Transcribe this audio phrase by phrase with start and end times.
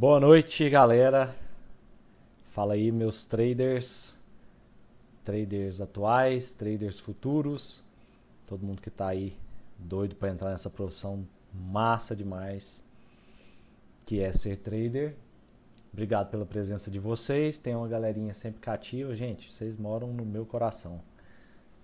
[0.00, 1.36] Boa noite, galera.
[2.46, 4.18] Fala aí, meus traders,
[5.22, 7.84] traders atuais, traders futuros,
[8.46, 9.36] todo mundo que tá aí
[9.76, 12.82] doido para entrar nessa profissão massa demais,
[14.06, 15.16] que é ser trader.
[15.92, 17.58] Obrigado pela presença de vocês.
[17.58, 19.52] Tem uma galerinha sempre cativa, gente.
[19.52, 21.02] Vocês moram no meu coração.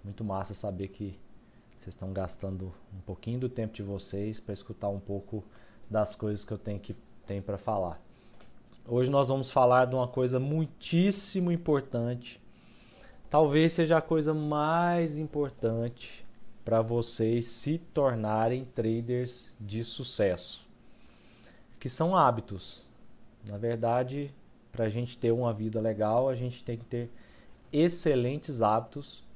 [0.03, 1.21] Muito massa saber que
[1.77, 5.45] vocês estão gastando um pouquinho do tempo de vocês para escutar um pouco
[5.91, 6.97] das coisas que eu tenho que
[7.27, 8.06] tem para falar.
[8.89, 12.41] Hoje nós vamos falar de uma coisa muitíssimo importante.
[13.29, 16.25] Talvez seja a coisa mais importante
[16.65, 20.67] para vocês se tornarem traders de sucesso,
[21.79, 22.83] que são hábitos.
[23.49, 24.33] Na verdade,
[24.71, 27.11] para a gente ter uma vida legal, a gente tem que ter
[27.73, 29.27] excelentes hábitos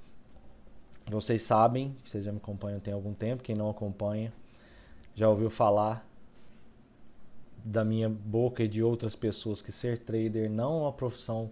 [1.11, 4.33] vocês sabem, vocês já me acompanham tem algum tempo, quem não acompanha
[5.13, 6.07] já ouviu falar
[7.65, 11.51] da minha boca e de outras pessoas que ser trader não é uma profissão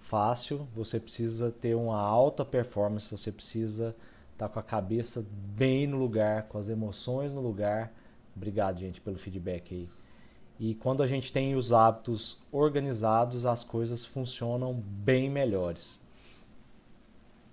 [0.00, 3.94] fácil, você precisa ter uma alta performance, você precisa
[4.32, 5.24] estar tá com a cabeça
[5.56, 7.92] bem no lugar, com as emoções no lugar.
[8.34, 9.88] Obrigado, gente, pelo feedback aí.
[10.58, 15.98] E quando a gente tem os hábitos organizados, as coisas funcionam bem melhores.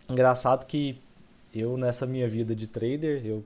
[0.09, 0.99] Engraçado que
[1.53, 3.43] eu nessa minha vida de trader, eu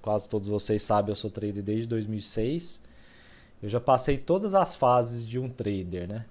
[0.00, 2.85] quase todos vocês sabem, eu sou trader desde 2006.
[3.62, 6.26] Eu já passei todas as fases de um trader, né?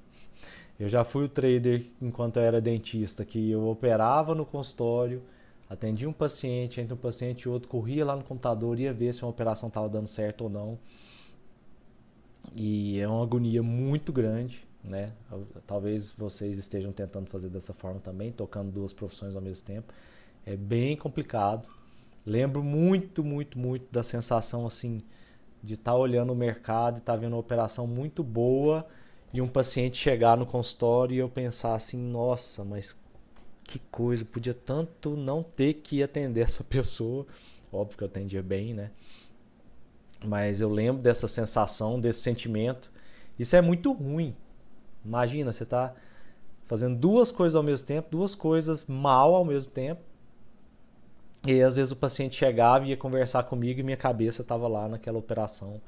[0.80, 5.22] Eu já fui o trader enquanto eu era dentista, que eu operava no consultório,
[5.70, 9.23] atendia um paciente, entre um paciente e outro, corria lá no computador, ia ver se
[9.23, 10.78] uma operação estava dando certo ou não.
[12.54, 15.14] E é uma agonia muito grande, né?
[15.66, 19.94] Talvez vocês estejam tentando fazer dessa forma também, tocando duas profissões ao mesmo tempo.
[20.45, 21.67] É bem complicado.
[22.26, 25.02] Lembro muito, muito, muito da sensação assim
[25.66, 28.85] de estar tá olhando o mercado estar tá vendo uma operação muito boa
[29.33, 32.95] e um paciente chegar no consultório e eu pensar assim, nossa, mas
[33.64, 37.25] que coisa, podia tanto não ter que atender essa pessoa.
[37.73, 38.92] Óbvio que eu atendia bem, né?
[40.23, 42.92] Mas eu lembro dessa sensação, desse sentimento.
[43.37, 44.36] Isso é muito ruim.
[45.04, 45.93] Imagina, você está
[46.64, 50.02] fazendo duas coisas ao mesmo tempo, duas coisas mal ao mesmo tempo
[51.45, 54.88] e às vezes o paciente chegava e ia conversar comigo e minha cabeça estava lá
[54.88, 55.82] naquela operação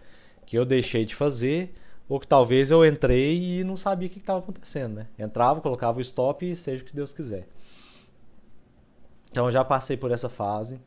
[0.45, 1.73] que eu deixei de fazer,
[2.07, 5.07] ou que talvez eu entrei e não sabia o que estava acontecendo, né?
[5.19, 7.47] Entrava, colocava o stop e seja o que Deus quiser.
[9.29, 10.81] Então já passei por essa fase.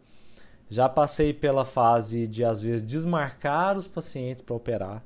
[0.70, 5.04] Já passei pela fase de às vezes desmarcar os pacientes para operar.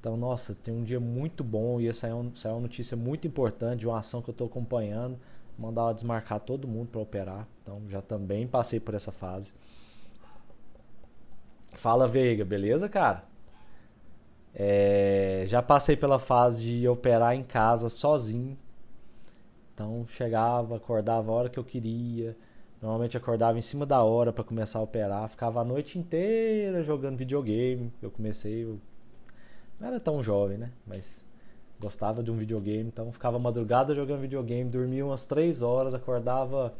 [0.00, 3.86] Então, nossa, tem um dia muito bom e essa é uma notícia muito importante de
[3.86, 5.18] uma ação que eu estou acompanhando
[5.60, 7.46] mandava desmarcar todo mundo para operar.
[7.62, 9.54] Então já também passei por essa fase.
[11.74, 13.24] Fala Veiga, beleza, cara?
[14.54, 18.58] É, já passei pela fase de operar em casa sozinho.
[19.74, 22.36] Então chegava, acordava a hora que eu queria.
[22.80, 25.28] Normalmente acordava em cima da hora para começar a operar.
[25.28, 27.92] Ficava a noite inteira jogando videogame.
[28.00, 28.64] Eu comecei.
[28.64, 28.80] Eu
[29.78, 30.72] não era tão jovem, né?
[30.86, 31.24] Mas
[31.80, 36.74] gostava de um videogame, então ficava madrugada jogando videogame, dormia umas 3 horas, acordava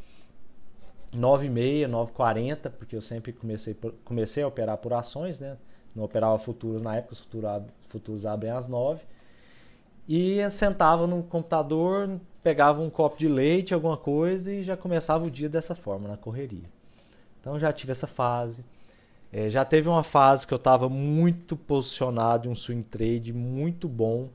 [1.13, 5.57] 9 e meia, 9 40 porque eu sempre comecei, comecei a operar por ações, né?
[5.95, 9.03] Não operava futuros na época, os futuros, futuros abrem às 9.
[10.09, 15.31] E sentava no computador, pegava um copo de leite, alguma coisa e já começava o
[15.31, 16.69] dia dessa forma, na correria.
[17.41, 18.65] Então já tive essa fase.
[19.33, 23.89] É, já teve uma fase que eu estava muito posicionado em um swing trade muito
[23.89, 24.29] bom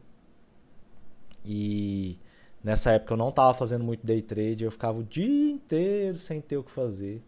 [1.45, 2.19] e
[2.63, 6.41] nessa época eu não estava fazendo muito day trade, eu ficava o dia inteiro sem
[6.41, 7.22] ter o que fazer.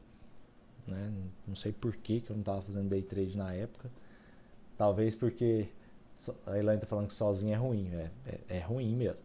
[0.87, 1.11] Né?
[1.47, 3.89] Não sei por que, que eu não estava fazendo day trade na época.
[4.77, 5.67] Talvez porque
[6.45, 7.89] a Elaine está falando que sozinho é ruim.
[7.93, 9.21] É, é, é ruim mesmo.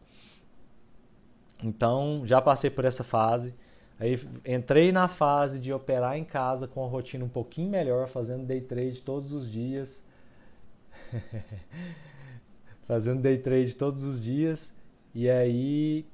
[1.62, 3.54] Então já passei por essa fase.
[3.98, 8.44] Aí entrei na fase de operar em casa com a rotina um pouquinho melhor, fazendo
[8.44, 10.04] day trade todos os dias.
[12.82, 14.74] fazendo day trade todos os dias.
[15.14, 16.06] E aí,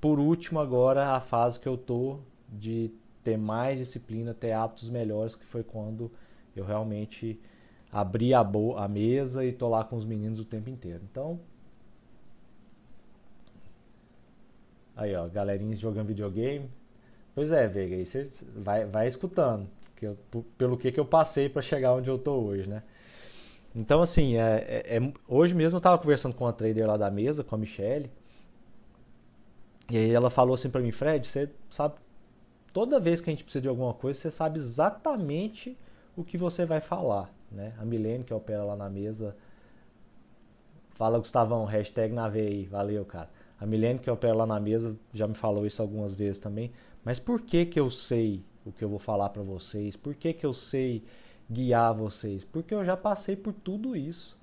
[0.00, 2.18] por último, agora a fase que eu tô
[2.48, 2.90] de
[3.22, 6.10] ter mais disciplina, ter hábitos melhores, que foi quando
[6.54, 7.38] eu realmente
[7.92, 11.02] abri a, a mesa e tô lá com os meninos o tempo inteiro.
[11.10, 11.40] Então,
[14.96, 16.68] aí ó, galerinha jogando videogame.
[17.34, 20.16] Pois é, Vega, aí você vai, vai escutando, que eu,
[20.56, 22.82] pelo que, que eu passei para chegar onde eu tô hoje, né?
[23.76, 27.10] Então, assim, é, é, é, hoje mesmo eu estava conversando com a trader lá da
[27.10, 28.10] mesa, com a Michelle.
[29.90, 31.96] E aí ela falou assim para mim, Fred, você sabe,
[32.72, 35.78] toda vez que a gente precisa de alguma coisa, você sabe exatamente
[36.16, 37.30] o que você vai falar.
[37.52, 37.74] Né?
[37.78, 39.36] A Milene, que opera lá na mesa,
[40.96, 42.64] Fala, Gustavão, hashtag na aí.
[42.64, 43.28] Valeu, cara.
[43.60, 46.72] A Milene, que opera lá na mesa, já me falou isso algumas vezes também.
[47.04, 49.94] Mas por que que eu sei o que eu vou falar para vocês?
[49.94, 51.04] Por que que eu sei
[51.50, 52.44] guiar vocês?
[52.44, 54.38] Porque eu já passei por tudo isso.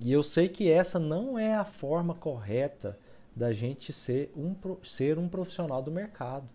[0.00, 2.98] E eu sei que essa não é a forma correta
[3.34, 6.48] da gente ser um, ser um profissional do mercado.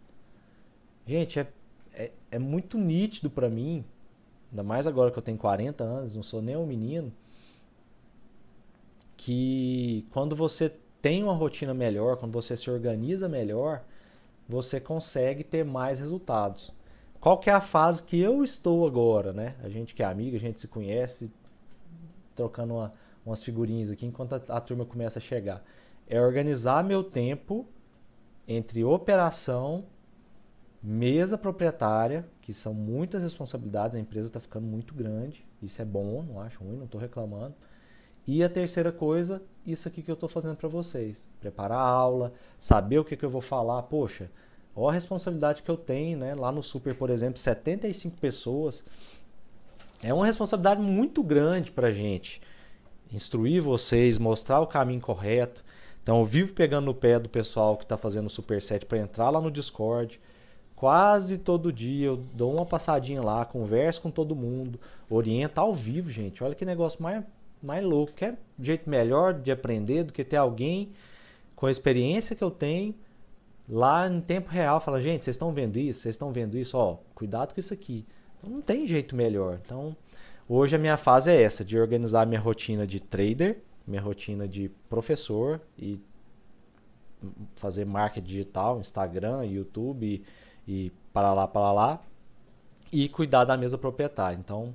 [1.06, 1.48] Gente, é,
[1.94, 3.86] é, é muito nítido para mim,
[4.52, 7.12] ainda mais agora que eu tenho 40 anos, não sou nem um menino,
[9.16, 13.84] que quando você tem uma rotina melhor, quando você se organiza melhor,
[14.48, 16.74] você consegue ter mais resultados.
[17.20, 19.56] Qual que é a fase que eu estou agora, né?
[19.64, 21.32] A gente que é amigo, a gente se conhece,
[22.36, 22.94] trocando uma,
[23.26, 25.64] umas figurinhas aqui enquanto a, a turma começa a chegar.
[26.08, 27.68] É organizar meu tempo
[28.48, 29.86] entre operação,
[30.82, 36.24] mesa proprietária, que são muitas responsabilidades, a empresa está ficando muito grande, isso é bom,
[36.24, 37.56] não acho ruim, não estou reclamando.
[38.26, 41.28] E a terceira coisa, isso aqui que eu estou fazendo para vocês.
[41.40, 43.84] Preparar a aula, saber o que, que eu vou falar.
[43.84, 44.30] Poxa,
[44.78, 46.36] olha a responsabilidade que eu tenho, né?
[46.36, 48.84] Lá no Super, por exemplo, 75 pessoas.
[50.04, 52.40] É uma responsabilidade muito grande para gente
[53.12, 55.66] instruir vocês, mostrar o caminho correto.
[56.04, 59.32] Então eu vivo pegando no pé do pessoal que está fazendo o Superset para entrar
[59.32, 60.22] lá no Discord.
[60.76, 66.12] Quase todo dia eu dou uma passadinha lá, converso com todo mundo, oriento ao vivo,
[66.12, 66.44] gente.
[66.44, 67.24] Olha que negócio mais,
[67.64, 68.14] mais louco.
[68.14, 70.92] Quer jeito melhor de aprender do que ter alguém
[71.56, 72.94] com a experiência que eu tenho
[73.68, 74.80] lá em tempo real.
[74.80, 76.02] Fala, gente, vocês estão vendo isso?
[76.02, 76.78] Vocês estão vendo isso?
[76.78, 78.06] Ó, cuidado com isso aqui.
[78.38, 79.60] Então não tem jeito melhor.
[79.64, 79.96] Então
[80.50, 84.70] Hoje a minha fase é essa, de organizar minha rotina de trader, minha rotina de
[84.88, 86.02] professor e
[87.58, 90.24] fazer marketing digital, Instagram, YouTube
[90.66, 92.02] e, e para lá, para lá,
[92.94, 94.38] e cuidar da mesa proprietária.
[94.38, 94.74] Então,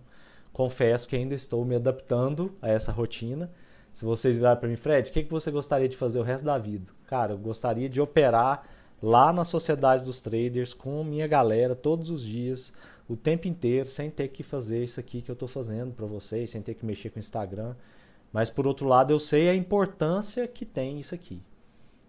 [0.53, 3.51] confesso que ainda estou me adaptando a essa rotina.
[3.95, 6.45] Se vocês virarem para mim, Fred, o que, que você gostaria de fazer o resto
[6.45, 6.91] da vida?
[7.07, 8.63] Cara, eu gostaria de operar
[9.03, 12.73] lá na sociedade dos traders com minha galera todos os dias,
[13.09, 16.51] o tempo inteiro sem ter que fazer isso aqui que eu estou fazendo para vocês,
[16.51, 17.75] sem ter que mexer com o Instagram.
[18.33, 21.43] Mas por outro lado, eu sei a importância que tem isso aqui.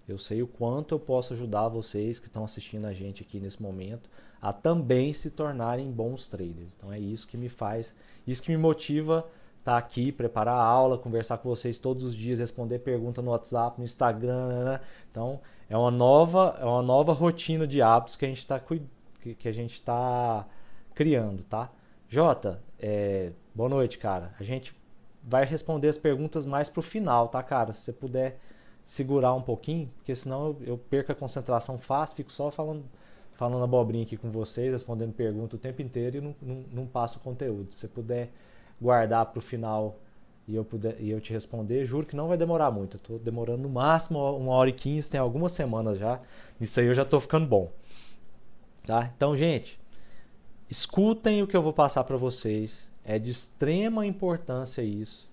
[0.07, 3.61] Eu sei o quanto eu posso ajudar vocês que estão assistindo a gente aqui nesse
[3.61, 4.09] momento
[4.41, 6.73] a também se tornarem bons traders.
[6.75, 7.95] Então é isso que me faz,
[8.27, 9.25] isso que me motiva
[9.59, 13.31] estar tá aqui, preparar a aula, conversar com vocês todos os dias, responder pergunta no
[13.31, 14.47] WhatsApp, no Instagram.
[14.49, 14.65] Né?
[14.65, 14.79] né.
[15.09, 15.39] Então
[15.69, 19.51] é uma nova, é uma nova rotina de hábitos que a gente está que, a
[19.51, 20.45] gente está
[20.93, 21.71] criando, tá?
[22.09, 24.33] Jota, é, boa noite, cara.
[24.39, 24.75] A gente
[25.23, 27.71] vai responder as perguntas mais pro final, tá, cara?
[27.71, 28.39] Se você puder
[28.83, 32.83] segurar um pouquinho, porque senão eu, perco a concentração fácil, fico só falando,
[33.33, 37.19] falando abobrinha aqui com vocês, respondendo perguntas o tempo inteiro e não, não, não passo
[37.19, 37.71] o conteúdo.
[37.71, 38.29] Se você puder
[38.81, 39.95] guardar pro final
[40.47, 42.97] e eu, puder, e eu te responder, juro que não vai demorar muito.
[42.97, 46.19] Eu tô demorando no máximo uma hora e quinze, tem algumas semanas já.
[46.59, 47.71] Isso aí eu já tô ficando bom.
[48.85, 49.11] Tá?
[49.15, 49.79] Então, gente,
[50.73, 52.91] Escutem o que eu vou passar para vocês.
[53.05, 55.29] É de extrema importância isso.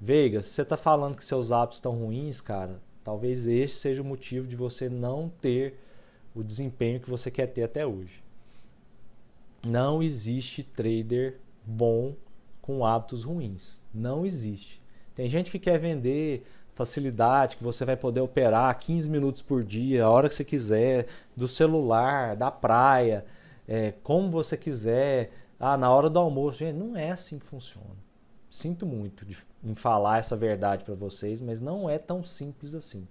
[0.00, 4.04] Veiga, se você está falando que seus hábitos estão ruins, cara, talvez este seja o
[4.04, 5.78] motivo de você não ter
[6.34, 8.24] o desempenho que você quer ter até hoje.
[9.62, 12.14] Não existe trader bom
[12.62, 13.82] com hábitos ruins.
[13.92, 14.80] Não existe.
[15.14, 20.06] Tem gente que quer vender facilidade, que você vai poder operar 15 minutos por dia,
[20.06, 23.26] a hora que você quiser, do celular, da praia
[23.66, 26.58] é, como você quiser, ah, na hora do almoço.
[26.58, 27.96] Gente, não é assim que funciona.
[28.48, 33.06] Sinto muito de, em falar essa verdade para vocês, mas não é tão simples assim.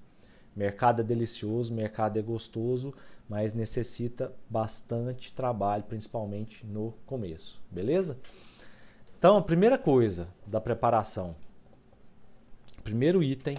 [0.56, 2.94] Mercado é delicioso, mercado é gostoso,
[3.28, 8.20] mas necessita bastante trabalho, principalmente no começo, beleza?
[9.22, 11.36] Então, a primeira coisa da preparação,
[12.84, 13.56] primeiro item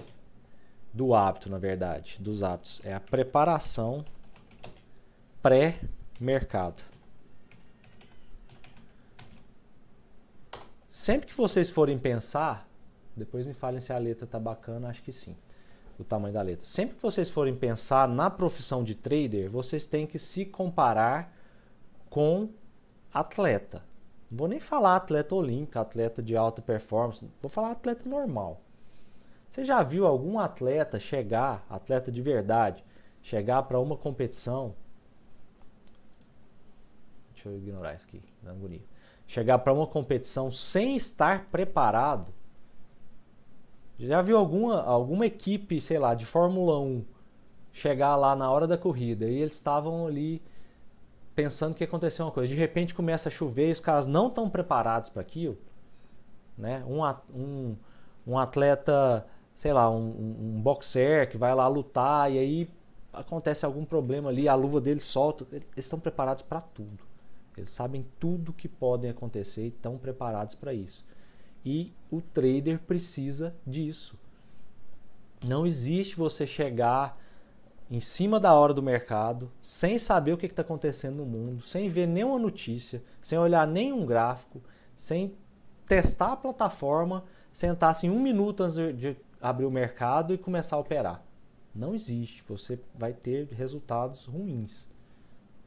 [0.92, 4.04] do hábito, na verdade, dos hábitos, é a preparação
[5.40, 6.82] pré-mercado.
[10.88, 12.68] Sempre que vocês forem pensar,
[13.16, 15.36] depois me falem se a letra tá bacana, acho que sim.
[15.96, 16.66] O tamanho da letra.
[16.66, 21.32] Sempre que vocês forem pensar na profissão de trader, vocês têm que se comparar
[22.10, 22.50] com
[23.14, 23.91] atleta.
[24.32, 28.60] Não vou nem falar atleta olímpico, atleta de alta performance, vou falar atleta normal.
[29.46, 32.82] Você já viu algum atleta chegar, atleta de verdade,
[33.22, 34.74] chegar para uma competição?
[37.34, 38.82] Deixa eu ignorar isso aqui, da agonia
[39.32, 42.34] chegar para uma competição sem estar preparado.
[43.98, 47.02] Já viu alguma, alguma equipe, sei lá, de Fórmula 1
[47.72, 50.42] chegar lá na hora da corrida e eles estavam ali
[51.34, 52.52] pensando que ia acontecer uma coisa.
[52.52, 55.58] De repente começa a chover e os caras não estão preparados para aquilo.
[56.56, 56.84] Né?
[56.86, 57.02] Um,
[57.34, 57.76] um,
[58.26, 62.70] um atleta, sei lá, um, um boxer que vai lá lutar e aí
[63.12, 65.46] acontece algum problema ali, a luva dele solta.
[65.52, 67.04] Eles estão preparados para tudo.
[67.56, 71.04] Eles sabem tudo que podem acontecer e estão preparados para isso.
[71.64, 74.18] E o trader precisa disso.
[75.44, 77.18] Não existe você chegar
[77.92, 81.90] em cima da hora do mercado, sem saber o que está acontecendo no mundo, sem
[81.90, 84.62] ver nenhuma notícia, sem olhar nenhum gráfico,
[84.96, 85.34] sem
[85.86, 87.22] testar a plataforma,
[87.52, 91.22] sentar assim um minuto antes de abrir o mercado e começar a operar.
[91.74, 92.42] Não existe.
[92.48, 94.88] Você vai ter resultados ruins.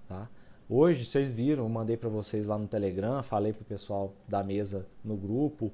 [0.07, 0.27] Tá?
[0.67, 4.43] Hoje, vocês viram, eu mandei para vocês lá no Telegram, falei para o pessoal da
[4.43, 5.71] mesa no grupo.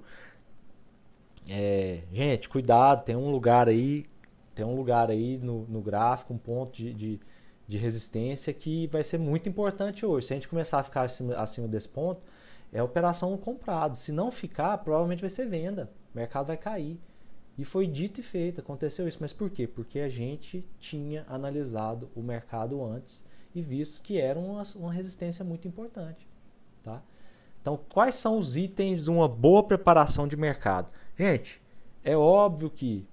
[1.48, 4.06] É, gente, cuidado, tem um lugar aí,
[4.54, 7.20] tem um lugar aí no, no gráfico, um ponto de, de,
[7.68, 10.28] de, resistência que vai ser muito importante hoje.
[10.28, 12.22] Se a gente começar a ficar acima, acima desse ponto,
[12.72, 13.96] é operação comprado.
[13.96, 15.90] Se não ficar, provavelmente vai ser venda.
[16.14, 17.00] O mercado vai cair.
[17.58, 19.18] E foi dito e feito, aconteceu isso.
[19.22, 19.68] Mas por quê?
[19.68, 25.44] Porque a gente tinha analisado o mercado antes e visto que era uma, uma resistência
[25.44, 26.28] muito importante.
[26.82, 27.02] Tá?
[27.62, 30.92] Então, quais são os itens de uma boa preparação de mercado?
[31.18, 31.62] Gente,
[32.04, 33.08] é óbvio que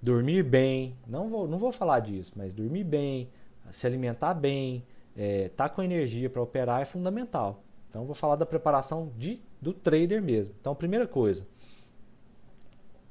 [0.00, 3.30] dormir bem, não vou, não vou falar disso, mas dormir bem,
[3.70, 4.84] se alimentar bem,
[5.16, 7.62] é, tá com energia para operar é fundamental.
[7.88, 10.54] Então, vou falar da preparação de, do trader mesmo.
[10.60, 11.46] Então, primeira coisa,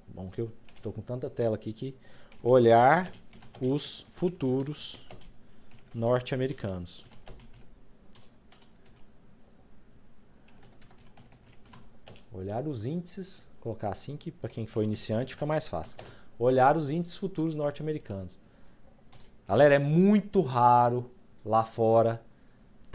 [0.07, 1.95] bom que eu estou com tanta tela aqui que
[2.43, 3.11] olhar
[3.59, 5.05] os futuros
[5.93, 7.05] norte-americanos.
[12.31, 15.97] Olhar os índices, colocar assim que para quem for iniciante fica mais fácil.
[16.37, 18.37] Olhar os índices futuros norte-americanos.
[19.47, 21.09] Galera, é muito raro
[21.45, 22.21] lá fora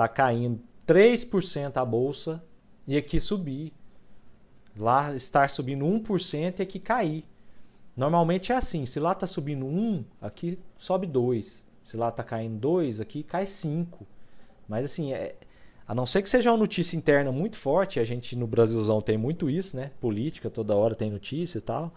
[0.01, 2.43] tá caindo 3% a bolsa
[2.89, 3.71] e aqui subir.
[4.79, 7.25] Lá estar subindo 1% e aqui cair.
[7.95, 11.67] Normalmente é assim, se lá está subindo 1, aqui sobe 2.
[11.83, 14.07] Se lá está caindo 2, aqui cai 5.
[14.67, 15.37] Mas assim, é,
[15.87, 19.19] a não ser que seja uma notícia interna muito forte, a gente no Brasilzão tem
[19.19, 19.91] muito isso, né?
[20.01, 21.93] Política, toda hora tem notícia e tal.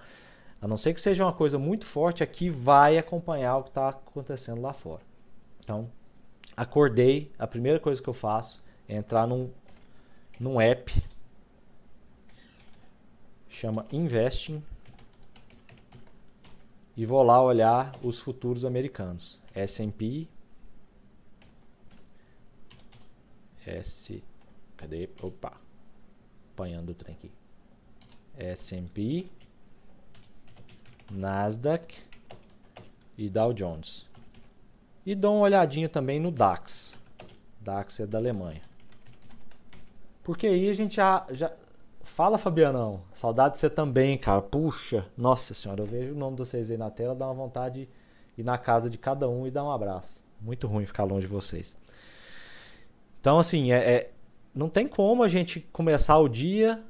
[0.64, 3.90] A não ser que seja uma coisa muito forte, aqui vai acompanhar o que está
[3.90, 5.02] acontecendo lá fora.
[5.60, 5.92] Então,
[6.56, 9.52] acordei, a primeira coisa que eu faço é entrar num,
[10.40, 10.90] num app,
[13.50, 14.64] chama Investing,
[16.96, 19.42] e vou lá olhar os futuros americanos.
[19.54, 20.30] S&P
[23.66, 24.24] S
[24.78, 25.10] cadê?
[25.22, 25.60] Opa.
[26.54, 27.32] Apanhando o trem aqui.
[28.38, 29.30] S&P
[31.14, 31.96] Nasdaq
[33.18, 34.10] e Dow Jones.
[35.06, 36.98] E dou uma olhadinha também no DAX.
[37.62, 38.62] DAX é da Alemanha.
[40.24, 41.52] Porque aí a gente já, já
[42.04, 43.02] Fala, Fabianão.
[43.14, 44.42] Saudade de você também, cara.
[44.42, 47.88] Puxa, nossa senhora, eu vejo o nome de vocês aí na tela, dá uma vontade
[48.36, 50.22] de ir na casa de cada um e dar um abraço.
[50.40, 51.76] Muito ruim ficar longe de vocês.
[53.20, 54.12] Então, assim, é, é
[54.54, 56.84] não tem como a gente começar o dia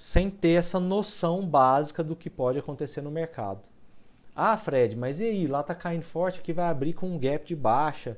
[0.00, 3.60] sem ter essa noção básica do que pode acontecer no mercado.
[4.34, 5.46] Ah, Fred, mas e aí?
[5.46, 8.16] Lá tá caindo forte, aqui vai abrir com um gap de baixa.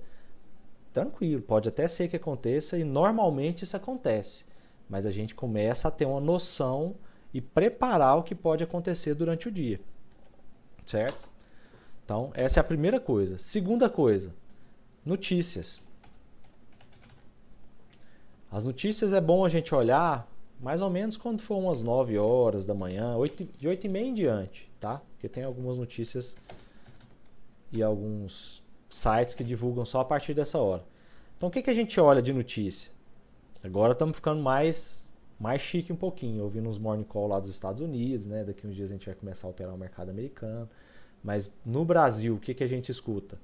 [0.92, 4.44] Tranquilo, pode até ser que aconteça e normalmente isso acontece
[4.92, 6.94] mas a gente começa a ter uma noção
[7.32, 9.80] e preparar o que pode acontecer durante o dia.
[10.84, 11.30] Certo?
[12.04, 13.38] Então, essa é a primeira coisa.
[13.38, 14.34] Segunda coisa,
[15.02, 15.80] notícias.
[18.50, 20.30] As notícias é bom a gente olhar
[20.62, 24.06] mais ou menos quando for umas 9 horas da manhã, 8, de 8 e meia
[24.06, 25.02] em diante, tá?
[25.14, 26.36] Porque tem algumas notícias
[27.72, 30.84] e alguns sites que divulgam só a partir dessa hora.
[31.36, 32.92] Então, o que, que a gente olha de notícia?
[33.64, 35.02] Agora estamos ficando mais
[35.38, 38.44] mais chique um pouquinho, ouvindo uns morning call lá dos Estados Unidos, né?
[38.44, 40.70] Daqui uns dias a gente vai começar a operar o mercado americano.
[41.24, 43.40] Mas no Brasil, o que, que a gente escuta?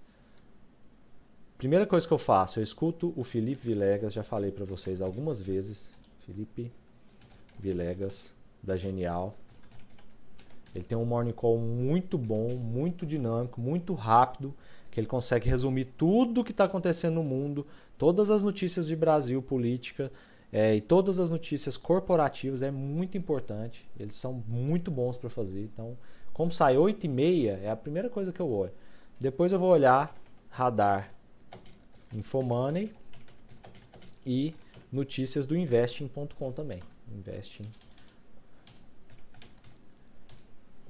[1.56, 5.42] Primeira coisa que eu faço, eu escuto o Felipe Vilegas, já falei para vocês algumas
[5.42, 5.98] vezes.
[6.24, 6.70] Felipe
[7.58, 9.34] Vilegas, da Genial.
[10.74, 14.54] Ele tem um morning call muito bom, muito dinâmico, muito rápido,
[14.90, 17.66] que ele consegue resumir tudo o que está acontecendo no mundo
[17.98, 20.10] Todas as notícias de Brasil, política
[20.52, 23.90] é, e todas as notícias corporativas é muito importante.
[23.98, 25.64] Eles são muito bons para fazer.
[25.64, 25.98] Então,
[26.32, 28.70] como sai 8 e meia, é a primeira coisa que eu olho.
[29.18, 30.14] Depois eu vou olhar
[30.48, 31.12] radar
[32.14, 32.94] Infomoney
[34.24, 34.54] e
[34.92, 36.80] notícias do investing.com também.
[37.12, 37.70] Investing.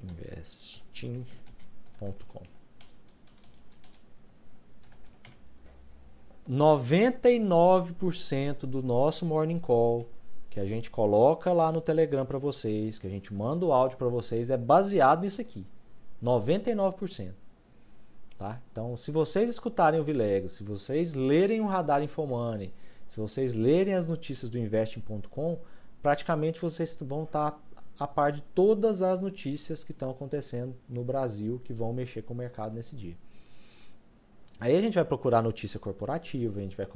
[0.03, 2.43] Investing.com.
[6.49, 10.07] 99% do nosso morning call
[10.49, 13.99] que a gente coloca lá no Telegram para vocês, que a gente manda o áudio
[13.99, 15.63] para vocês, é baseado nisso aqui.
[16.23, 17.33] 99%.
[18.37, 18.59] Tá?
[18.71, 22.73] Então, se vocês escutarem o Vilegas, se vocês lerem o Radar Infomoney,
[23.07, 25.59] se vocês lerem as notícias do investing.com,
[26.01, 27.59] praticamente vocês vão estar tá
[27.99, 32.33] a par de todas as notícias que estão acontecendo no Brasil que vão mexer com
[32.33, 33.17] o mercado nesse dia.
[34.59, 36.87] Aí a gente vai procurar notícia corporativa, a gente vai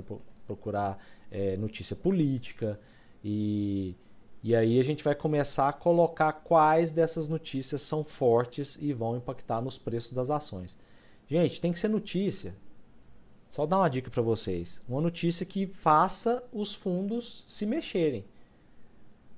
[0.46, 0.98] procurar
[1.32, 2.80] é, notícia política
[3.24, 3.96] e,
[4.42, 9.16] e aí a gente vai começar a colocar quais dessas notícias são fortes e vão
[9.18, 10.78] impactar nos preços das ações.
[11.28, 12.56] Gente, tem que ser notícia.
[13.50, 14.82] Só dar uma dica para vocês.
[14.88, 18.26] Uma notícia que faça os fundos se mexerem.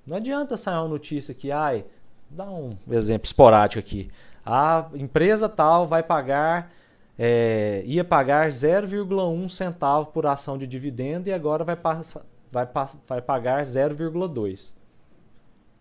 [0.05, 1.83] Não adianta sair uma notícia que, ai,
[2.29, 4.11] dá um exemplo esporádico aqui.
[4.45, 6.71] A empresa tal vai pagar,
[7.17, 12.67] é, ia pagar 0,1 centavo por ação de dividendo e agora vai, passar, vai,
[13.07, 14.75] vai pagar 0,2.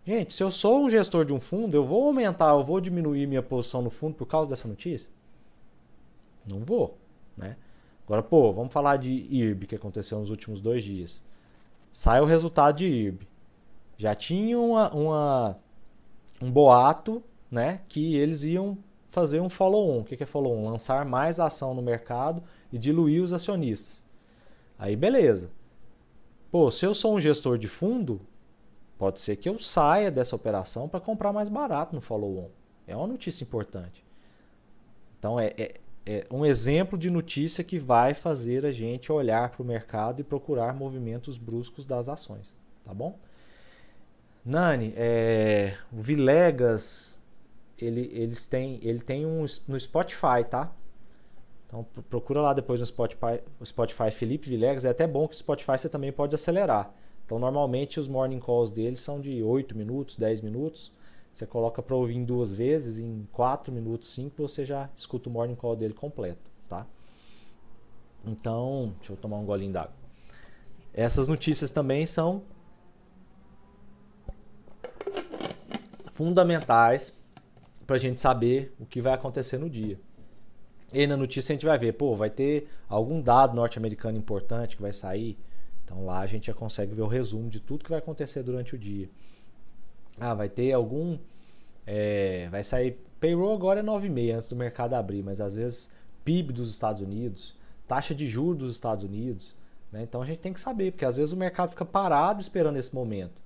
[0.07, 3.26] Gente, se eu sou um gestor de um fundo, eu vou aumentar, eu vou diminuir
[3.26, 5.11] minha posição no fundo por causa dessa notícia?
[6.50, 6.99] Não vou,
[7.37, 7.57] né?
[8.07, 11.23] Agora, pô, vamos falar de IRB que aconteceu nos últimos dois dias.
[11.90, 13.34] Sai o resultado de IRB
[13.97, 15.59] já tinha uma, uma,
[16.41, 20.01] um boato né, que eles iam fazer um follow-on.
[20.01, 20.69] O que é follow-on?
[20.69, 24.05] Lançar mais ação no mercado e diluir os acionistas.
[24.79, 25.51] Aí beleza.
[26.51, 28.21] Pô, se eu sou um gestor de fundo,
[28.99, 32.51] pode ser que eu saia dessa operação para comprar mais barato no follow-on.
[32.87, 34.05] É uma notícia importante.
[35.19, 35.75] Então é, é,
[36.05, 40.25] é, um exemplo de notícia que vai fazer a gente olhar para o mercado e
[40.25, 42.55] procurar movimentos bruscos das ações.
[42.83, 43.19] Tá bom?
[44.45, 47.19] Nani, é, o Vilegas,
[47.79, 50.71] ele, eles têm, ele tem um no Spotify, tá?
[51.67, 54.85] Então procura lá depois no Spotify, Spotify Felipe Vilegas.
[54.85, 56.95] É até bom que o Spotify você também pode acelerar.
[57.25, 60.93] Então normalmente os morning calls deles são de 8 minutos, 10 minutos.
[61.33, 65.33] Você coloca para ouvir em duas vezes, em 4 minutos, 5, você já escuta o
[65.33, 66.87] morning call dele completo, tá?
[68.25, 69.95] Então, deixa eu tomar um golinho d'água.
[70.92, 72.42] Essas notícias também são
[76.14, 77.12] fundamentais
[77.87, 80.00] para a gente saber o que vai acontecer no dia.
[80.92, 84.83] E na notícia a gente vai ver, pô, vai ter algum dado norte-americano importante que
[84.83, 85.37] vai sair.
[85.85, 88.77] Então lá a gente já consegue ver o resumo de tudo que vai acontecer durante
[88.77, 89.11] o dia.
[90.20, 91.18] Ah, vai ter algum.
[91.85, 92.96] É, vai sair.
[93.20, 97.57] Payroll agora é 9,5 antes do mercado abrir, mas às vezes PIB dos Estados Unidos,
[97.88, 99.57] taxa de juros dos Estados Unidos.
[99.90, 100.03] Né?
[100.05, 102.94] Então a gente tem que saber, porque às vezes o mercado fica parado esperando esse
[102.94, 103.43] momento.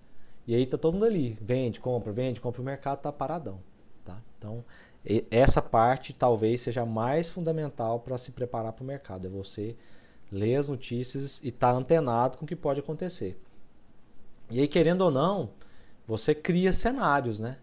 [0.49, 3.61] E aí tá todo mundo ali, vende, compra, vende, compra, o mercado tá paradão,
[4.03, 4.19] tá?
[4.39, 4.65] Então,
[5.31, 9.77] essa parte talvez seja mais fundamental para se preparar para o mercado, é você
[10.33, 13.39] ler as notícias e estar tá antenado com o que pode acontecer.
[14.51, 15.51] E aí, querendo ou não,
[16.07, 17.59] você cria cenários, né?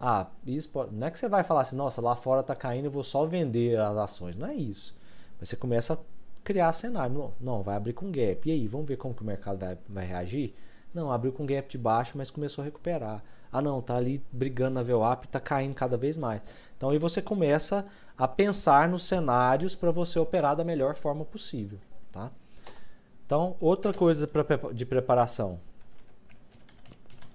[0.00, 0.92] Ah, isso pode...
[0.92, 3.24] não é que você vai falar assim, nossa, lá fora tá caindo, eu vou só
[3.24, 4.34] vender as ações.
[4.34, 4.96] Não é isso.
[5.38, 5.98] Mas você começa a
[6.42, 7.14] criar cenário.
[7.14, 8.48] Não, não vai abrir com gap.
[8.48, 10.52] E aí, vamos ver como que o mercado vai, vai reagir?
[10.92, 13.22] Não, abriu com gap de baixo, mas começou a recuperar.
[13.52, 16.42] Ah, não, tá ali brigando na VWAP, tá caindo cada vez mais.
[16.76, 21.78] Então aí você começa a pensar nos cenários para você operar da melhor forma possível,
[22.12, 22.30] tá?
[23.24, 24.28] Então, outra coisa
[24.72, 25.60] de preparação.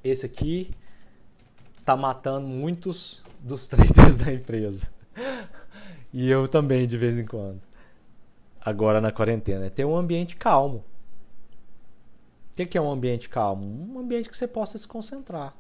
[0.04, 0.72] Esse aqui
[1.86, 4.88] tá matando muitos dos traders da empresa.
[6.12, 7.62] e eu também de vez em quando.
[8.60, 10.84] Agora na quarentena, é ter um ambiente calmo.
[12.54, 13.66] O que, é um ambiente calmo?
[13.66, 15.56] Um ambiente que você possa se concentrar.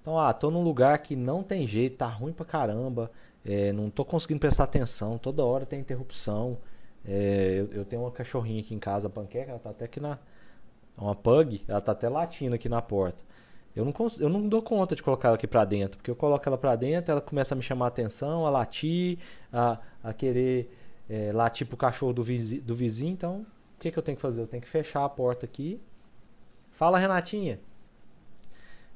[0.00, 3.10] Então, ah, tô num lugar que não tem jeito, tá ruim pra caramba,
[3.44, 6.58] é, não tô conseguindo prestar atenção, toda hora tem interrupção.
[7.04, 9.98] É, eu, eu, tenho uma cachorrinha aqui em casa, a panqueca, ela tá até aqui
[9.98, 10.18] na.
[10.96, 13.24] Uma pug, ela tá até latindo aqui na porta.
[13.74, 16.48] Eu não, eu não dou conta de colocar ela aqui pra dentro, porque eu coloco
[16.48, 19.18] ela pra dentro, ela começa a me chamar a atenção, a latir,
[19.52, 20.70] a, a querer
[21.10, 23.44] é, latir pro cachorro do vizinho, do vizinho, então
[23.84, 24.40] que, que eu tenho que fazer?
[24.40, 25.80] Eu tenho que fechar a porta aqui.
[26.70, 27.60] Fala, Renatinha.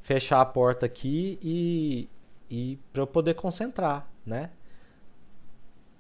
[0.01, 2.09] Fechar a porta aqui e,
[2.49, 4.51] e para eu poder concentrar, né?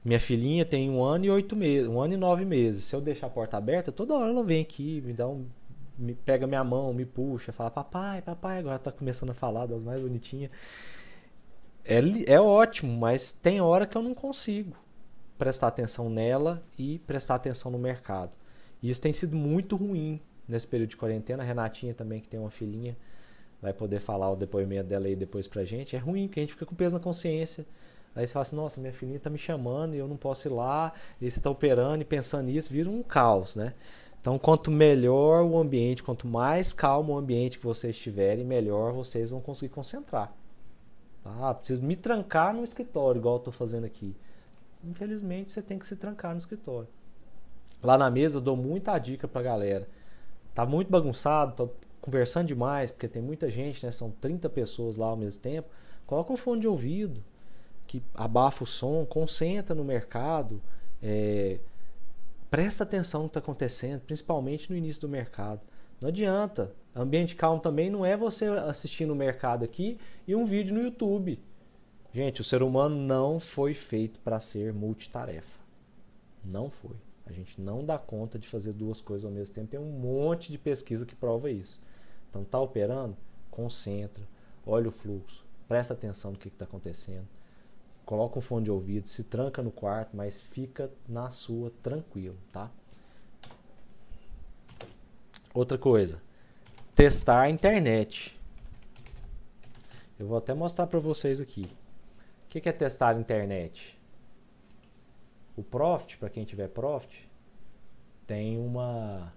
[0.04, 2.84] Minha filhinha tem um ano e oito meses, um ano e nove meses.
[2.84, 5.46] Se eu deixar a porta aberta, toda hora ela vem aqui, me dá um,
[5.98, 8.60] me pega minha mão, me puxa, fala papai, papai.
[8.60, 10.50] Agora tá começando a falar das mais bonitinhas.
[11.84, 12.00] É,
[12.32, 14.74] é ótimo, mas tem hora que eu não consigo
[15.36, 18.32] prestar atenção nela e prestar atenção no mercado.
[18.82, 21.42] E isso tem sido muito ruim nesse período de quarentena.
[21.42, 22.96] A Renatinha também, que tem uma filhinha,
[23.60, 25.96] vai poder falar o depoimento dela aí depois pra gente.
[25.96, 27.66] É ruim, porque a gente fica com peso na consciência.
[28.14, 30.52] Aí você fala assim, nossa, minha filhinha tá me chamando e eu não posso ir
[30.52, 30.92] lá.
[31.20, 33.74] E você tá operando e pensando nisso, vira um caos, né?
[34.20, 39.30] Então, quanto melhor o ambiente, quanto mais calmo o ambiente que vocês estiverem, melhor vocês
[39.30, 40.34] vão conseguir concentrar.
[41.22, 41.54] Tá?
[41.54, 44.16] Preciso me trancar no escritório, igual eu estou fazendo aqui.
[44.84, 46.88] Infelizmente, você tem que se trancar no escritório.
[47.82, 49.88] Lá na mesa eu dou muita dica para a galera.
[50.54, 53.92] Tá muito bagunçado, tô conversando demais, porque tem muita gente, né?
[53.92, 55.68] São 30 pessoas lá ao mesmo tempo.
[56.06, 57.22] Coloca um fone de ouvido
[57.86, 60.60] que abafa o som, concentra no mercado,
[61.02, 61.58] é,
[62.50, 65.60] presta atenção no que está acontecendo, principalmente no início do mercado.
[66.00, 66.72] Não adianta.
[66.94, 71.38] Ambiente calmo também não é você assistindo o mercado aqui e um vídeo no YouTube.
[72.12, 75.60] Gente, o ser humano não foi feito para ser multitarefa.
[76.44, 76.96] Não foi.
[77.28, 79.68] A gente não dá conta de fazer duas coisas ao mesmo tempo.
[79.68, 81.80] Tem um monte de pesquisa que prova isso.
[82.30, 83.16] Então, tá operando?
[83.50, 84.22] Concentra,
[84.66, 87.26] olha o fluxo, presta atenção no que está acontecendo.
[88.04, 92.70] Coloca um fone de ouvido, se tranca no quarto, mas fica na sua tranquilo, tá?
[95.52, 96.22] Outra coisa,
[96.94, 98.38] testar a internet.
[100.18, 101.66] Eu vou até mostrar para vocês aqui.
[102.44, 103.97] O que é testar a internet?
[105.58, 107.28] O Profit, para quem tiver Profit,
[108.24, 109.32] tem uma.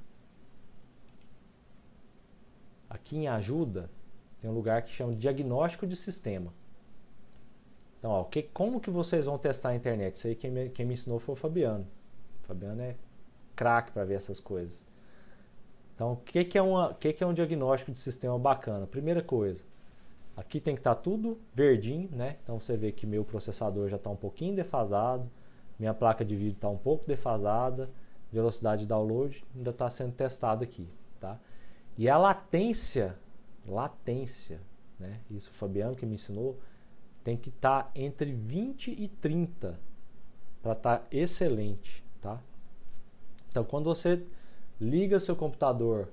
[2.88, 3.90] Aqui em ajuda,
[4.40, 6.54] tem um lugar que chama diagnóstico de sistema.
[7.98, 10.16] Então, ó, que, como que vocês vão testar a internet?
[10.16, 11.88] Isso aí quem me, quem me ensinou foi o Fabiano.
[12.44, 12.96] O Fabiano é
[13.56, 14.86] craque para ver essas coisas.
[15.96, 16.62] Então, o que, que, é
[17.00, 18.86] que, que é um diagnóstico de sistema bacana?
[18.86, 19.64] Primeira coisa,
[20.38, 22.38] aqui tem que estar tá tudo verdinho, né?
[22.44, 25.28] Então você vê que meu processador já está um pouquinho defasado,
[25.82, 27.90] minha placa de vídeo está um pouco defasada,
[28.32, 30.88] velocidade de download ainda está sendo testada aqui,
[31.20, 31.40] tá?
[31.98, 33.18] E a latência,
[33.68, 34.62] latência,
[35.00, 35.20] né?
[35.32, 36.60] Isso o Fabiano que me ensinou,
[37.24, 39.80] tem que estar tá entre 20 e 30
[40.62, 42.40] para estar tá excelente, tá?
[43.50, 44.24] Então, quando você
[44.80, 46.10] liga seu computador,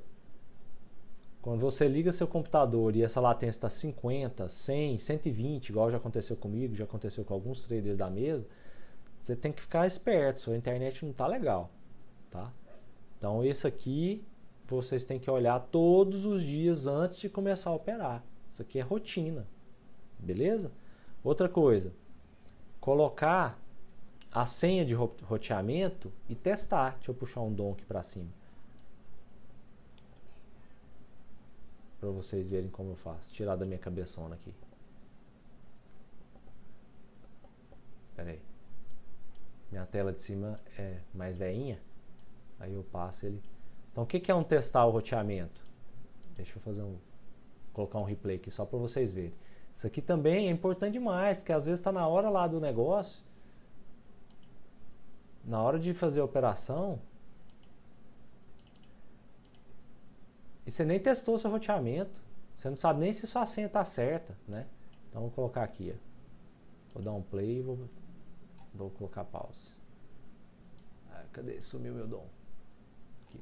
[1.43, 6.37] quando você liga seu computador e essa latência está 50, 100, 120, igual já aconteceu
[6.37, 8.47] comigo, já aconteceu com alguns traders da mesa,
[9.29, 11.71] você tem que ficar esperto, sua internet não está legal,
[12.31, 12.51] tá?
[13.19, 14.25] Então isso aqui
[14.67, 18.25] vocês têm que olhar todos os dias antes de começar a operar.
[18.51, 19.47] Isso aqui é rotina,
[20.19, 20.73] beleza?
[21.23, 21.93] Outra coisa,
[22.81, 23.61] colocar
[24.33, 26.95] a senha de roteamento e testar.
[26.95, 28.31] Deixa eu puxar um aqui para cima.
[32.01, 33.33] para vocês verem como eu faço.
[33.33, 34.55] Tirar da minha cabeçona aqui.
[38.15, 38.48] Pera aí.
[39.71, 41.81] Minha tela de cima é mais veinha.
[42.59, 43.41] Aí eu passo ele.
[43.91, 45.63] Então o que, é um testar o roteamento?
[46.35, 46.97] Deixa eu fazer um.
[47.73, 49.35] Colocar um replay aqui só para vocês verem.
[49.75, 53.23] Isso aqui também é importante demais, porque às vezes está na hora lá do negócio.
[55.45, 56.99] Na hora de fazer a operação,
[60.69, 62.21] E você nem testou seu roteamento.
[62.55, 64.67] Você não sabe nem se sua senha está certa, né?
[65.09, 65.99] Então vou colocar aqui, ó.
[66.93, 67.89] Vou dar um play e vou,
[68.75, 69.73] vou colocar pause.
[71.11, 71.61] Ah, cadê?
[71.61, 72.27] Sumiu meu dom.
[73.27, 73.41] Aqui.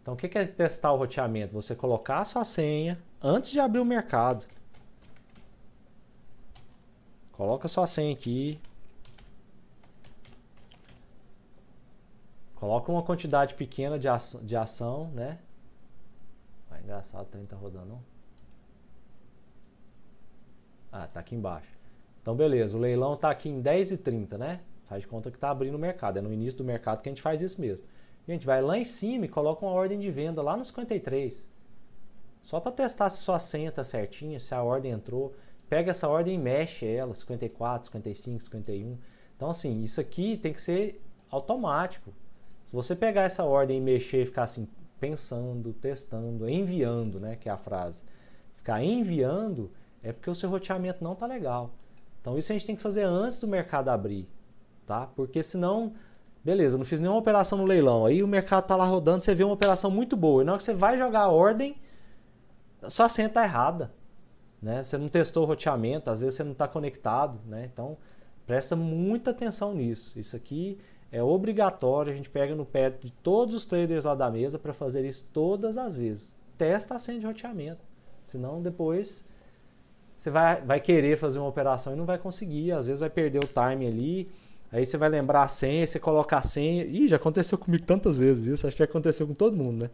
[0.00, 1.54] Então o que é testar o roteamento?
[1.54, 4.46] Você colocar a sua senha antes de abrir o mercado.
[7.32, 8.58] Coloca sua senha aqui,
[12.56, 15.38] Coloca uma quantidade pequena de ação, de ação né?
[16.86, 17.98] Engraçado, o trem tá rodando?
[20.92, 21.76] Ah, tá aqui embaixo.
[22.22, 24.60] Então, beleza, o leilão tá aqui em 10,30, né?
[24.84, 26.20] Faz de conta que tá abrindo o mercado.
[26.20, 27.84] É no início do mercado que a gente faz isso mesmo.
[28.28, 31.48] Gente, vai lá em cima e coloca uma ordem de venda lá no 53.
[32.40, 35.34] Só para testar se sua senha tá certinha, se a ordem entrou.
[35.68, 38.96] Pega essa ordem e mexe ela, 54, 55, 51.
[39.36, 42.14] Então, assim, isso aqui tem que ser automático.
[42.62, 44.68] Se você pegar essa ordem e mexer e ficar assim,
[44.98, 48.02] pensando, testando, enviando, né, que é a frase,
[48.56, 49.70] ficar enviando,
[50.02, 51.70] é porque o seu roteamento não está legal.
[52.20, 54.28] Então isso a gente tem que fazer antes do mercado abrir,
[54.84, 55.06] tá?
[55.06, 55.92] Porque senão,
[56.42, 59.44] beleza, não fiz nenhuma operação no leilão, aí o mercado está lá rodando, você vê
[59.44, 61.76] uma operação muito boa, e na hora que você vai jogar a ordem,
[62.88, 63.92] sua senha está errada,
[64.60, 64.82] né?
[64.82, 67.68] Você não testou o roteamento, às vezes você não está conectado, né?
[67.72, 67.96] Então
[68.46, 70.18] presta muita atenção nisso.
[70.18, 70.78] Isso aqui
[71.10, 74.72] é obrigatório, a gente pega no pé de todos os traders lá da mesa para
[74.72, 76.34] fazer isso todas as vezes.
[76.58, 77.80] Testa a senha de roteamento.
[78.24, 79.24] Senão depois
[80.16, 82.72] você vai, vai querer fazer uma operação e não vai conseguir.
[82.72, 84.28] Às vezes vai perder o time ali.
[84.72, 86.84] Aí você vai lembrar a senha, você coloca a senha.
[86.84, 88.66] Ih, já aconteceu comigo tantas vezes isso.
[88.66, 89.90] Acho que aconteceu com todo mundo, né?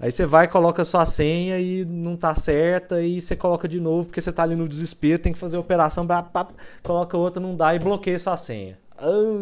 [0.00, 4.06] Aí você vai, coloca sua senha e não tá certa, e você coloca de novo,
[4.06, 6.48] porque você tá ali no desespero, tem que fazer a operação, blá, blá,
[6.84, 8.78] coloca outra, não dá e bloqueia sua senha.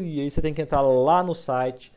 [0.03, 1.93] E aí você tem que entrar lá no site,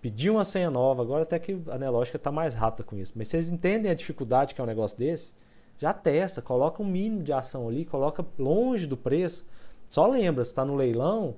[0.00, 1.02] pedir uma senha nova.
[1.02, 3.12] Agora até que a Nelógica tá mais rápida com isso.
[3.16, 5.34] Mas vocês entendem a dificuldade que é um negócio desse?
[5.78, 9.50] Já testa, coloca um mínimo de ação ali, coloca longe do preço.
[9.90, 11.36] Só lembra, se está no leilão,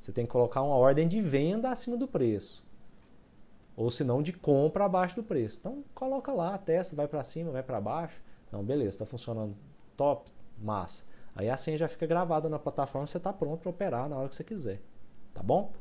[0.00, 2.64] você tem que colocar uma ordem de venda acima do preço.
[3.76, 5.58] Ou se não, de compra abaixo do preço.
[5.60, 8.20] Então coloca lá, testa, vai para cima, vai para baixo.
[8.52, 9.56] Não, beleza, está funcionando
[9.96, 11.04] top, massa.
[11.34, 14.28] Aí a senha já fica gravada na plataforma, você está pronto para operar na hora
[14.28, 14.80] que você quiser.
[15.32, 15.72] Tá bom?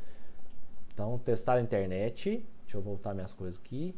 [0.91, 2.45] Então, testar a internet.
[2.61, 3.95] Deixa eu voltar minhas coisas aqui.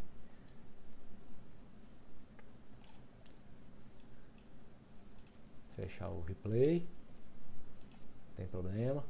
[5.75, 6.85] Fechar o replay.
[8.35, 9.03] Tem problema.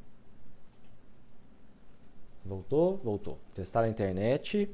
[2.44, 2.98] Voltou?
[2.98, 3.40] Voltou.
[3.54, 4.70] Testar a internet.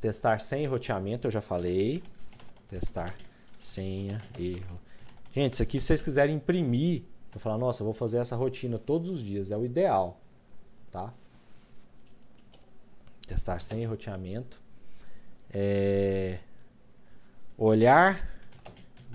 [0.00, 2.02] Testar sem roteamento, eu já falei.
[2.68, 3.14] Testar
[3.58, 4.80] senha, erro.
[5.32, 8.78] Gente, isso aqui se vocês quiserem imprimir, eu falar, nossa, eu vou fazer essa rotina
[8.78, 10.20] todos os dias, é o ideal,
[10.90, 11.12] tá?
[13.26, 14.60] Testar sem roteamento.
[15.50, 16.38] É...
[17.56, 18.30] Olhar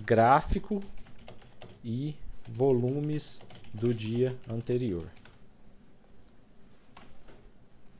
[0.03, 0.81] gráfico
[1.83, 2.15] e
[2.47, 5.07] volumes do dia anterior.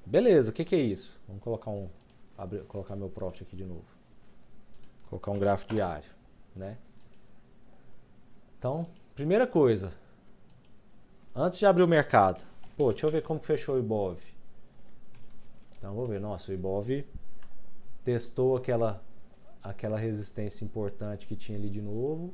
[0.03, 1.19] Beleza, o que, que, é isso?
[1.27, 1.89] Vamos colocar um,
[2.37, 3.85] abrir, colocar meu profit aqui de novo.
[5.09, 6.09] Colocar um gráfico diário,
[6.55, 6.77] né?
[8.57, 9.93] Então, primeira coisa,
[11.35, 14.19] antes de abrir o mercado, pô, deixa eu ver como fechou o Ibov.
[15.77, 17.05] Então, vou ver, nossa, o Ibov
[18.03, 19.03] testou aquela
[19.61, 22.33] aquela resistência importante que tinha ali de novo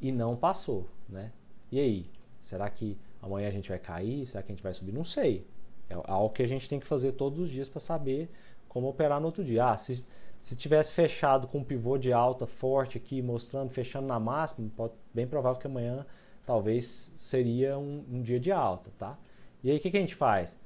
[0.00, 1.32] e não passou, né?
[1.70, 4.24] E aí, será que amanhã a gente vai cair?
[4.26, 4.92] Será que a gente vai subir?
[4.92, 5.46] Não sei.
[5.90, 8.30] É algo que a gente tem que fazer todos os dias para saber
[8.68, 9.66] como operar no outro dia.
[9.66, 10.04] Ah, se,
[10.40, 14.94] se tivesse fechado com um pivô de alta forte aqui, mostrando, fechando na máxima, pode,
[15.12, 16.06] bem provável que amanhã
[16.46, 19.18] talvez seria um, um dia de alta, tá?
[19.62, 20.60] E aí o que, que a gente faz?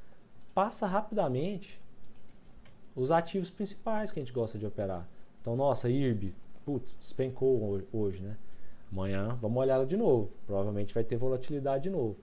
[0.54, 1.80] Passa rapidamente
[2.94, 5.08] os ativos principais que a gente gosta de operar.
[5.40, 8.36] Então, nossa, IRB, putz, despencou hoje, né?
[8.92, 10.36] Amanhã vamos olhar ela de novo.
[10.46, 12.16] Provavelmente vai ter volatilidade de novo.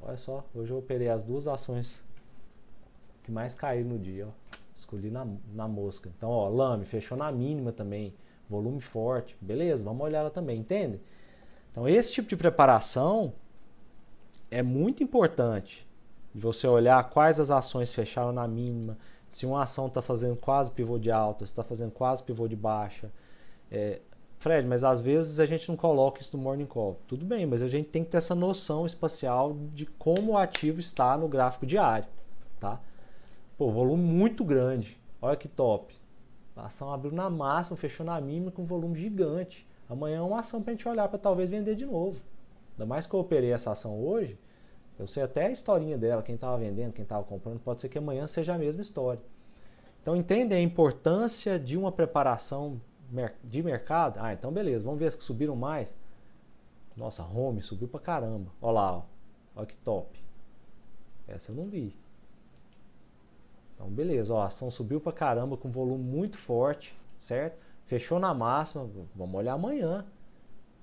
[0.00, 2.04] Olha só, hoje eu operei as duas ações
[3.24, 4.28] que mais caíram no dia.
[4.28, 4.45] Ó.
[4.76, 6.12] Escolhi na, na mosca.
[6.14, 8.14] Então, ó, Lame fechou na mínima também.
[8.46, 9.34] Volume forte.
[9.40, 11.00] Beleza, vamos olhar ela também, entende?
[11.72, 13.32] Então, esse tipo de preparação
[14.50, 15.86] é muito importante.
[16.34, 18.98] Você olhar quais as ações fecharam na mínima,
[19.30, 22.54] se uma ação está fazendo quase pivô de alta, se está fazendo quase pivô de
[22.54, 23.10] baixa.
[23.70, 24.00] É,
[24.38, 27.00] Fred, mas às vezes a gente não coloca isso no morning call.
[27.08, 30.78] Tudo bem, mas a gente tem que ter essa noção espacial de como o ativo
[30.78, 32.06] está no gráfico diário,
[32.60, 32.78] tá?
[33.56, 35.00] Pô, volume muito grande.
[35.20, 35.94] Olha que top.
[36.54, 39.66] A ação abriu na máxima, fechou na mínima com volume gigante.
[39.88, 42.20] Amanhã é uma ação para a gente olhar para talvez vender de novo.
[42.72, 44.38] Ainda mais que eu operei essa ação hoje,
[44.98, 47.98] eu sei até a historinha dela, quem estava vendendo, quem estava comprando, pode ser que
[47.98, 49.20] amanhã seja a mesma história.
[50.02, 52.80] Então entendem a importância de uma preparação
[53.42, 55.96] de mercado, ah, então beleza, vamos ver as que subiram mais.
[56.96, 58.50] Nossa, home subiu pra caramba.
[58.60, 59.02] Olha lá, ó.
[59.54, 60.18] olha que top.
[61.28, 61.94] Essa eu não vi.
[63.76, 67.58] Então beleza, ó, a ação subiu pra caramba com volume muito forte, certo?
[67.84, 70.04] Fechou na máxima, vamos olhar amanhã.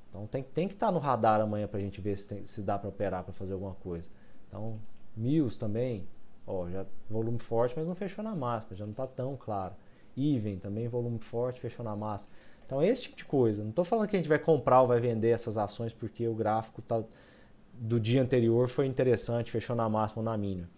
[0.09, 2.61] Então tem, tem que estar tá no radar amanhã pra gente ver se, tem, se
[2.61, 4.09] dá para operar para fazer alguma coisa.
[4.47, 4.79] Então,
[5.17, 6.07] Mills também,
[6.45, 9.73] ó, já volume forte, mas não fechou na máxima, já não está tão claro.
[10.15, 12.29] Even também volume forte, fechou na máxima.
[12.65, 13.63] Então é esse tipo de coisa.
[13.63, 16.35] Não estou falando que a gente vai comprar ou vai vender essas ações porque o
[16.35, 17.03] gráfico tá,
[17.73, 20.69] do dia anterior foi interessante, fechou na máxima ou na mínima.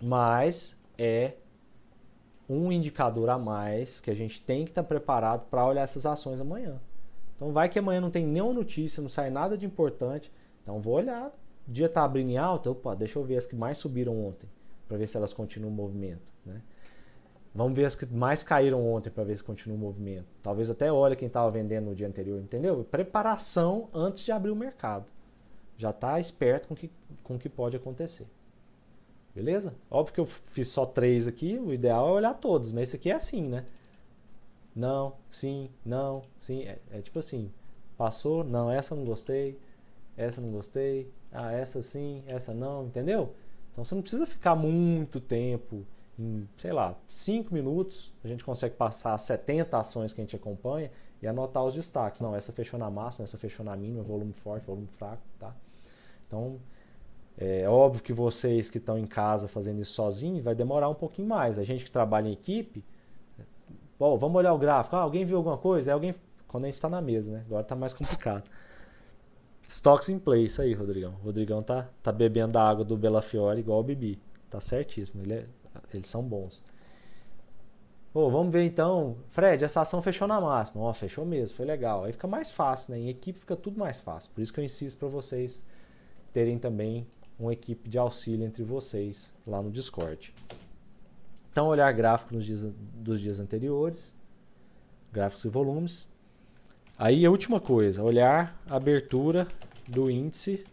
[0.00, 1.34] Mas é
[2.48, 6.04] um indicador a mais que a gente tem que estar tá preparado para olhar essas
[6.04, 6.80] ações amanhã.
[7.36, 10.32] Então vai que amanhã não tem nenhuma notícia, não sai nada de importante.
[10.62, 11.28] Então vou olhar.
[11.68, 14.48] O dia está abrindo em alta, opa, deixa eu ver as que mais subiram ontem,
[14.88, 16.32] para ver se elas continuam o movimento.
[16.44, 16.62] Né?
[17.54, 20.26] Vamos ver as que mais caíram ontem para ver se continua o movimento.
[20.42, 22.86] Talvez até olhe quem estava vendendo no dia anterior, entendeu?
[22.90, 25.06] Preparação antes de abrir o mercado.
[25.76, 26.90] Já está esperto com que,
[27.28, 28.26] o que pode acontecer.
[29.38, 29.72] Beleza?
[29.88, 33.08] Óbvio que eu fiz só três aqui, o ideal é olhar todos, mas esse aqui
[33.08, 33.64] é assim, né?
[34.74, 36.62] Não, sim, não, sim.
[36.62, 37.48] É, é tipo assim,
[37.96, 39.56] passou, não, essa não gostei,
[40.16, 43.32] essa não gostei, ah, essa sim, essa não, entendeu?
[43.70, 45.86] Então você não precisa ficar muito tempo
[46.18, 50.90] em, sei lá, 5 minutos, a gente consegue passar 70 ações que a gente acompanha
[51.22, 52.20] e anotar os destaques.
[52.20, 55.54] Não, essa fechou na máxima, essa fechou na mínima, volume forte, volume fraco, tá?
[56.26, 56.58] Então,
[57.38, 61.28] é óbvio que vocês que estão em casa fazendo isso sozinho vai demorar um pouquinho
[61.28, 61.58] mais.
[61.58, 62.84] A gente que trabalha em equipe,
[63.98, 64.94] Bom, vamos olhar o gráfico.
[64.94, 65.90] Ah, alguém viu alguma coisa?
[65.90, 66.14] É alguém
[66.46, 67.42] quando a gente está na mesa, né?
[67.46, 68.48] Agora está mais complicado.
[69.62, 71.14] Stocks in isso aí, Rodrigão.
[71.20, 74.18] O Rodrigão tá, tá bebendo a água do Bela Fiore igual o Bibi.
[74.48, 75.46] Tá certíssimo, ele é,
[75.92, 76.62] eles são bons.
[78.12, 79.16] Pô, vamos ver então.
[79.26, 80.82] Fred, essa ação fechou na máxima.
[80.82, 82.04] Ó, fechou mesmo, foi legal.
[82.04, 82.98] Aí fica mais fácil, né?
[83.00, 84.30] Em equipe fica tudo mais fácil.
[84.32, 85.62] Por isso que eu insisto para vocês
[86.32, 87.06] terem também
[87.38, 90.34] uma equipe de auxílio entre vocês lá no Discord.
[91.50, 94.16] Então, olhar gráfico nos dias, dos dias anteriores,
[95.12, 96.08] gráficos e volumes.
[96.98, 99.46] Aí a última coisa, olhar a abertura
[99.86, 100.64] do índice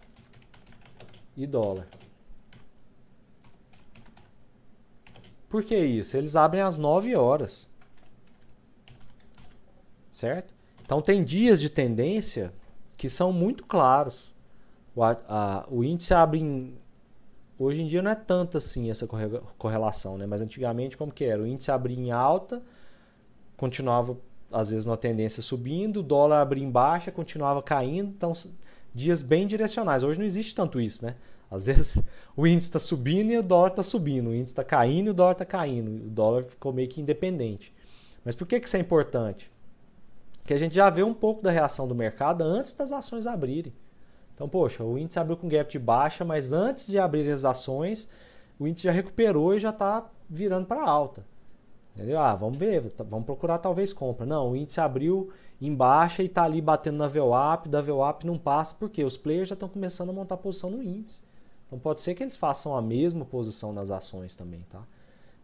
[1.38, 1.88] e dólar.
[5.47, 6.17] Por que isso?
[6.17, 7.69] Eles abrem às 9 horas.
[10.12, 10.54] Certo?
[10.84, 12.54] Então tem dias de tendência
[12.97, 14.35] que são muito claros.
[14.96, 16.78] O, a, o índice abre em,
[17.58, 19.08] Hoje em dia não é tanto assim essa
[19.58, 20.26] correlação, né?
[20.26, 21.42] Mas antigamente como que era?
[21.42, 22.62] O índice abria em alta,
[23.56, 24.18] continuava
[24.52, 28.34] às vezes numa tendência subindo, o dólar abria em baixa, continuava caindo, então
[28.94, 30.04] dias bem direcionais.
[30.04, 31.16] Hoje não existe tanto isso, né?
[31.50, 32.04] Às vezes
[32.36, 35.14] o índice está subindo e o dólar está subindo, o índice está caindo e o
[35.14, 37.74] dólar está caindo, o dólar ficou meio que independente.
[38.26, 39.50] Mas por que, que isso é importante?
[40.46, 43.74] Que a gente já vê um pouco da reação do mercado antes das ações abrirem.
[44.36, 48.10] Então, poxa, o índice abriu com gap de baixa, mas antes de abrir as ações,
[48.60, 51.26] o índice já recuperou e já está virando para alta.
[51.95, 52.19] Entendeu?
[52.19, 54.26] Ah, vamos ver, vamos procurar talvez compra.
[54.26, 58.38] Não, o índice abriu em baixa e está ali batendo na VWAP, da VWAP não
[58.38, 61.21] passa, porque os players já estão começando a montar posição no índice.
[61.65, 64.84] Então pode ser que eles façam a mesma posição nas ações também, tá?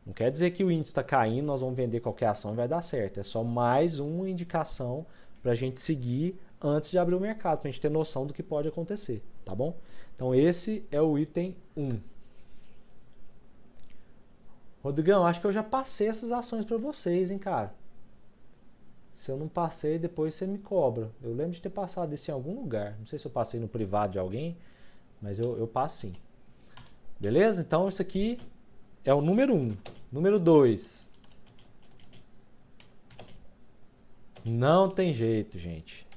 [0.05, 2.67] Não quer dizer que o índice está caindo, nós vamos vender qualquer ação e vai
[2.67, 3.21] dar certo.
[3.21, 5.05] É só mais uma indicação
[5.41, 8.33] para a gente seguir antes de abrir o mercado, para a gente ter noção do
[8.33, 9.75] que pode acontecer, tá bom?
[10.15, 11.99] Então esse é o item 1.
[14.83, 17.73] Rodrigão, acho que eu já passei essas ações para vocês, hein, cara?
[19.13, 21.11] Se eu não passei, depois você me cobra.
[21.21, 22.95] Eu lembro de ter passado isso em algum lugar.
[22.97, 24.57] Não sei se eu passei no privado de alguém,
[25.21, 26.13] mas eu, eu passo sim.
[27.19, 27.61] Beleza?
[27.61, 28.39] Então, isso aqui
[29.05, 29.57] é o número 1.
[29.57, 29.77] Um.
[30.11, 31.09] Número 2.
[34.43, 36.07] Não tem jeito, gente.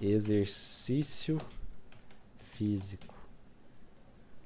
[0.00, 1.38] Exercício
[2.38, 3.14] físico.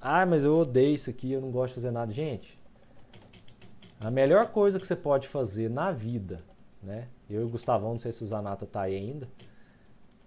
[0.01, 2.13] Ah, mas eu odeio isso aqui, eu não gosto de fazer nada.
[2.13, 2.59] Gente,
[4.01, 6.43] a melhor coisa que você pode fazer na vida,
[6.83, 7.09] né?
[7.29, 9.29] Eu e o Gustavão, não sei se o Zanata tá aí ainda.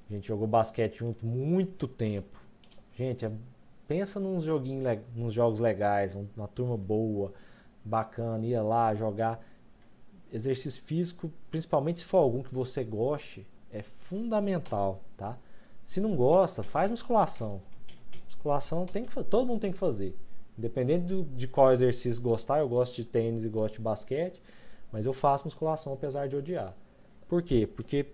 [0.09, 2.39] A gente jogou basquete junto muito tempo.
[2.95, 3.31] Gente, é,
[3.88, 7.33] pensa nos joguinhos, nos jogos legais, uma turma boa,
[7.83, 9.43] bacana, ia lá jogar.
[10.31, 15.38] Exercício físico, principalmente se for algum que você goste, é fundamental, tá?
[15.81, 17.62] Se não gosta, faz musculação.
[18.25, 20.15] Musculação tem que todo mundo tem que fazer.
[20.57, 24.41] Independente do, de qual exercício gostar, eu gosto de tênis e gosto de basquete,
[24.91, 26.73] mas eu faço musculação apesar de odiar.
[27.27, 27.67] Por quê?
[27.67, 28.05] Porque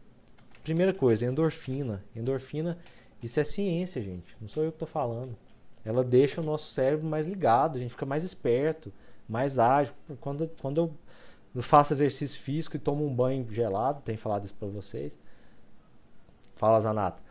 [0.63, 2.03] primeira coisa, endorfina.
[2.15, 2.77] Endorfina,
[3.21, 4.35] isso é ciência, gente.
[4.39, 5.35] Não sou eu que estou falando.
[5.83, 8.91] Ela deixa o nosso cérebro mais ligado, a gente fica mais esperto,
[9.27, 9.93] mais ágil.
[10.19, 10.91] Quando, quando
[11.55, 15.19] eu faço exercício físico e tomo um banho gelado, tenho falado isso para vocês,
[16.59, 17.23] Fala, Zanata.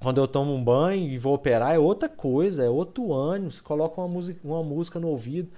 [0.00, 3.52] Quando eu tomo um banho e vou operar é outra coisa, é outro ânimo.
[3.52, 5.54] Você coloca uma música, uma música no ouvido.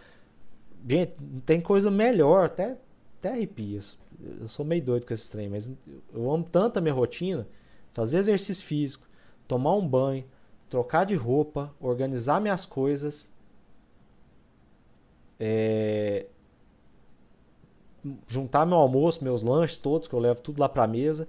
[0.86, 2.76] Gente, tem coisa melhor, até,
[3.18, 3.80] até arrepia.
[4.38, 5.70] Eu sou meio doido com esse trem, mas
[6.12, 7.48] eu amo tanto a minha rotina.
[7.94, 9.06] Fazer exercício físico,
[9.48, 10.26] tomar um banho,
[10.68, 13.30] trocar de roupa, organizar minhas coisas.
[15.40, 16.26] É,
[18.28, 21.26] juntar meu almoço, meus lanches todos, que eu levo tudo lá pra mesa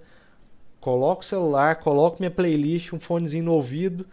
[0.88, 4.06] coloco o celular, coloco minha playlist, um fonezinho no ouvido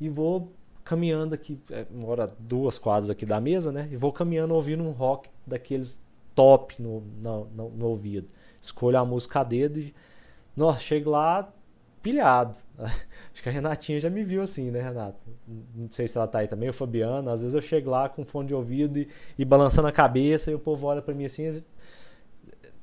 [0.00, 0.52] e vou
[0.84, 3.88] caminhando aqui, é, mora duas quadras aqui da mesa, né?
[3.90, 8.28] E vou caminhando ouvindo um rock daqueles top no, no, no, no ouvido.
[8.60, 9.92] Escolho a música a dedo e.
[10.56, 11.52] Nossa, chego lá
[12.00, 12.56] pilhado.
[12.78, 15.18] Acho que a Renatinha já me viu assim, né, Renata?
[15.74, 17.28] Não sei se ela tá aí também, o Fabiano.
[17.28, 20.54] Às vezes eu chego lá com fone de ouvido e, e balançando a cabeça e
[20.54, 21.60] o povo olha para mim assim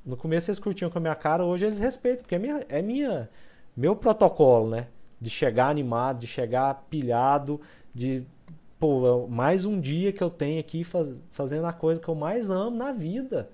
[0.08, 2.82] no começo eles curtiam com a minha cara, hoje eles respeitam, porque é, minha, é
[2.82, 3.30] minha,
[3.76, 4.88] meu protocolo, né?
[5.20, 7.60] De chegar animado, de chegar pilhado,
[7.94, 8.26] de
[8.80, 12.50] pô, mais um dia que eu tenho aqui faz, fazendo a coisa que eu mais
[12.50, 13.50] amo na vida.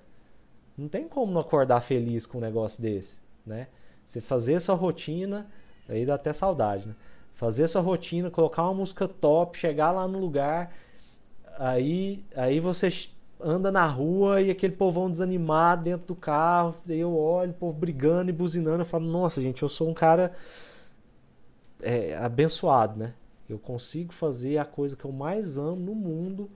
[0.78, 3.66] Não tem como não acordar feliz com um negócio desse, né?
[4.06, 5.50] Você fazer sua rotina,
[5.88, 6.94] aí dá até saudade, né?
[7.32, 10.72] Fazer sua rotina, colocar uma música top, chegar lá no lugar,
[11.58, 12.88] aí, aí você
[13.44, 17.76] anda na rua e aquele povão desanimado dentro do carro, daí eu olho, o povo
[17.76, 20.32] brigando e buzinando, eu falo, nossa, gente, eu sou um cara
[21.82, 23.14] é, abençoado, né?
[23.48, 26.50] Eu consigo fazer a coisa que eu mais amo no mundo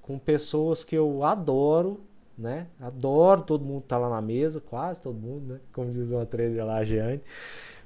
[0.00, 2.00] com pessoas que eu adoro
[2.38, 2.68] né?
[2.80, 5.60] Adoro todo mundo tá lá na mesa, quase todo mundo, né?
[5.72, 7.20] Como diz uma trader lá, a Jeane.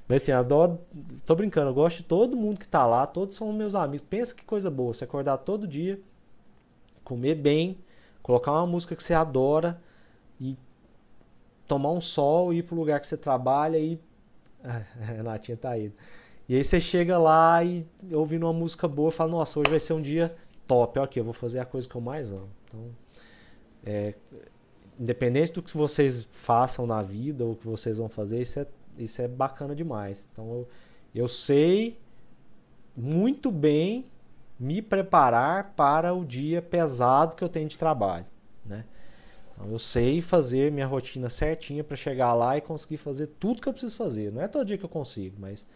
[0.07, 0.79] Mas assim, adoro.
[1.25, 4.05] Tô brincando, eu gosto de todo mundo que tá lá, todos são meus amigos.
[4.07, 5.99] Pensa que coisa boa, você acordar todo dia,
[7.03, 7.79] comer bem,
[8.23, 9.79] colocar uma música que você adora
[10.41, 10.57] e
[11.67, 13.99] tomar um sol, ir pro lugar que você trabalha e.
[14.63, 15.93] A Renatinha tá aí.
[16.47, 19.93] E aí você chega lá e ouvindo uma música boa fala, nossa, hoje vai ser
[19.93, 20.33] um dia
[20.65, 22.49] top, ok, eu vou fazer a coisa que eu mais amo.
[22.67, 22.89] Então,
[23.85, 24.13] é,
[24.99, 28.67] independente do que vocês façam na vida ou o que vocês vão fazer, isso é,
[28.97, 30.27] isso é bacana demais.
[30.31, 30.67] Então eu,
[31.13, 31.97] eu sei
[32.95, 34.05] muito bem
[34.63, 38.25] me preparar para o dia pesado que eu tenho de trabalho,
[38.65, 38.85] né?
[39.51, 43.67] Então eu sei fazer minha rotina certinha para chegar lá e conseguir fazer tudo que
[43.67, 44.31] eu preciso fazer.
[44.31, 45.67] Não é todo dia que eu consigo, mas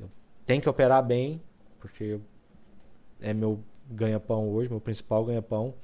[0.00, 0.08] eu
[0.46, 1.42] tenho que operar bem,
[1.80, 2.20] porque
[3.20, 3.58] é meu
[3.90, 5.74] ganha-pão hoje, meu principal ganha-pão.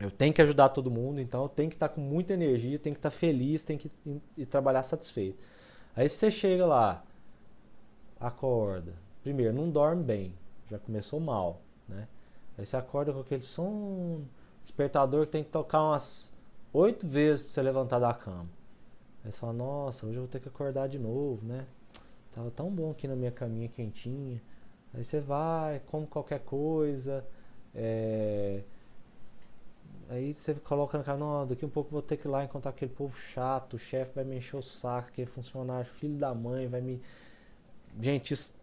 [0.00, 2.94] Eu tenho que ajudar todo mundo, então eu tenho que estar com muita energia, tenho
[2.94, 3.88] que estar feliz, tenho que
[4.36, 5.40] ir, trabalhar satisfeito.
[5.94, 7.04] Aí você chega lá,
[8.18, 8.94] acorda.
[9.22, 10.34] Primeiro, não dorme bem,
[10.72, 12.08] já começou mal, né?
[12.58, 14.22] Aí você acorda com aquele som
[14.62, 16.32] despertador que tem que tocar umas
[16.72, 18.48] oito vezes para você levantar da cama.
[19.24, 21.66] Aí você fala, nossa, hoje eu vou ter que acordar de novo, né?
[22.32, 24.40] Tava tão bom aqui na minha caminha quentinha.
[24.94, 27.24] Aí você vai, come qualquer coisa,
[27.74, 28.62] é...
[30.08, 32.70] aí você coloca na cara, não, daqui um pouco vou ter que ir lá encontrar
[32.70, 36.68] aquele povo chato, o chefe vai me encher o saco, aquele funcionário, filho da mãe,
[36.68, 37.00] vai me.
[38.00, 38.60] Gente, isso...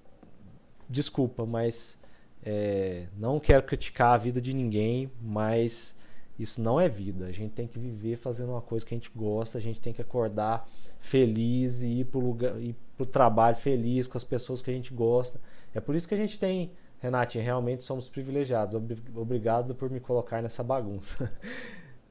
[0.90, 2.02] desculpa, mas
[2.44, 3.08] é...
[3.18, 6.00] não quero criticar a vida de ninguém, mas
[6.40, 7.26] isso não é vida.
[7.26, 9.92] A gente tem que viver fazendo uma coisa que a gente gosta, a gente tem
[9.92, 10.68] que acordar
[10.98, 14.74] feliz e ir para o lugar, ir pro trabalho feliz com as pessoas que a
[14.74, 15.40] gente gosta.
[15.76, 18.82] É por isso que a gente tem, Renate, realmente somos privilegiados.
[19.14, 21.30] Obrigado por me colocar nessa bagunça.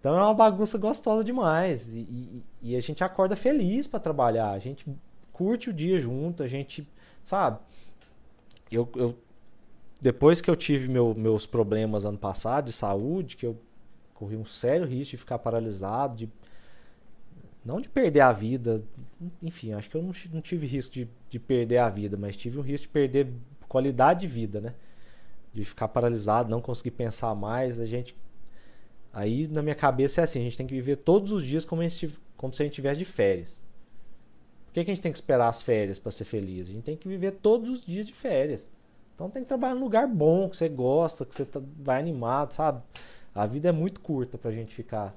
[0.01, 1.93] Então é uma bagunça gostosa demais.
[1.93, 4.53] E, e, e a gente acorda feliz para trabalhar.
[4.53, 4.87] A gente
[5.33, 6.89] curte o dia junto, a gente,
[7.25, 7.59] sabe?
[8.71, 9.17] Eu, eu
[10.01, 13.59] depois que eu tive meu, meus problemas ano passado de saúde, que eu
[14.15, 16.29] corri um sério risco de ficar paralisado, de
[17.65, 18.83] não de perder a vida,
[19.43, 22.59] enfim, acho que eu não, não tive risco de, de perder a vida, mas tive
[22.59, 23.29] um risco de perder
[23.69, 24.75] qualidade de vida, né?
[25.53, 27.79] De ficar paralisado, não conseguir pensar mais.
[27.79, 28.17] A gente.
[29.13, 31.83] Aí na minha cabeça é assim: a gente tem que viver todos os dias como,
[31.83, 33.63] gente, como se a gente estivesse de férias.
[34.69, 36.69] Por que, que a gente tem que esperar as férias para ser feliz?
[36.69, 38.69] A gente tem que viver todos os dias de férias.
[39.15, 42.53] Então tem que trabalhar num lugar bom, que você gosta, que você tá, vai animado,
[42.53, 42.83] sabe?
[43.35, 45.17] A vida é muito curta pra gente ficar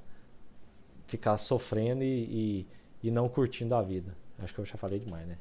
[1.05, 2.65] ficar sofrendo e,
[3.03, 4.15] e, e não curtindo a vida.
[4.39, 5.37] Acho que eu já falei demais, né?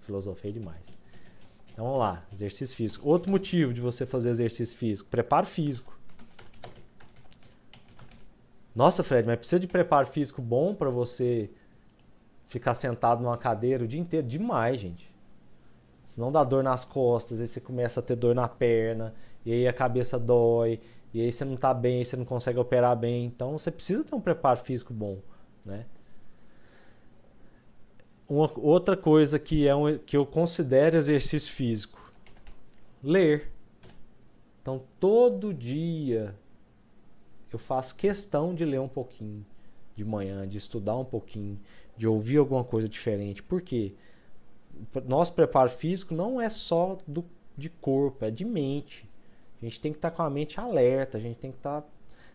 [0.00, 0.96] Filosofei demais.
[1.70, 3.06] Então vamos lá, exercício físico.
[3.06, 5.96] Outro motivo de você fazer exercício físico, preparo físico.
[8.74, 11.50] Nossa, Fred, mas precisa de preparo físico bom para você
[12.52, 14.26] ficar sentado numa cadeira o dia inteiro?
[14.26, 15.10] Demais, gente.
[16.04, 19.66] Senão dá dor nas costas, aí você começa a ter dor na perna, e aí
[19.66, 20.78] a cabeça dói,
[21.14, 23.24] e aí você não está bem, você não consegue operar bem.
[23.24, 25.18] Então você precisa ter um preparo físico bom,
[25.64, 25.86] né?
[28.28, 32.12] Uma, outra coisa que, é um, que eu considero exercício físico:
[33.02, 33.50] ler.
[34.60, 36.34] Então todo dia
[37.50, 39.44] eu faço questão de ler um pouquinho
[39.94, 41.60] de manhã, de estudar um pouquinho,
[41.96, 43.42] de ouvir alguma coisa diferente.
[43.42, 43.94] Por quê?
[45.04, 47.24] Nosso preparo físico não é só do,
[47.56, 49.08] de corpo, é de mente.
[49.60, 51.82] A gente tem que estar tá com a mente alerta, a gente tem que estar
[51.82, 51.88] tá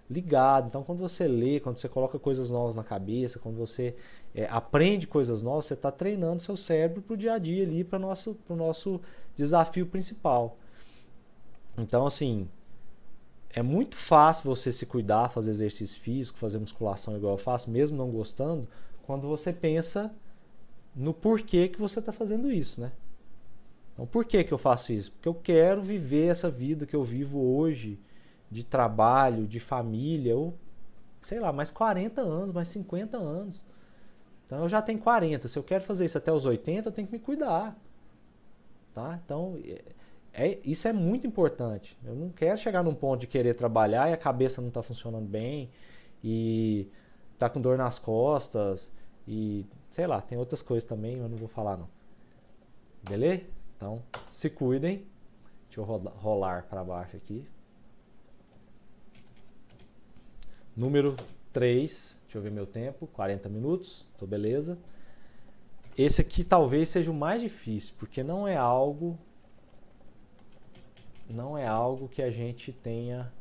[0.10, 0.68] ligado.
[0.68, 3.96] Então, quando você lê, quando você coloca coisas novas na cabeça, quando você
[4.34, 7.84] é, aprende coisas novas, você está treinando seu cérebro para o dia a dia ali,
[7.84, 9.02] para o nosso, nosso
[9.36, 10.58] desafio principal.
[11.78, 12.48] Então, assim,
[13.50, 17.98] é muito fácil você se cuidar, fazer exercício físico, fazer musculação igual eu faço, mesmo
[17.98, 18.68] não gostando,
[19.08, 20.14] quando você pensa
[20.94, 22.92] no porquê que você está fazendo isso, né?
[23.94, 25.14] Então, por que, que eu faço isso?
[25.14, 28.00] Porque eu quero viver essa vida que eu vivo hoje,
[28.52, 30.54] de trabalho, de família, ou
[31.22, 33.64] sei lá, mais 40 anos, mais 50 anos.
[34.46, 35.48] Então eu já tenho 40.
[35.48, 37.78] Se eu quero fazer isso até os 80, eu tenho que me cuidar.
[38.94, 39.20] Tá?
[39.24, 39.84] Então, é,
[40.34, 41.98] é, isso é muito importante.
[42.06, 45.28] Eu não quero chegar num ponto de querer trabalhar e a cabeça não está funcionando
[45.28, 45.70] bem
[46.24, 46.88] e
[47.38, 48.92] tá com dor nas costas
[49.28, 51.90] e sei lá, tem outras coisas também, eu não vou falar não.
[53.08, 53.44] Beleza?
[53.76, 55.06] Então, se cuidem.
[55.66, 57.48] Deixa eu rolar para baixo aqui.
[60.76, 61.16] Número
[61.54, 64.78] 3, deixa eu ver meu tempo, 40 minutos, tô beleza.
[65.98, 69.18] Esse aqui talvez seja o mais difícil, porque não é algo
[71.30, 73.32] não é algo que a gente tenha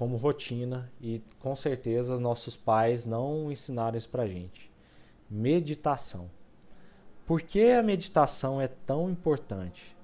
[0.00, 4.72] como rotina e com certeza nossos pais não ensinaram isso pra gente.
[5.28, 6.30] Meditação.
[7.26, 9.94] Por que a meditação é tão importante?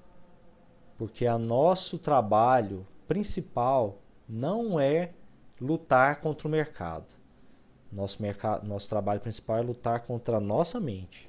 [0.99, 3.97] Porque o nosso trabalho principal
[4.29, 5.13] não é
[5.59, 7.07] lutar contra o mercado.
[7.91, 11.27] Nosso, mercado, nosso trabalho principal é lutar contra a nossa mente.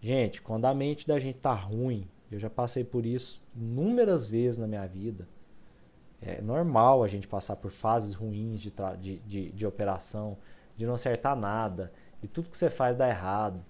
[0.00, 4.58] Gente, quando a mente da gente tá ruim, eu já passei por isso inúmeras vezes
[4.58, 5.26] na minha vida.
[6.22, 10.36] É normal a gente passar por fases ruins de, de, de, de operação,
[10.76, 11.92] de não acertar nada,
[12.22, 13.64] e tudo que você faz dá errado.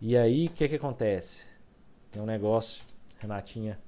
[0.00, 1.46] E aí, o que, que acontece?
[2.10, 2.84] Tem um negócio,
[3.18, 3.78] Renatinha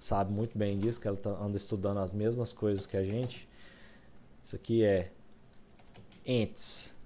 [0.00, 3.46] sabe muito bem disso, que ela tá, anda estudando as mesmas coisas que a gente.
[4.42, 5.12] Isso aqui é
[6.26, 6.96] ants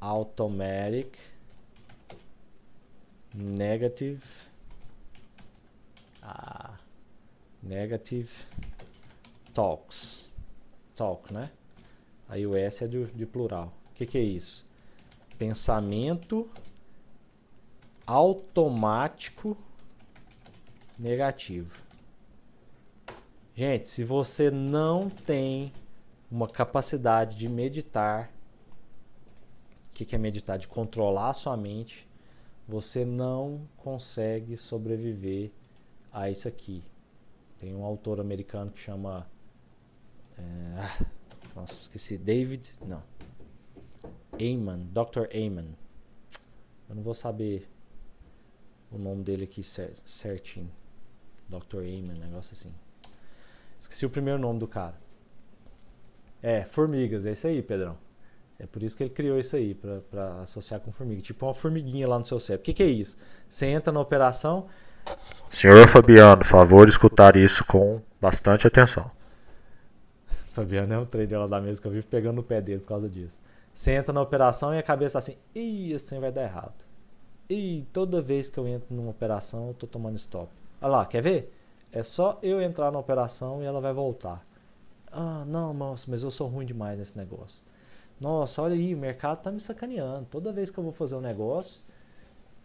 [0.00, 1.18] automatic
[3.34, 4.22] negative
[6.22, 6.74] ah,
[7.62, 8.32] negative
[9.58, 10.32] talks
[10.94, 11.50] talk né
[12.28, 14.66] aí o S é de, de plural o que, que é isso
[15.36, 16.48] pensamento
[18.06, 19.56] automático
[20.98, 21.82] negativo
[23.54, 25.72] gente se você não tem
[26.30, 28.30] uma capacidade de meditar.
[29.86, 30.58] O que é meditar?
[30.58, 32.06] De controlar a sua mente.
[32.66, 35.50] Você não consegue sobreviver
[36.12, 36.84] a isso aqui.
[37.58, 39.26] Tem um autor americano que chama.
[40.38, 41.06] É, ah,
[41.56, 42.16] nossa, esqueci.
[42.16, 42.72] David.
[42.86, 43.02] Não.
[44.38, 44.88] Ayman.
[44.92, 45.26] Dr.
[45.34, 45.74] Ayman.
[46.88, 47.68] Eu não vou saber
[48.90, 50.70] o nome dele aqui certinho.
[51.48, 51.80] Dr.
[51.80, 52.72] Ayman, negócio assim.
[53.80, 54.94] Esqueci o primeiro nome do cara.
[56.42, 57.96] É, formigas, é isso aí, Pedrão.
[58.58, 61.20] É por isso que ele criou isso aí, para associar com formiga.
[61.22, 62.62] Tipo uma formiguinha lá no seu cérebro.
[62.62, 63.16] O que, que é isso?
[63.48, 64.66] Você entra na operação.
[65.48, 69.10] Senhor Fabiano, favor escutar isso com bastante atenção.
[70.58, 72.88] Fabiano é um trader lá da mesa que eu vivo pegando no pé dele por
[72.88, 73.38] causa disso.
[73.72, 76.84] Você entra na operação e a cabeça tá assim: ih, esse trem vai dar errado.
[77.48, 80.50] E toda vez que eu entro numa operação, eu tô tomando stop.
[80.80, 81.54] Olha lá, quer ver?
[81.92, 84.44] É só eu entrar na operação e ela vai voltar.
[85.12, 87.62] Ah, não, nossa, mas eu sou ruim demais nesse negócio.
[88.20, 90.26] Nossa, olha aí, o mercado tá me sacaneando.
[90.26, 91.84] Toda vez que eu vou fazer um negócio,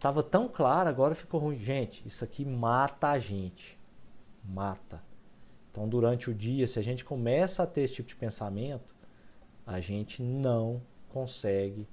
[0.00, 1.56] tava tão claro, agora ficou ruim.
[1.56, 3.78] Gente, isso aqui mata a gente.
[4.44, 5.00] Mata.
[5.74, 8.94] Então, durante o dia, se a gente começa a ter esse tipo de pensamento,
[9.66, 11.88] a gente não consegue.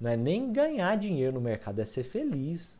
[0.00, 2.78] Não é nem ganhar dinheiro no mercado, é ser feliz.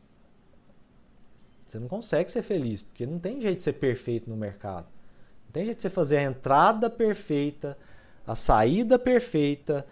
[1.65, 4.87] Você não consegue ser feliz, porque não tem jeito de ser perfeito no mercado.
[5.51, 7.77] Tem jeito de você fazer a entrada perfeita,
[8.25, 9.85] a saída perfeita.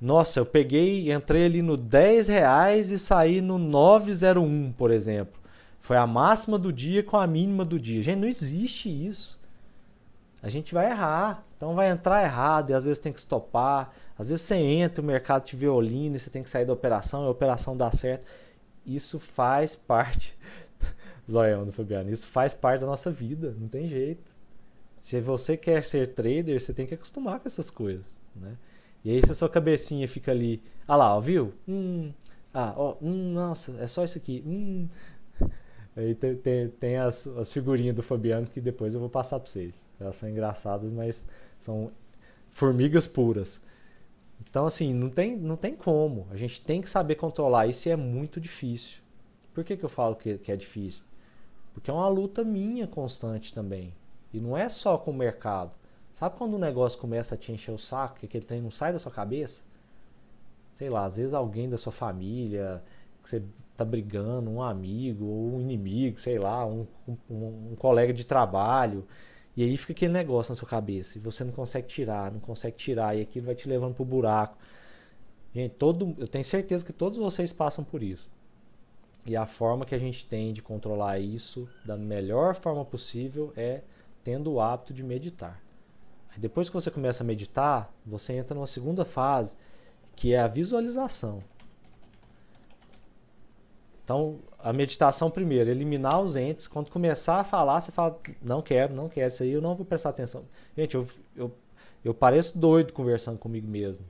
[0.00, 5.40] Nossa, eu peguei, entrei ali no 10 reais e saí no 901, por exemplo.
[5.80, 8.00] Foi a máxima do dia com a mínima do dia.
[8.00, 9.39] Gente, não existe isso.
[10.42, 11.44] A gente vai errar.
[11.56, 13.92] Então vai entrar errado e às vezes tem que estopar.
[14.18, 17.24] Às vezes você entra, o mercado te violina e você tem que sair da operação
[17.24, 18.26] e a operação dá certo.
[18.86, 20.38] Isso faz parte.
[21.30, 22.10] Zoião do Fabiano.
[22.10, 23.54] Isso faz parte da nossa vida.
[23.58, 24.34] Não tem jeito.
[24.96, 28.56] Se você quer ser trader, você tem que acostumar com essas coisas, né?
[29.02, 31.54] E aí se a sua cabecinha fica ali, ah lá, ó, viu?
[31.66, 32.12] Hum,
[32.52, 34.42] ah, ó, hum, nossa, é só isso aqui.
[34.46, 34.88] Hum.
[35.96, 39.48] Aí tem, tem, tem as, as figurinhas do Fabiano que depois eu vou passar para
[39.48, 39.80] vocês.
[39.98, 41.24] Elas são engraçadas, mas
[41.58, 41.90] são
[42.48, 43.60] formigas puras.
[44.48, 46.26] Então, assim, não tem, não tem como.
[46.30, 49.00] A gente tem que saber controlar isso é muito difícil.
[49.52, 51.04] Por que, que eu falo que, que é difícil?
[51.74, 53.94] Porque é uma luta minha constante também.
[54.32, 55.72] E não é só com o mercado.
[56.12, 58.92] Sabe quando o negócio começa a te encher o saco, que aquele trem não sai
[58.92, 59.62] da sua cabeça?
[60.70, 62.82] Sei lá, às vezes alguém da sua família,
[63.22, 63.42] que você
[63.84, 69.06] tá brigando, um amigo ou um inimigo, sei lá, um, um, um colega de trabalho.
[69.56, 71.18] E aí fica aquele negócio na sua cabeça.
[71.18, 73.16] E você não consegue tirar, não consegue tirar.
[73.16, 74.56] E aquilo vai te levando pro buraco.
[75.54, 78.30] Gente, todo, eu tenho certeza que todos vocês passam por isso.
[79.26, 83.82] E a forma que a gente tem de controlar isso da melhor forma possível é
[84.24, 85.60] tendo o hábito de meditar.
[86.38, 89.56] Depois que você começa a meditar, você entra numa segunda fase,
[90.14, 91.42] que é a visualização.
[94.10, 96.66] Então, a meditação primeiro, eliminar os entes.
[96.66, 99.86] Quando começar a falar, você fala, não quero, não quero isso aí, eu não vou
[99.86, 100.46] prestar atenção.
[100.76, 101.06] Gente, eu,
[101.36, 101.52] eu,
[102.04, 104.04] eu pareço doido conversando comigo mesmo.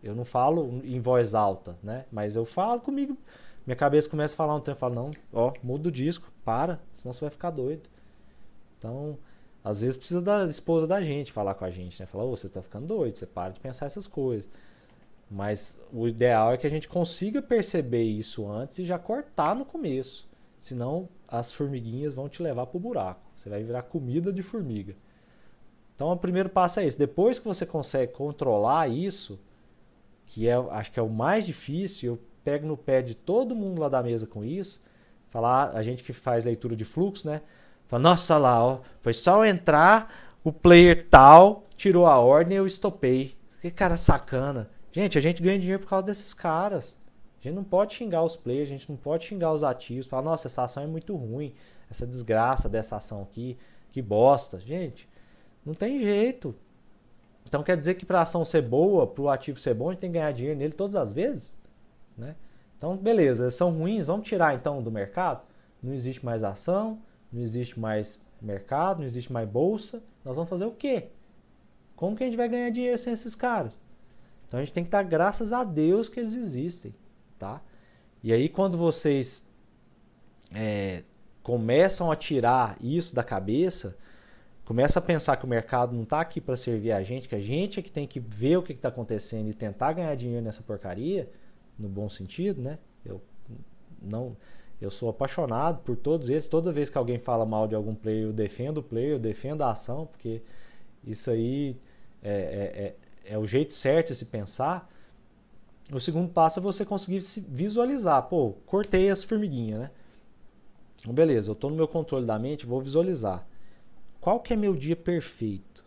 [0.00, 2.04] Eu não falo em voz alta, né?
[2.12, 3.18] Mas eu falo comigo.
[3.66, 6.78] Minha cabeça começa a falar um tempo, eu falo, não, ó, muda o disco, para,
[6.92, 7.90] senão você vai ficar doido.
[8.78, 9.18] Então,
[9.64, 12.06] às vezes precisa da esposa da gente falar com a gente, né?
[12.06, 14.48] Falar, oh, você tá ficando doido, você para de pensar essas coisas.
[15.30, 19.64] Mas o ideal é que a gente consiga perceber isso antes e já cortar no
[19.64, 20.28] começo.
[20.58, 23.20] Senão as formiguinhas vão te levar pro buraco.
[23.34, 24.94] Você vai virar comida de formiga.
[25.94, 26.98] Então o primeiro passo é isso.
[26.98, 29.38] Depois que você consegue controlar isso,
[30.26, 33.80] que é, acho que é o mais difícil, eu pego no pé de todo mundo
[33.80, 34.80] lá da mesa com isso.
[35.26, 37.42] Falar, a gente que faz leitura de fluxo, né?
[37.86, 40.12] Fala, nossa lá, ó, foi só entrar,
[40.42, 43.34] o player tal tirou a ordem e eu estopei.
[43.60, 44.70] Que cara sacana.
[44.94, 47.00] Gente, a gente ganha dinheiro por causa desses caras.
[47.40, 50.06] A gente não pode xingar os players, a gente não pode xingar os ativos.
[50.06, 51.52] Falar, nossa, essa ação é muito ruim.
[51.90, 53.58] Essa desgraça dessa ação aqui,
[53.90, 54.60] que bosta.
[54.60, 55.08] Gente,
[55.66, 56.54] não tem jeito.
[57.44, 59.92] Então quer dizer que para a ação ser boa, para o ativo ser bom, a
[59.94, 61.56] gente tem que ganhar dinheiro nele todas as vezes?
[62.16, 62.36] Né?
[62.76, 65.42] Então, beleza, são ruins, vamos tirar então do mercado?
[65.82, 67.00] Não existe mais ação,
[67.32, 70.00] não existe mais mercado, não existe mais bolsa.
[70.24, 71.08] Nós vamos fazer o quê?
[71.96, 73.82] Como que a gente vai ganhar dinheiro sem esses caras?
[74.46, 76.94] Então a gente tem que dar graças a Deus que eles existem,
[77.38, 77.62] tá?
[78.22, 79.48] E aí quando vocês
[80.54, 81.02] é,
[81.42, 83.96] começam a tirar isso da cabeça,
[84.64, 87.40] começa a pensar que o mercado não está aqui para servir a gente, que a
[87.40, 90.62] gente é que tem que ver o que está acontecendo e tentar ganhar dinheiro nessa
[90.62, 91.30] porcaria,
[91.78, 92.78] no bom sentido, né?
[93.04, 93.20] Eu
[94.00, 94.36] não,
[94.80, 96.46] eu sou apaixonado por todos eles.
[96.46, 99.62] Toda vez que alguém fala mal de algum player, eu defendo o player, eu defendo
[99.62, 100.42] a ação, porque
[101.04, 101.76] isso aí
[102.22, 104.90] é, é, é, o jeito certo de se pensar.
[105.92, 108.22] O segundo passo é você conseguir se visualizar.
[108.22, 109.90] Pô, cortei as formiguinhas, né?
[111.06, 113.46] Beleza, eu estou no meu controle da mente, vou visualizar.
[114.20, 115.84] Qual que é meu dia perfeito?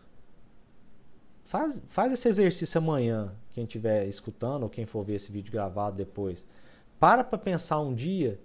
[1.42, 5.96] Faz, faz esse exercício amanhã, quem estiver escutando ou quem for ver esse vídeo gravado
[5.96, 6.46] depois.
[7.00, 8.38] Para para pensar um dia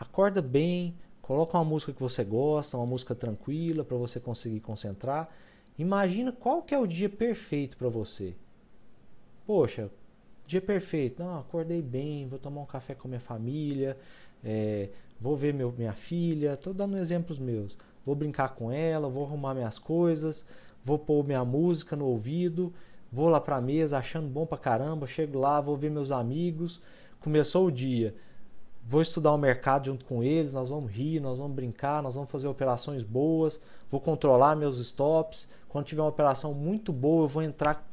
[0.00, 5.28] Acorda bem, coloca uma música que você gosta, uma música tranquila para você conseguir concentrar.
[5.78, 8.34] Imagina qual que é o dia perfeito para você.
[9.46, 9.90] Poxa,
[10.46, 11.22] dia perfeito.
[11.22, 13.96] Não, acordei bem, vou tomar um café com minha família,
[14.44, 16.54] é, vou ver meu, minha filha.
[16.54, 17.76] Estou dando exemplos meus.
[18.04, 20.48] Vou brincar com ela, vou arrumar minhas coisas,
[20.82, 22.72] vou pôr minha música no ouvido,
[23.12, 25.06] vou lá para a mesa achando bom para caramba.
[25.06, 26.80] Chego lá, vou ver meus amigos.
[27.20, 28.14] Começou o dia
[28.86, 32.30] vou estudar o mercado junto com eles, nós vamos rir, nós vamos brincar, nós vamos
[32.30, 35.48] fazer operações boas, vou controlar meus stops.
[35.68, 37.88] Quando tiver uma operação muito boa, eu vou entrar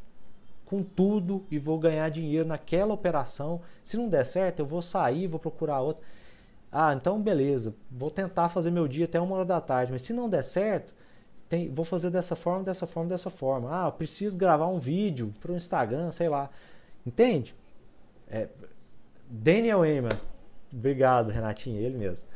[0.65, 3.61] com tudo e vou ganhar dinheiro naquela operação.
[3.83, 6.03] Se não der certo, eu vou sair, vou procurar outra.
[6.71, 10.11] Ah, então beleza, vou tentar fazer meu dia até uma hora da tarde, mas se
[10.11, 10.93] não der certo,
[11.47, 13.69] tem, vou fazer dessa forma, dessa forma, dessa forma.
[13.71, 16.49] Ah, eu preciso gravar um vídeo para o Instagram, sei lá.
[17.05, 17.55] Entende?
[18.29, 18.49] É,
[19.29, 20.09] Daniel Eman,
[20.71, 22.27] Obrigado, Renatinho, ele mesmo.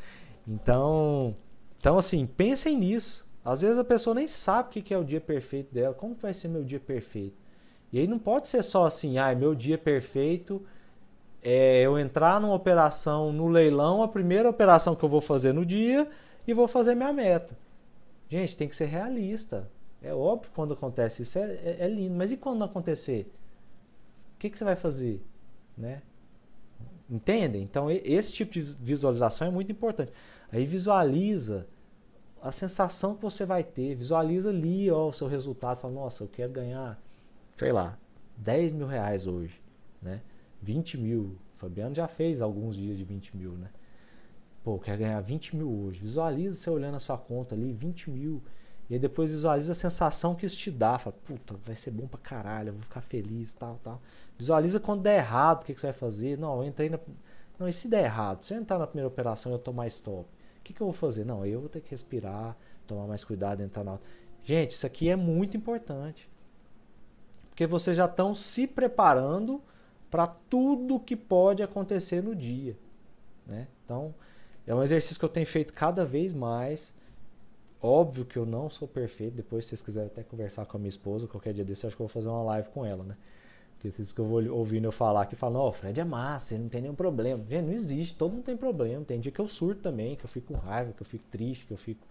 [0.47, 1.36] Então,
[1.79, 3.25] então assim, pensem nisso.
[3.43, 5.93] Às vezes a pessoa nem sabe o que é o dia perfeito dela.
[5.93, 7.41] Como vai ser meu dia perfeito?
[7.91, 10.63] E aí não pode ser só assim, ah, meu dia perfeito
[11.43, 15.65] é eu entrar numa operação no leilão, a primeira operação que eu vou fazer no
[15.65, 16.07] dia
[16.47, 17.57] e vou fazer minha meta.
[18.29, 19.69] Gente, tem que ser realista.
[20.01, 23.32] É óbvio quando acontece isso é, é, é lindo, mas e quando não acontecer?
[24.36, 25.21] O que, que você vai fazer?
[25.77, 26.01] Né?
[27.12, 27.62] Entendem?
[27.62, 30.14] Então, esse tipo de visualização é muito importante.
[30.49, 31.68] Aí visualiza
[32.41, 33.93] a sensação que você vai ter.
[33.95, 35.78] Visualiza ali ó, o seu resultado.
[35.78, 36.97] Fala, nossa, eu quero ganhar,
[37.57, 37.97] sei lá,
[38.38, 39.62] 10 mil reais hoje.
[40.01, 40.22] Né?
[40.62, 41.38] 20 mil.
[41.53, 43.70] O Fabiano já fez alguns dias de 20 mil, né?
[44.64, 45.99] Pô, eu quero ganhar 20 mil hoje.
[45.99, 48.41] Visualiza você olhando a sua conta ali, 20 mil.
[48.92, 51.00] E aí depois visualiza a sensação que isso te dá.
[51.00, 54.02] Fala, puta, vai ser bom pra caralho, eu vou ficar feliz tal, tal.
[54.38, 56.38] Visualiza quando der errado, o que, que você vai fazer.
[56.38, 57.00] Não, eu entrei na.
[57.58, 58.44] Não, e se der errado?
[58.44, 60.28] Se eu entrar na primeira operação e eu tomar stop,
[60.60, 61.24] o que, que eu vou fazer?
[61.24, 63.98] Não, eu vou ter que respirar, tomar mais cuidado, entrar na.
[64.44, 66.30] Gente, isso aqui é muito importante.
[67.50, 69.62] Porque vocês já estão se preparando
[70.10, 72.78] para tudo que pode acontecer no dia.
[73.48, 73.70] Né?
[73.86, 74.14] Então,
[74.68, 76.94] é um exercício que eu tenho feito cada vez mais.
[77.82, 79.36] Óbvio que eu não sou perfeito.
[79.36, 81.95] Depois, se vocês quiserem até conversar com a minha esposa, qualquer dia desse, eu acho
[81.95, 83.17] que eu vou fazer uma live com ela, né?
[83.73, 86.69] Porque vocês vou ouvindo eu falar que falam, ó, oh, Fred é massa, ele não
[86.69, 87.43] tem nenhum problema.
[87.49, 89.03] Gente, não existe, todo mundo tem problema.
[89.03, 91.65] Tem dia que eu surto também, que eu fico com raiva, que eu fico triste,
[91.65, 92.05] que eu fico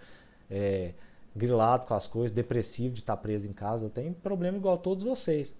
[0.51, 0.95] é,
[1.35, 3.87] grilado com as coisas, depressivo de estar preso em casa.
[3.87, 5.55] Eu tenho problema igual a todos vocês.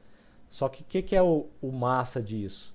[0.49, 2.75] Só que o que, que é o, o massa disso?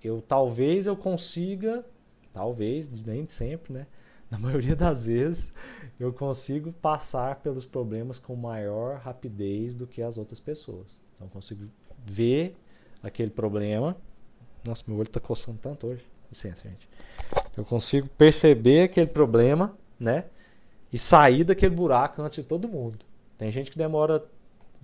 [0.00, 1.84] Eu talvez eu consiga,
[2.32, 3.86] talvez, nem sempre, né?
[4.34, 5.54] Na maioria das vezes,
[5.98, 10.98] eu consigo passar pelos problemas com maior rapidez do que as outras pessoas.
[11.14, 11.64] Então, consigo
[12.04, 12.56] ver
[13.02, 13.96] aquele problema.
[14.66, 16.04] Nossa, meu olho está coçando tanto hoje.
[16.28, 16.88] Licença, gente.
[17.56, 20.24] Eu consigo perceber aquele problema, né?
[20.92, 22.98] E sair daquele buraco antes de todo mundo.
[23.38, 24.24] Tem gente que demora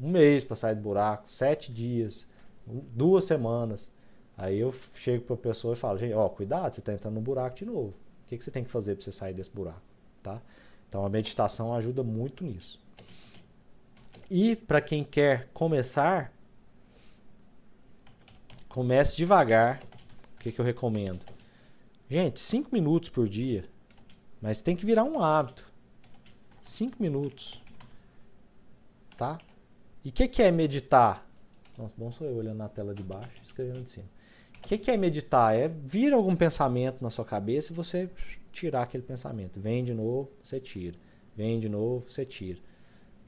[0.01, 2.29] um mês para sair do buraco, sete dias,
[2.67, 3.91] duas semanas.
[4.37, 7.21] Aí eu chego para a pessoa e falo, gente, ó, cuidado, você está entrando no
[7.21, 7.95] buraco de novo
[8.31, 9.83] que, que você tem que fazer para você sair desse buraco,
[10.23, 10.41] tá?
[10.89, 12.81] Então a meditação ajuda muito nisso.
[14.31, 16.33] E para quem quer começar,
[18.69, 19.81] comece devagar.
[20.37, 21.25] O que, que eu recomendo?
[22.09, 23.69] Gente, 5 minutos por dia.
[24.41, 25.69] Mas tem que virar um hábito.
[26.63, 27.61] 5 minutos.
[29.17, 29.41] Tá?
[30.05, 31.27] E o que, que é meditar?
[31.77, 34.09] Nossa, bom sou eu olhando na tela de baixo e escrevendo de cima.
[34.63, 35.57] O que, que é meditar?
[35.57, 38.09] É vir algum pensamento na sua cabeça e você
[38.53, 39.61] tirar aquele pensamento.
[39.61, 40.97] Vem de novo, você tira.
[41.37, 42.59] Vem de novo, você tira.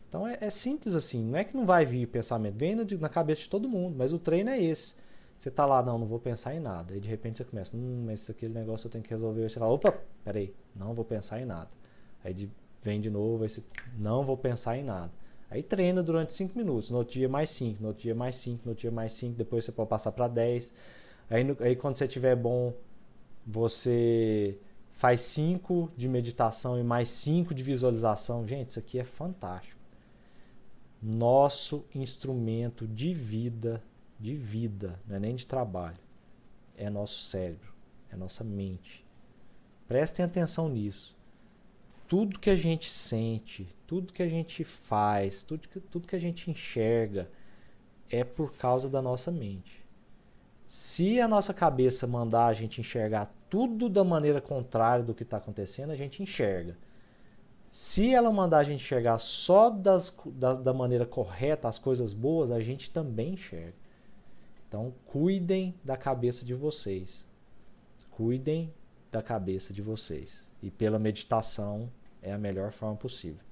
[0.08, 1.24] Então é, é simples assim.
[1.24, 2.58] Não é que não vai vir pensamento.
[2.58, 3.96] Vem no, na cabeça de todo mundo.
[3.96, 4.94] Mas o treino é esse.
[5.42, 6.94] Você tá lá, não, não vou pensar em nada.
[6.94, 9.48] Aí de repente você começa, hum, mas aquele negócio eu tenho que resolver.
[9.48, 11.68] Você fala, opa, peraí, não vou pensar em nada.
[12.22, 12.48] Aí de,
[12.80, 13.60] vem de novo, aí você,
[13.98, 15.10] não vou pensar em nada.
[15.50, 18.62] Aí treina durante 5 minutos, no outro dia mais 5, no outro dia mais 5,
[18.64, 20.72] no outro dia mais 5, depois você pode passar para 10.
[21.30, 22.74] Aí, aí quando você tiver bom,
[23.46, 24.58] você
[24.90, 28.46] faz 5 de meditação e mais 5 de visualização.
[28.46, 29.80] Gente, isso aqui é fantástico.
[31.02, 33.82] Nosso instrumento de vida
[34.22, 35.98] de vida, não é nem de trabalho.
[36.76, 37.74] É nosso cérebro,
[38.08, 39.04] é nossa mente.
[39.88, 41.18] Prestem atenção nisso.
[42.06, 46.20] Tudo que a gente sente, tudo que a gente faz, tudo que, tudo que a
[46.20, 47.28] gente enxerga
[48.08, 49.81] é por causa da nossa mente.
[50.74, 55.36] Se a nossa cabeça mandar a gente enxergar tudo da maneira contrária do que está
[55.36, 56.78] acontecendo, a gente enxerga.
[57.68, 62.50] Se ela mandar a gente enxergar só das, da, da maneira correta as coisas boas,
[62.50, 63.74] a gente também enxerga.
[64.66, 67.26] Então, cuidem da cabeça de vocês.
[68.10, 68.72] Cuidem
[69.10, 70.48] da cabeça de vocês.
[70.62, 71.92] E pela meditação
[72.22, 73.44] é a melhor forma possível.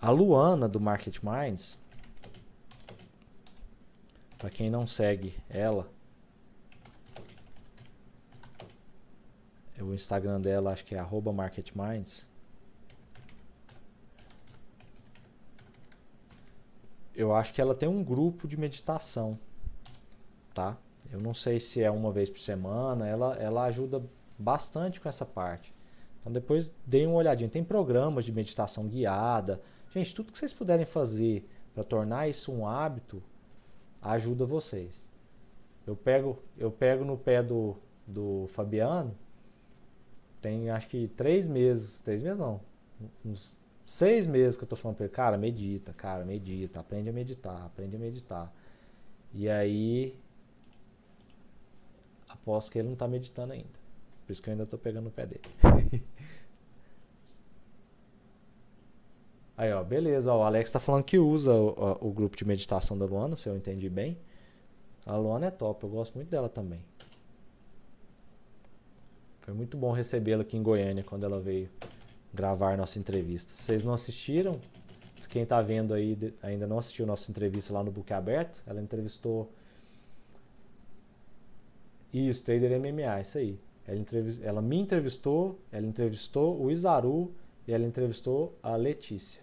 [0.00, 1.84] A Luana do Market Minds,
[4.38, 5.94] para quem não segue ela,
[9.82, 11.02] o Instagram dela acho que é
[11.34, 12.28] @marketminds.
[17.14, 19.38] Eu acho que ela tem um grupo de meditação
[20.56, 20.74] tá?
[21.12, 24.02] Eu não sei se é uma vez por semana, ela, ela ajuda
[24.38, 25.72] bastante com essa parte.
[26.18, 27.48] Então depois deem uma olhadinha.
[27.48, 29.60] Tem programas de meditação guiada.
[29.92, 33.22] Gente, tudo que vocês puderem fazer para tornar isso um hábito
[34.00, 35.08] ajuda vocês.
[35.86, 39.14] Eu pego, eu pego no pé do, do Fabiano,
[40.40, 42.60] tem acho que três meses, três meses não,
[43.24, 47.12] uns seis meses que eu tô falando para ele, cara, medita, cara, medita, aprende a
[47.12, 48.52] meditar, aprende a meditar.
[49.32, 50.18] E aí
[52.28, 53.86] aposto que ele não está meditando ainda.
[54.24, 55.42] Por isso que eu ainda estou pegando o pé dele.
[59.56, 60.32] Aí, ó, beleza.
[60.32, 63.48] Ó, o Alex está falando que usa o, o, grupo de meditação da Luana, se
[63.48, 64.18] eu entendi bem.
[65.06, 66.84] A Luana é top, eu gosto muito dela também.
[69.46, 71.70] Foi muito bom recebê-la aqui em Goiânia quando ela veio
[72.34, 73.52] gravar nossa entrevista.
[73.52, 74.60] Se vocês não assistiram,
[75.30, 79.48] quem está vendo aí ainda não assistiu nossa entrevista lá no Book Aberto, ela entrevistou
[82.12, 83.56] isso, Trader MMA, isso aí.
[83.86, 84.00] Ela,
[84.42, 87.32] ela me entrevistou, ela entrevistou o Isaru
[87.68, 89.42] e ela entrevistou a Letícia.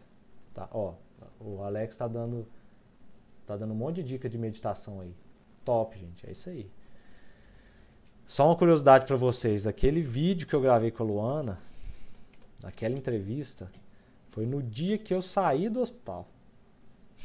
[0.53, 0.67] Tá?
[0.73, 0.95] Ó,
[1.39, 2.45] o Alex tá dando
[3.47, 5.15] tá dando um monte de dica de meditação aí.
[5.63, 6.69] Top, gente, é isso aí.
[8.25, 11.59] Só uma curiosidade para vocês, aquele vídeo que eu gravei com a Luana,
[12.63, 13.69] aquela entrevista,
[14.27, 16.27] foi no dia que eu saí do hospital.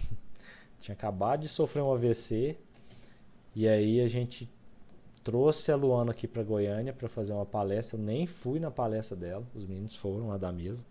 [0.80, 2.56] Tinha acabado de sofrer um AVC
[3.54, 4.50] e aí a gente
[5.24, 7.98] trouxe a Luana aqui para Goiânia para fazer uma palestra.
[7.98, 10.84] Eu nem fui na palestra dela, os meninos foram lá da mesa.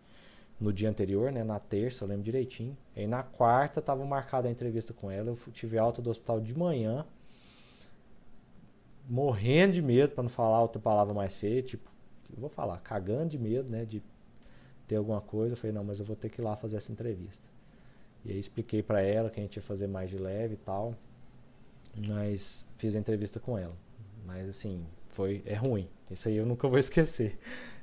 [0.60, 2.76] No dia anterior, né, na terça, eu lembro direitinho.
[2.96, 5.30] E na quarta estava marcada a entrevista com ela.
[5.30, 7.06] Eu tive alta do hospital de manhã,
[9.08, 11.90] morrendo de medo, para não falar outra palavra mais feia, tipo,
[12.38, 14.04] vou falar, cagando de medo, né, de
[14.88, 15.54] ter alguma coisa.
[15.54, 17.48] Eu falei, não, mas eu vou ter que ir lá fazer essa entrevista.
[18.26, 20.94] E aí expliquei para ela que a gente ia fazer mais de leve e tal.
[22.08, 23.76] Mas fiz a entrevista com ela.
[24.26, 25.88] Mas assim, foi é ruim.
[26.12, 27.40] Isso aí eu nunca vou esquecer.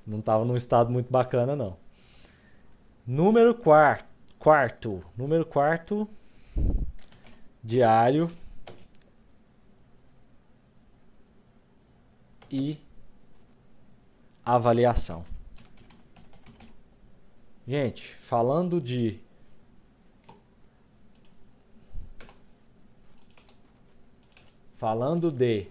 [0.06, 1.78] Não estava num estado muito bacana não.
[3.06, 4.08] Número quarto,
[4.38, 6.08] quarto, número quarto
[7.62, 8.30] diário
[12.50, 12.78] e
[14.44, 15.24] avaliação.
[17.66, 19.20] Gente, falando de
[24.74, 25.66] falando de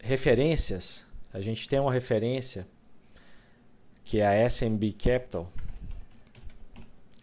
[0.00, 2.66] referências, a gente tem uma referência
[4.04, 5.50] que é a SMB Capital.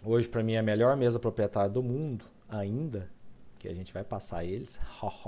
[0.03, 3.09] Hoje, para mim, é a melhor mesa proprietária do mundo, ainda,
[3.66, 4.80] que a gente vai passar eles.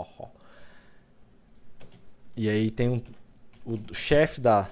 [2.38, 3.02] e aí tem um,
[3.66, 4.70] o chefe da,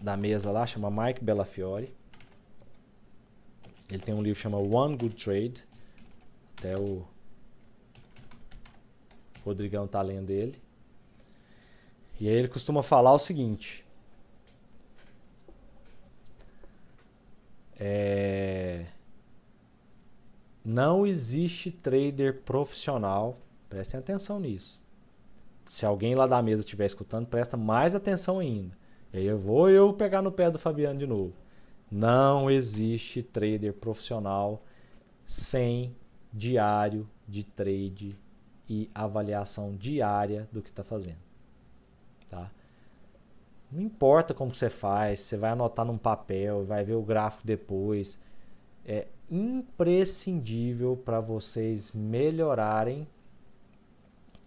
[0.00, 1.92] da mesa lá, chama Mike Bellafiore.
[3.88, 5.64] Ele tem um livro chama One Good Trade.
[6.58, 7.06] Até o
[9.42, 10.60] Rodrigão tá lendo ele.
[12.20, 13.86] E aí ele costuma falar o seguinte.
[17.80, 18.86] É...
[20.70, 23.38] Não existe trader profissional.
[23.70, 24.78] Prestem atenção nisso.
[25.64, 28.76] Se alguém lá da mesa estiver escutando, presta mais atenção ainda.
[29.10, 31.32] E aí eu vou eu pegar no pé do Fabiano de novo.
[31.90, 34.62] Não existe trader profissional
[35.24, 35.96] sem
[36.30, 38.18] diário de trade
[38.68, 41.16] e avaliação diária do que está fazendo.
[42.28, 42.50] Tá?
[43.72, 48.18] Não importa como você faz, você vai anotar num papel, vai ver o gráfico depois.
[48.90, 53.06] É imprescindível para vocês melhorarem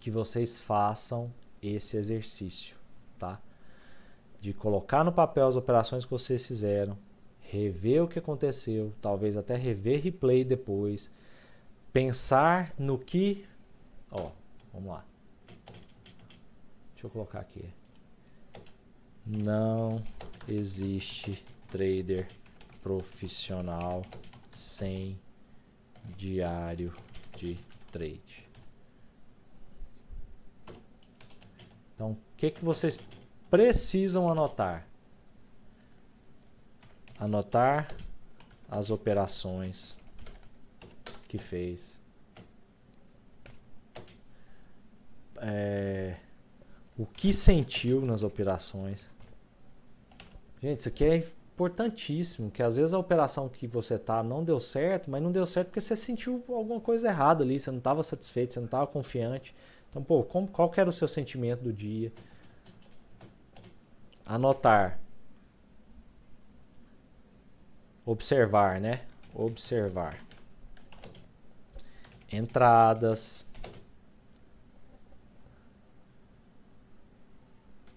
[0.00, 1.32] que vocês façam
[1.62, 2.76] esse exercício,
[3.16, 3.40] tá?
[4.40, 6.98] De colocar no papel as operações que vocês fizeram,
[7.40, 11.08] rever o que aconteceu, talvez até rever replay depois,
[11.92, 13.46] pensar no que,
[14.10, 14.32] ó,
[14.72, 15.04] vamos lá.
[16.94, 17.64] Deixa eu colocar aqui.
[19.24, 20.02] Não
[20.48, 22.26] existe trader
[22.82, 24.02] profissional
[24.52, 25.18] sem
[26.16, 26.94] diário
[27.36, 27.58] de
[27.90, 28.48] trade.
[31.94, 32.98] Então, o que, que vocês
[33.50, 34.86] precisam anotar?
[37.18, 37.88] Anotar
[38.68, 39.96] as operações
[41.28, 42.00] que fez.
[45.36, 46.16] É,
[46.96, 49.10] o que sentiu nas operações.
[50.62, 54.58] Gente, isso aqui é importantíssimo, que às vezes a operação que você tá não deu
[54.58, 58.02] certo, mas não deu certo porque você sentiu alguma coisa errada ali, você não estava
[58.02, 59.54] satisfeito, você não estava confiante.
[59.90, 62.12] Então, pô, como, qual que era o seu sentimento do dia?
[64.24, 64.98] Anotar.
[68.04, 69.02] Observar, né?
[69.34, 70.18] Observar
[72.32, 73.44] entradas,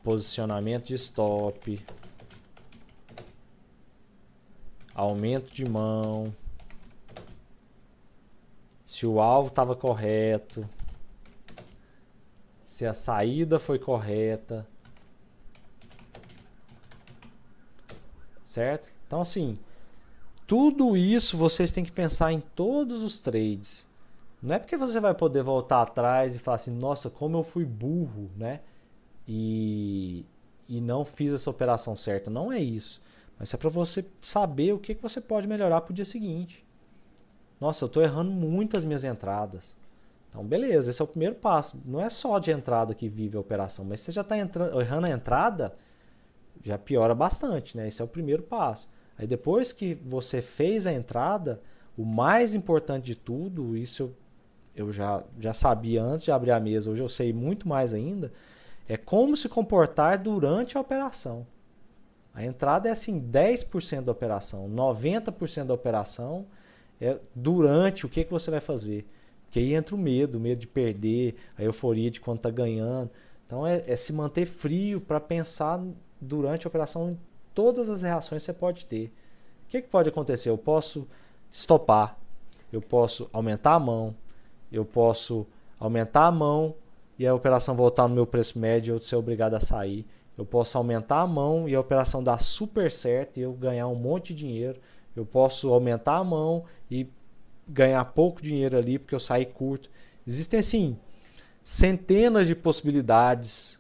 [0.04, 1.84] posicionamento de stop,
[4.96, 6.34] aumento de mão,
[8.86, 10.68] se o alvo estava correto,
[12.64, 14.66] se a saída foi correta,
[18.44, 18.90] certo?
[19.06, 19.60] Então assim,
[20.48, 23.88] tudo isso vocês têm que pensar em todos os trades.
[24.42, 27.66] Não é porque você vai poder voltar atrás e falar assim, nossa, como eu fui
[27.66, 28.62] burro, né?
[29.28, 30.24] E,
[30.70, 32.30] e não fiz essa operação certa.
[32.30, 33.02] Não é isso.
[33.38, 36.66] Mas é para você saber o que, que você pode melhorar para o dia seguinte.
[37.60, 39.76] Nossa, eu estou errando muitas minhas entradas.
[40.30, 41.82] Então, beleza, esse é o primeiro passo.
[41.86, 45.10] Não é só de entrada que vive a operação, mas você já está errando a
[45.10, 45.74] entrada,
[46.64, 47.88] já piora bastante, né?
[47.88, 48.90] Esse é o primeiro passo.
[49.18, 51.62] Aí depois que você fez a entrada,
[51.98, 54.16] o mais importante de tudo, isso eu
[54.76, 58.32] eu já, já sabia antes de abrir a mesa, hoje eu sei muito mais ainda,
[58.88, 61.48] é como se comportar durante a operação.
[62.36, 66.46] A entrada é assim 10% da operação, 90% da operação
[67.00, 69.08] é durante o que, que você vai fazer.
[69.44, 73.10] Porque aí entra o medo, o medo de perder, a euforia de quando está ganhando.
[73.46, 75.82] Então é, é se manter frio para pensar
[76.20, 77.20] durante a operação em
[77.54, 79.06] todas as reações que você pode ter.
[79.66, 80.50] O que, que pode acontecer?
[80.50, 81.08] Eu posso
[81.50, 82.18] estopar,
[82.72, 84.14] eu posso aumentar a mão,
[84.70, 85.48] eu posso
[85.80, 86.76] aumentar a mão
[87.18, 90.06] e a operação voltar no meu preço médio e eu ser obrigado a sair.
[90.38, 93.96] Eu posso aumentar a mão e a operação dar super certo e eu ganhar um
[93.96, 94.80] monte de dinheiro.
[95.16, 97.08] Eu posso aumentar a mão e
[97.68, 99.90] ganhar pouco dinheiro ali porque eu saí curto.
[100.28, 100.98] Existem assim
[101.64, 103.80] centenas de possibilidades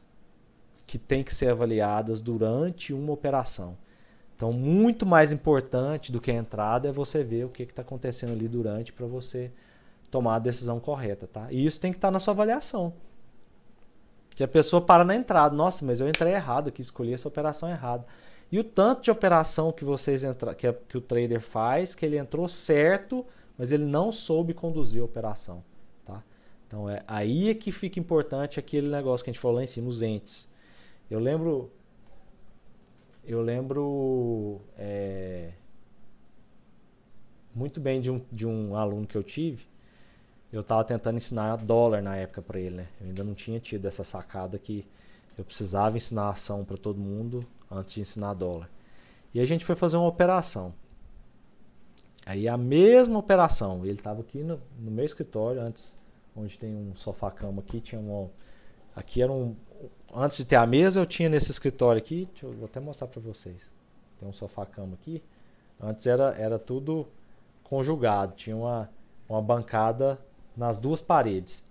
[0.87, 3.77] que têm que ser avaliadas durante uma operação.
[4.35, 8.33] Então, muito mais importante do que a entrada é você ver o que está acontecendo
[8.33, 9.51] ali durante para você
[10.11, 11.47] tomar a decisão correta, tá?
[11.51, 12.93] E isso tem que estar tá na sua avaliação.
[14.35, 17.69] Que a pessoa para na entrada, nossa, mas eu entrei errado aqui, escolhi essa operação
[17.69, 18.05] errada.
[18.51, 22.17] E o tanto de operação que vocês entra, que, que o trader faz, que ele
[22.17, 23.25] entrou certo,
[23.57, 25.63] mas ele não soube conduzir a operação,
[26.03, 26.21] tá?
[26.67, 29.67] Então é aí é que fica importante aquele negócio que a gente falou lá em
[29.67, 30.53] cima, os entes.
[31.09, 31.71] Eu lembro,
[33.23, 35.51] eu lembro é,
[37.53, 39.65] muito bem de um, de um aluno que eu tive
[40.57, 42.87] eu estava tentando ensinar dólar na época para ele, né?
[43.01, 44.87] Eu ainda não tinha tido essa sacada que
[45.37, 48.69] eu precisava ensinar ação para todo mundo antes de ensinar dólar.
[49.33, 50.73] E a gente foi fazer uma operação.
[52.25, 55.97] Aí a mesma operação, ele estava aqui no, no, meu escritório antes,
[56.35, 58.29] onde tem um sofá-cama aqui, tinha um
[58.95, 59.55] aqui era um
[60.13, 63.19] antes de ter a mesa, eu tinha nesse escritório aqui, eu, vou até mostrar para
[63.19, 63.69] vocês.
[64.17, 65.21] Tem um sofá-cama aqui.
[65.79, 67.05] Antes era, era tudo
[67.61, 68.89] conjugado, tinha uma,
[69.27, 70.17] uma bancada
[70.55, 71.67] nas duas paredes.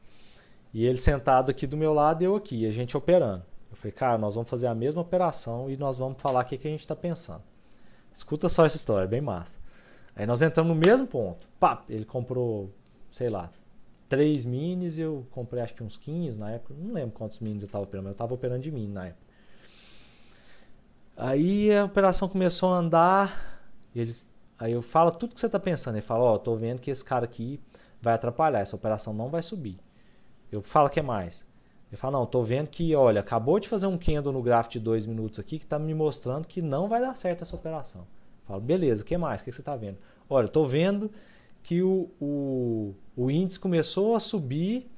[0.72, 3.44] E ele sentado aqui do meu lado e eu aqui, a gente operando.
[3.70, 6.58] Eu falei, cara, nós vamos fazer a mesma operação e nós vamos falar o que,
[6.58, 7.42] que a gente está pensando.
[8.12, 9.58] Escuta só essa história, é bem massa.
[10.14, 11.48] Aí nós entramos no mesmo ponto.
[11.58, 12.72] Pá, ele comprou,
[13.10, 13.50] sei lá,
[14.08, 16.74] três minis, eu comprei acho que uns 15 na época.
[16.78, 19.24] Não lembro quantos minis eu estava operando, mas eu estava operando de mini na época.
[21.16, 23.60] Aí a operação começou a andar.
[23.94, 24.14] Ele,
[24.58, 25.94] aí eu falo tudo que você está pensando.
[25.94, 27.60] Ele fala: Ó, oh, tô vendo que esse cara aqui
[28.04, 29.78] vai atrapalhar, essa operação não vai subir.
[30.52, 31.46] Eu falo que é mais.
[31.90, 34.80] Ele fala: Não, tô vendo que, olha, acabou de fazer um candle no gráfico de
[34.80, 38.02] dois minutos aqui que está me mostrando que não vai dar certo essa operação.
[38.02, 39.40] Eu falo: Beleza, o que mais?
[39.40, 39.98] O que você está vendo?
[40.28, 41.10] Olha, tô vendo
[41.62, 44.90] que o, o, o índice começou a subir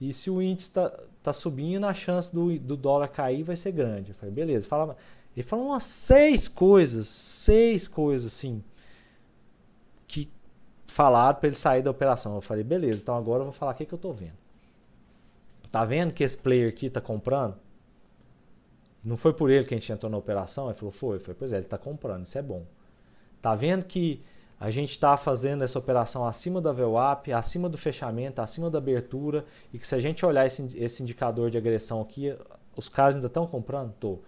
[0.00, 0.90] e se o índice está
[1.22, 4.12] tá subindo, a chance do, do dólar cair vai ser grande.
[4.22, 4.68] Eu beleza.
[4.68, 4.96] Fala,
[5.36, 8.62] ele falou umas seis coisas, seis coisas assim,
[10.94, 12.36] falaram para ele sair da operação.
[12.36, 14.38] Eu falei, beleza, então agora eu vou falar o que, que eu estou vendo.
[15.68, 17.56] Tá vendo que esse player aqui está comprando?
[19.02, 20.66] Não foi por ele que a gente entrou na operação?
[20.66, 21.18] Ele falou, foi.
[21.18, 22.64] Foi, pois é, ele está comprando, isso é bom.
[23.42, 24.22] Tá vendo que
[24.58, 29.44] a gente está fazendo essa operação acima da VWAP, acima do fechamento, acima da abertura,
[29.72, 32.32] e que se a gente olhar esse, esse indicador de agressão aqui,
[32.76, 33.92] os caras ainda estão comprando?
[33.94, 34.20] Tô.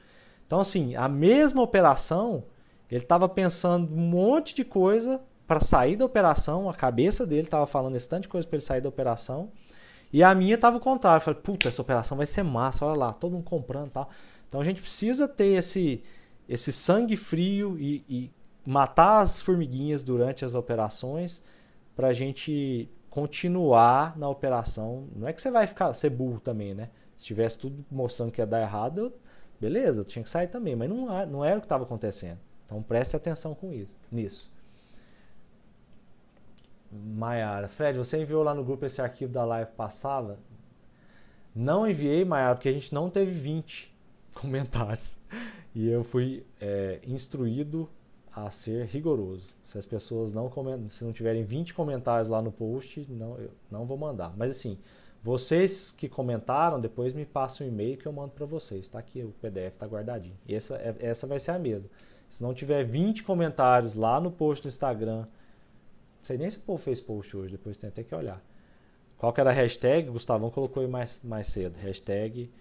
[0.45, 2.43] Então, assim, a mesma operação,
[2.91, 7.67] ele estava pensando um monte de coisa para sair da operação, a cabeça dele estava
[7.67, 9.51] falando esse tanto de coisa para ele sair da operação,
[10.13, 11.19] e a minha estava o contrário.
[11.19, 14.09] Eu falei, puta, essa operação vai ser massa, olha lá, todo mundo comprando e tal.
[14.49, 16.03] Então a gente precisa ter esse,
[16.49, 18.31] esse sangue frio e, e
[18.65, 21.43] matar as formiguinhas durante as operações
[21.95, 25.09] para a gente continuar na operação.
[25.15, 26.91] Não é que você vai ficar ser burro também, né?
[27.17, 29.13] Se tivesse tudo mostrando que ia dar errado,
[29.61, 32.39] beleza, eu tinha que sair também, mas não, não era o que estava acontecendo.
[32.65, 34.51] Então preste atenção com isso, nisso.
[36.91, 40.39] Maiara, Fred, você enviou lá no grupo esse arquivo da live passada?
[41.55, 43.95] Não enviei, Maiara, porque a gente não teve 20
[44.35, 45.19] comentários.
[45.75, 47.89] E eu fui é, instruído
[48.37, 49.55] a ser rigoroso.
[49.63, 53.51] Se as pessoas não comentam, se não tiverem 20 comentários lá no post, não, eu
[53.71, 54.35] não vou mandar.
[54.37, 54.79] Mas assim,
[55.23, 58.83] vocês que comentaram, depois me passam um e-mail que eu mando para vocês.
[58.83, 60.37] Está aqui o PDF, está guardadinho.
[60.47, 61.89] Essa, é, essa vai ser a mesma.
[62.29, 65.27] Se não tiver 20 comentários lá no post do Instagram,
[66.27, 68.43] sei nem se o povo fez post hoje, depois tem até que olhar.
[69.17, 70.11] Qual que era a hashtag?
[70.11, 71.77] Gustavão colocou aí mais, mais cedo.
[71.77, 72.53] Hashtag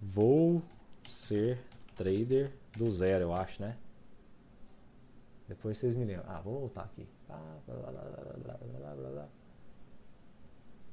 [0.00, 0.62] vou
[1.06, 1.60] ser
[1.94, 3.76] trader do zero, eu acho, né?
[5.46, 6.24] Depois vocês me lembram.
[6.28, 7.06] Ah, vou voltar aqui.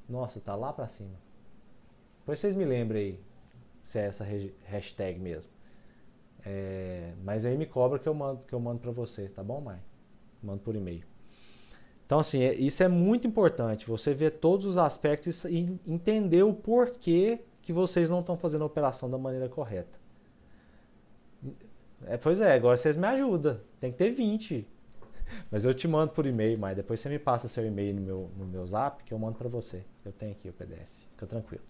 [0.09, 1.17] Nossa, tá lá pra cima.
[2.19, 3.23] Depois vocês me lembrem aí
[3.81, 4.25] se é essa
[4.65, 5.51] hashtag mesmo.
[6.45, 9.61] É, mas aí me cobra que eu mando, que eu mando para você, tá bom,
[9.61, 9.81] mãe?
[10.43, 11.10] Mando por e-mail.
[12.11, 13.87] Então, assim, é, isso é muito importante.
[13.87, 18.67] Você ver todos os aspectos e entender o porquê que vocês não estão fazendo a
[18.67, 19.97] operação da maneira correta.
[22.05, 23.61] É, pois é, agora vocês me ajudam.
[23.79, 24.67] Tem que ter 20.
[25.49, 28.29] Mas eu te mando por e-mail, mas depois você me passa seu e-mail no meu,
[28.35, 29.85] no meu zap que eu mando para você.
[30.03, 30.91] Eu tenho aqui o PDF.
[31.11, 31.63] Fica tranquilo.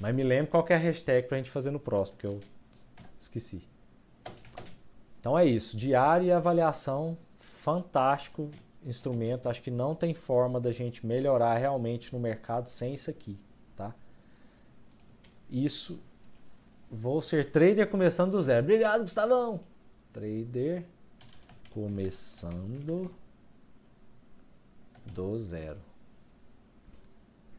[0.00, 2.38] Mas me lembre qual é a hashtag pra gente fazer no próximo, que eu
[3.18, 3.66] esqueci.
[5.18, 5.76] Então é isso.
[5.76, 7.18] Diário e avaliação,
[7.66, 8.48] fantástico
[8.84, 9.48] instrumento.
[9.48, 13.36] Acho que não tem forma da gente melhorar realmente no mercado sem isso aqui,
[13.74, 13.92] tá?
[15.50, 16.00] Isso
[16.90, 18.62] Vou ser trader começando do zero.
[18.62, 19.58] Obrigado, Gustavão.
[20.12, 20.84] Trader
[21.70, 23.10] começando
[25.12, 25.80] do zero.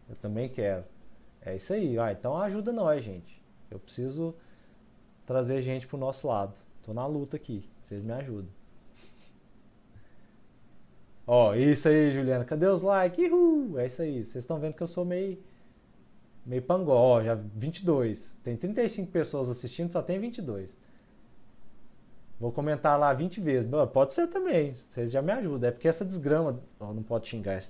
[0.09, 0.85] Eu também quero.
[1.41, 1.99] É isso aí.
[1.99, 3.43] Ah, então ajuda nós, gente.
[3.69, 4.33] Eu preciso
[5.25, 6.57] trazer gente pro nosso lado.
[6.81, 7.69] Tô na luta aqui.
[7.81, 8.56] Vocês me ajudam.
[11.28, 12.45] Ó, isso aí, Juliana.
[12.45, 13.30] Cadê os likes?
[13.30, 13.78] Uhul!
[13.78, 14.23] É isso aí.
[14.23, 15.38] Vocês estão vendo que eu sou meio
[16.47, 18.39] meio pangó, ó, já 22.
[18.41, 20.78] Tem 35 pessoas assistindo, só tem 22.
[22.39, 23.69] Vou comentar lá 20 vezes.
[23.91, 25.67] Pode ser também, vocês já me ajudam.
[25.67, 27.61] É porque essa desgrama, ó, não pode xingar.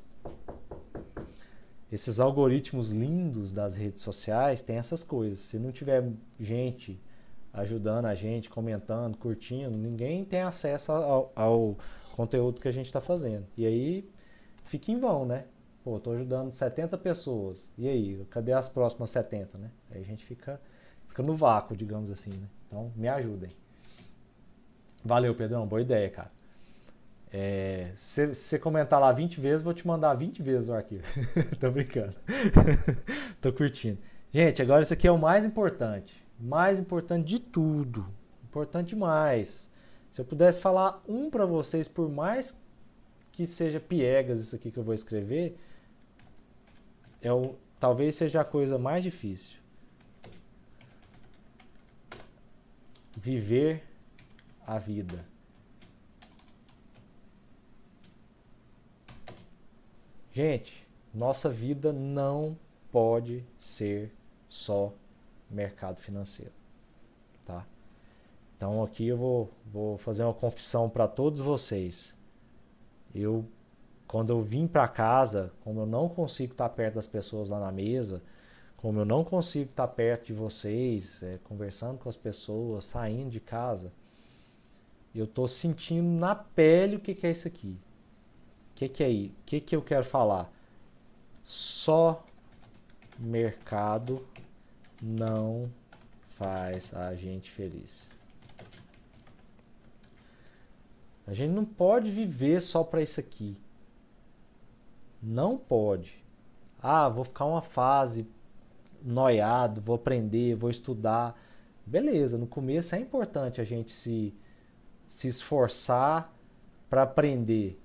[1.91, 5.39] Esses algoritmos lindos das redes sociais tem essas coisas.
[5.39, 6.07] Se não tiver
[6.39, 7.01] gente
[7.51, 11.77] ajudando a gente, comentando, curtindo, ninguém tem acesso ao, ao
[12.17, 13.45] conteúdo que a gente está fazendo.
[13.55, 14.09] E aí
[14.63, 15.45] fica em vão, né?
[15.83, 17.69] Pô, tô ajudando 70 pessoas.
[17.77, 19.69] E aí, cadê as próximas 70, né?
[19.91, 20.59] Aí a gente fica,
[21.07, 22.47] fica no vácuo, digamos assim, né?
[22.65, 23.49] Então, me ajudem.
[25.05, 25.65] Valeu, Pedrão.
[25.67, 26.31] Boa ideia, cara.
[27.31, 31.03] É, se você comentar lá 20 vezes, vou te mandar 20 vezes o arquivo.
[31.59, 32.15] Tô brincando.
[33.39, 33.99] Tô curtindo.
[34.31, 36.25] Gente, agora isso aqui é o mais importante.
[36.39, 38.05] Mais importante de tudo.
[38.43, 39.71] Importante demais.
[40.11, 42.59] Se eu pudesse falar um para vocês, por mais
[43.31, 45.57] que seja piegas isso aqui que eu vou escrever,
[47.21, 49.59] é o, talvez seja a coisa mais difícil.
[53.15, 53.83] Viver
[54.65, 55.25] a vida.
[60.31, 62.57] Gente, nossa vida não
[62.91, 64.13] pode ser
[64.47, 64.93] só
[65.49, 66.53] mercado financeiro,
[67.45, 67.65] tá?
[68.57, 72.17] Então aqui eu vou, vou fazer uma confissão para todos vocês.
[73.13, 73.45] Eu
[74.07, 77.71] quando eu vim para casa, como eu não consigo estar perto das pessoas lá na
[77.71, 78.23] mesa,
[78.77, 83.41] como eu não consigo estar perto de vocês, é, conversando com as pessoas, saindo de
[83.41, 83.91] casa,
[85.13, 87.77] eu estou sentindo na pele o que, que é isso aqui.
[88.71, 89.33] O que, que é aí?
[89.41, 90.49] O que, que eu quero falar?
[91.43, 92.23] Só
[93.19, 94.25] mercado
[95.01, 95.69] não
[96.21, 98.16] faz a gente feliz.
[101.27, 103.57] A gente não pode viver só para isso aqui.
[105.21, 106.23] Não pode.
[106.81, 108.25] Ah, vou ficar uma fase
[109.03, 111.37] noiado, vou aprender, vou estudar.
[111.85, 114.33] Beleza, no começo é importante a gente se,
[115.05, 116.33] se esforçar
[116.89, 117.77] para aprender.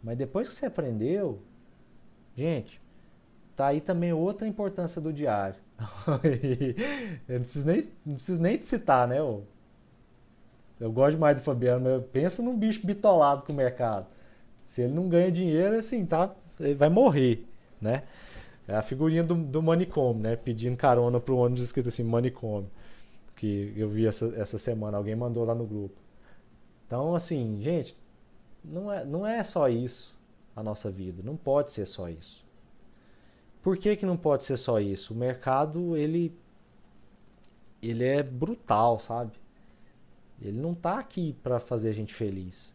[0.00, 1.42] Mas depois que você aprendeu,
[2.36, 2.80] gente,
[3.56, 5.58] tá aí também outra importância do diário.
[7.28, 9.18] eu não preciso nem, não preciso nem te citar, né?
[10.80, 14.06] Eu gosto demais do Fabiano, mas pensa num bicho bitolado com o mercado.
[14.64, 17.46] Se ele não ganha dinheiro, assim, tá, ele vai morrer,
[17.80, 18.02] né?
[18.66, 20.36] É a figurinha do, do manicômio, né?
[20.36, 22.70] Pedindo carona pro ônibus escrito assim, manicômio.
[23.36, 25.94] Que eu vi essa, essa semana, alguém mandou lá no grupo.
[26.86, 27.96] Então, assim, gente,
[28.64, 30.16] não é, não é só isso
[30.56, 31.22] a nossa vida.
[31.22, 32.44] Não pode ser só isso.
[33.62, 35.14] Por que, que não pode ser só isso?
[35.14, 36.34] O mercado, ele,
[37.82, 39.32] ele é brutal, sabe?
[40.40, 42.74] Ele não está aqui para fazer a gente feliz.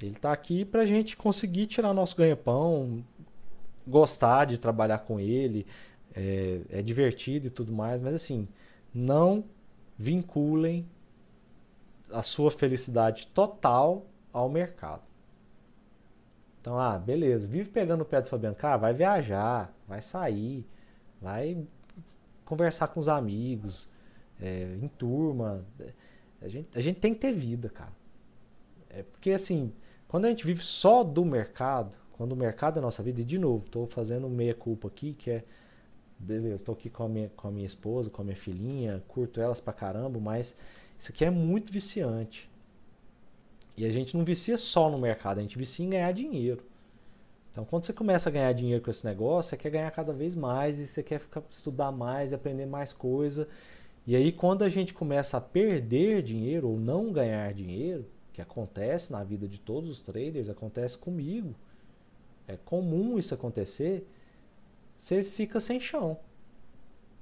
[0.00, 3.04] Ele está aqui para a gente conseguir tirar nosso ganha-pão,
[3.86, 5.66] gostar de trabalhar com ele,
[6.14, 8.46] é, é divertido e tudo mais, mas assim,
[8.94, 9.44] não
[9.96, 10.88] vinculem
[12.12, 15.02] a sua felicidade total ao mercado.
[16.60, 20.66] Então, ah, beleza, vive pegando o pé do Fabiano, cara, vai viajar, vai sair,
[21.20, 21.66] vai
[22.44, 23.88] conversar com os amigos,
[24.40, 25.64] é, em turma.
[26.40, 27.92] A gente, a gente tem que ter vida, cara.
[28.90, 29.72] É porque assim,
[30.06, 33.38] quando a gente vive só do mercado, quando o mercado é nossa vida, e de
[33.38, 35.44] novo, estou fazendo meia culpa aqui, que é,
[36.18, 39.40] beleza, estou aqui com a, minha, com a minha esposa, com a minha filhinha, curto
[39.40, 40.56] elas pra caramba, mas
[40.98, 42.50] isso aqui é muito viciante.
[43.76, 46.64] E a gente não vicia só no mercado, a gente vicia em ganhar dinheiro.
[47.50, 50.34] Então, quando você começa a ganhar dinheiro com esse negócio, você quer ganhar cada vez
[50.34, 53.48] mais e você quer ficar, estudar mais e aprender mais coisa.
[54.08, 59.12] E aí, quando a gente começa a perder dinheiro ou não ganhar dinheiro, que acontece
[59.12, 61.54] na vida de todos os traders, acontece comigo.
[62.46, 64.08] É comum isso acontecer.
[64.90, 66.16] Você fica sem chão.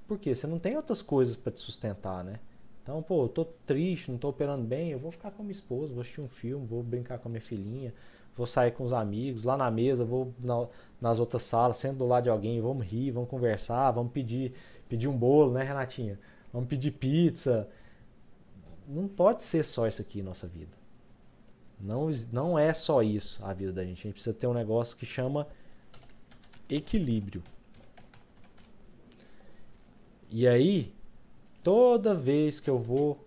[0.07, 0.33] Por quê?
[0.33, 2.39] Você não tem outras coisas para te sustentar, né?
[2.85, 5.57] Então, pô, eu tô triste, não tô operando bem, eu vou ficar com a minha
[5.57, 7.93] esposa, vou assistir um filme, vou brincar com a minha filhinha,
[8.33, 10.69] vou sair com os amigos, lá na mesa, vou na,
[11.01, 14.55] nas outras salas, sendo do lado de alguém, vamos rir, vamos conversar, vamos pedir,
[14.89, 16.17] pedir um bolo, né, Renatinha?
[16.57, 17.69] Vamos pedir pizza.
[18.89, 20.75] Não pode ser só isso aqui nossa vida.
[21.79, 23.99] Não, não é só isso a vida da gente.
[23.99, 25.47] A gente precisa ter um negócio que chama
[26.67, 27.43] equilíbrio.
[30.31, 30.95] E aí,
[31.63, 33.23] toda vez que eu vou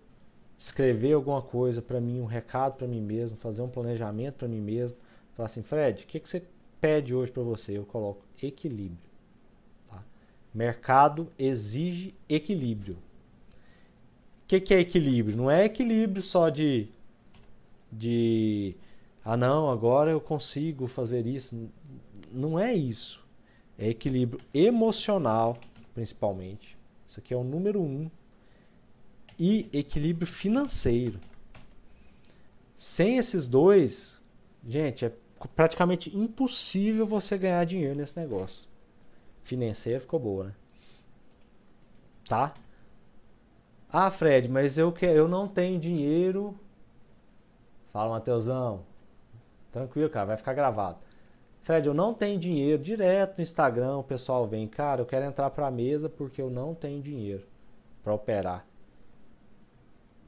[0.58, 4.60] escrever alguma coisa para mim, um recado para mim mesmo, fazer um planejamento para mim
[4.60, 4.98] mesmo,
[5.34, 6.44] falar assim, Fred, o que, que você
[6.80, 7.78] pede hoje para você?
[7.78, 8.98] Eu coloco equilíbrio.
[9.88, 10.02] Tá?
[10.52, 12.98] Mercado exige equilíbrio.
[14.50, 15.36] Que, que é equilíbrio?
[15.36, 16.88] Não é equilíbrio só de
[17.92, 18.74] de
[19.24, 21.70] ah não, agora eu consigo fazer isso.
[22.32, 23.24] Não é isso.
[23.78, 25.56] É equilíbrio emocional,
[25.94, 26.76] principalmente.
[27.08, 28.10] Isso aqui é o número um.
[29.38, 31.20] E equilíbrio financeiro.
[32.74, 34.20] Sem esses dois,
[34.66, 35.12] gente, é
[35.54, 38.68] praticamente impossível você ganhar dinheiro nesse negócio.
[39.44, 40.54] Financeiro ficou boa, né?
[42.24, 42.52] Tá?
[43.92, 46.58] Ah, Fred, mas eu, que, eu não tenho dinheiro
[47.92, 48.84] Fala, Mateusão.
[49.70, 50.98] Tranquilo, cara, vai ficar gravado.
[51.60, 52.82] Fred, eu não tenho dinheiro.
[52.82, 56.50] Direto no Instagram o pessoal vem, cara, eu quero entrar para a mesa porque eu
[56.50, 57.46] não tenho dinheiro
[58.02, 58.66] para operar.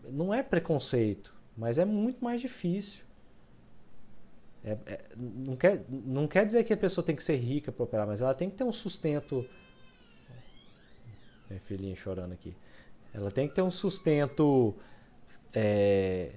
[0.04, 3.04] Não é preconceito, mas é muito mais difícil.
[4.64, 7.84] É, é, não, quer, não quer dizer que a pessoa tem que ser rica para
[7.84, 9.46] operar, mas ela tem que ter um sustento.
[11.48, 12.54] Minha filhinha chorando aqui.
[13.14, 14.74] Ela tem que ter um sustento
[15.54, 16.30] é,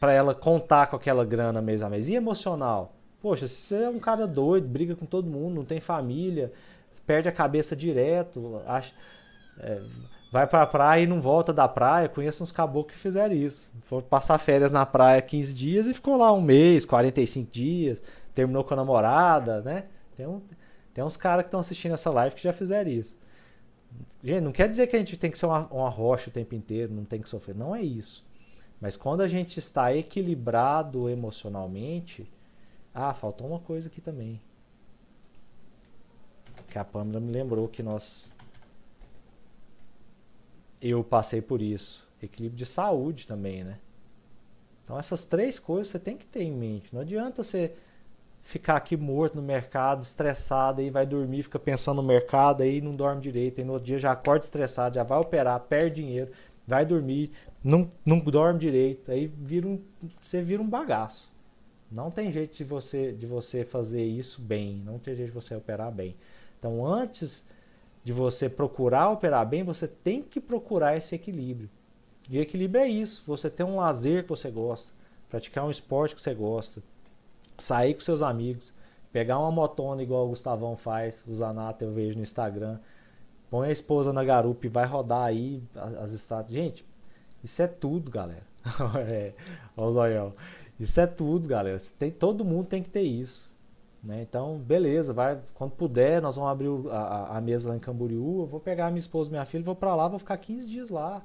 [0.00, 2.08] para ela contar com aquela grana mês a mês.
[2.08, 2.92] E emocional?
[3.20, 6.52] Poxa, se você é um cara doido, briga com todo mundo, não tem família,
[7.06, 8.92] perde a cabeça direto, acha,
[9.60, 9.80] é,
[10.32, 12.08] vai pra praia e não volta da praia.
[12.08, 13.72] Conheço uns caboclos que fizeram isso.
[13.82, 18.02] Foram passar férias na praia 15 dias e ficou lá um mês, 45 dias,
[18.34, 19.84] terminou com a namorada, né?
[20.16, 20.42] Tem, um,
[20.92, 23.18] tem uns caras que estão assistindo essa live que já fizeram isso.
[24.22, 26.54] Gente, não quer dizer que a gente tem que ser uma, uma rocha o tempo
[26.54, 27.56] inteiro, não tem que sofrer.
[27.56, 28.24] Não é isso.
[28.80, 32.30] Mas quando a gente está equilibrado emocionalmente.
[32.94, 34.40] Ah, faltou uma coisa aqui também.
[36.68, 38.34] Que a Pamela me lembrou que nós.
[40.80, 42.06] Eu passei por isso.
[42.22, 43.78] Equilíbrio de saúde também, né?
[44.82, 46.92] Então essas três coisas você tem que ter em mente.
[46.92, 47.74] Não adianta você
[48.42, 52.94] ficar aqui morto no mercado, estressado, aí vai dormir, fica pensando no mercado, aí não
[52.94, 56.32] dorme direito, aí no outro dia já acorda estressado, já vai operar, perde dinheiro,
[56.66, 57.30] vai dormir,
[57.62, 59.80] não, não dorme direito, aí vira um,
[60.20, 61.32] você vira um bagaço.
[61.90, 65.54] Não tem jeito de você, de você fazer isso bem, não tem jeito de você
[65.54, 66.16] operar bem.
[66.58, 67.46] Então, antes
[68.02, 71.68] de você procurar operar bem, você tem que procurar esse equilíbrio.
[72.30, 74.92] E equilíbrio é isso: você ter um lazer que você gosta,
[75.28, 76.82] praticar um esporte que você gosta,
[77.62, 78.74] sair com seus amigos,
[79.12, 82.78] pegar uma motona igual o Gustavão faz, o Zanata eu vejo no Instagram,
[83.48, 85.62] põe a esposa na garupa e vai rodar aí
[86.00, 86.52] as estátuas.
[86.52, 86.84] Gente,
[87.42, 88.42] isso é tudo, galera.
[89.08, 89.32] é,
[89.76, 90.32] olha o zoião.
[90.78, 91.78] Isso é tudo, galera.
[91.98, 93.50] Tem, todo mundo tem que ter isso.
[94.02, 94.22] Né?
[94.22, 98.40] Então, beleza, vai, quando puder, nós vamos abrir a, a, mesa lá em Camboriú.
[98.40, 101.22] Eu vou pegar minha esposa minha filha, vou para lá, vou ficar 15 dias lá.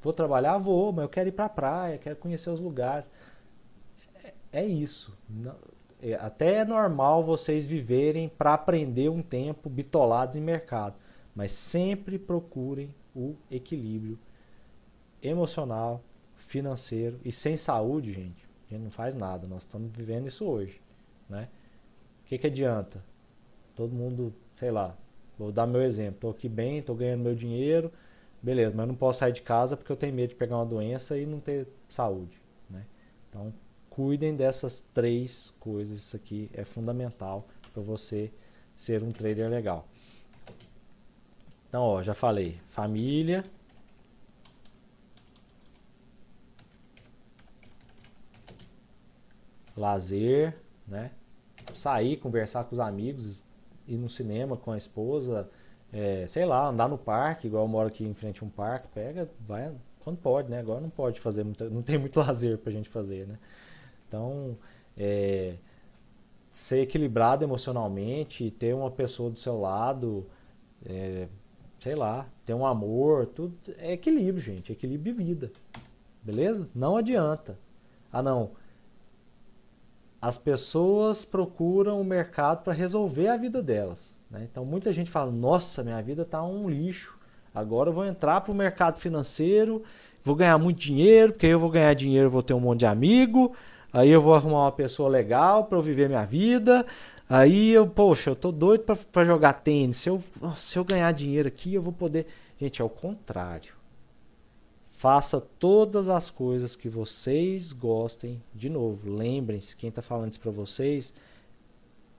[0.00, 3.08] Vou trabalhar, vou, mas eu quero ir para a praia, quero conhecer os lugares
[4.56, 5.16] é isso.
[5.44, 5.52] É,
[6.20, 10.96] até é normal vocês viverem para aprender um tempo bitolados em mercado,
[11.34, 14.18] mas sempre procurem o equilíbrio
[15.22, 16.02] emocional,
[16.34, 19.48] financeiro e sem saúde, gente, a gente não faz nada.
[19.48, 20.80] Nós estamos vivendo isso hoje,
[21.28, 21.48] né?
[22.22, 23.02] O que, que adianta?
[23.74, 24.96] Todo mundo, sei lá,
[25.38, 26.16] vou dar meu exemplo.
[26.16, 27.90] Estou aqui bem, estou ganhando meu dinheiro,
[28.42, 31.18] beleza, mas não posso sair de casa porque eu tenho medo de pegar uma doença
[31.18, 32.84] e não ter saúde, né?
[33.28, 33.52] Então
[33.96, 35.96] cuidem dessas três coisas.
[35.96, 38.30] Isso aqui é fundamental para você
[38.76, 39.88] ser um trader legal.
[41.66, 43.42] Então, ó, já falei, família,
[49.74, 50.54] lazer,
[50.86, 51.10] né?
[51.72, 53.38] Sair, conversar com os amigos,
[53.88, 55.48] ir no cinema com a esposa,
[55.90, 58.90] é, sei lá, andar no parque, igual eu moro aqui em frente a um parque,
[58.90, 60.60] pega, vai quando pode, né?
[60.60, 63.38] Agora não pode fazer, muita, não tem muito lazer pra gente fazer, né?
[64.16, 64.56] Então,
[64.96, 65.56] é,
[66.50, 70.26] ser equilibrado emocionalmente, ter uma pessoa do seu lado,
[70.86, 71.28] é,
[71.78, 75.52] sei lá, ter um amor, tudo é equilíbrio, gente, equilíbrio de vida.
[76.22, 76.66] Beleza?
[76.74, 77.58] Não adianta.
[78.10, 78.52] Ah, não.
[80.20, 84.18] As pessoas procuram o mercado para resolver a vida delas.
[84.30, 84.48] Né?
[84.50, 87.18] Então muita gente fala: Nossa, minha vida está um lixo.
[87.54, 89.82] Agora eu vou entrar para o mercado financeiro,
[90.22, 93.54] vou ganhar muito dinheiro, porque eu vou ganhar dinheiro, vou ter um monte de amigo,
[93.92, 96.84] Aí eu vou arrumar uma pessoa legal para eu viver minha vida.
[97.28, 99.96] Aí eu, poxa, eu tô doido para jogar tênis.
[99.98, 100.22] Se eu,
[100.56, 102.26] se eu ganhar dinheiro aqui, eu vou poder.
[102.60, 103.74] Gente, é o contrário.
[104.84, 108.42] Faça todas as coisas que vocês gostem.
[108.54, 111.14] De novo, lembrem-se, quem está falando isso para vocês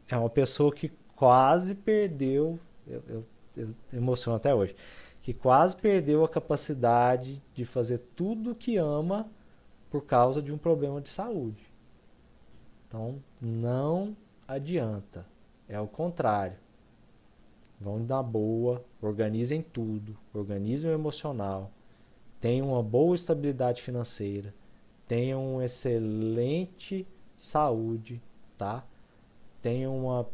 [0.08, 2.60] é uma pessoa que quase perdeu.
[2.86, 3.26] Eu, eu,
[3.56, 4.76] eu emociono até hoje.
[5.22, 9.30] Que quase perdeu a capacidade de fazer tudo que ama
[9.90, 11.66] por causa de um problema de saúde.
[12.88, 14.16] Então, não
[14.48, 15.26] adianta.
[15.68, 16.58] É o contrário.
[17.80, 21.72] Vão na boa, organizem tudo, organizem o emocional,
[22.42, 24.52] tenham uma boa estabilidade financeira,
[25.06, 27.08] tenham uma excelente
[27.38, 28.20] saúde,
[28.58, 28.84] tá?
[29.62, 30.28] Tenham uma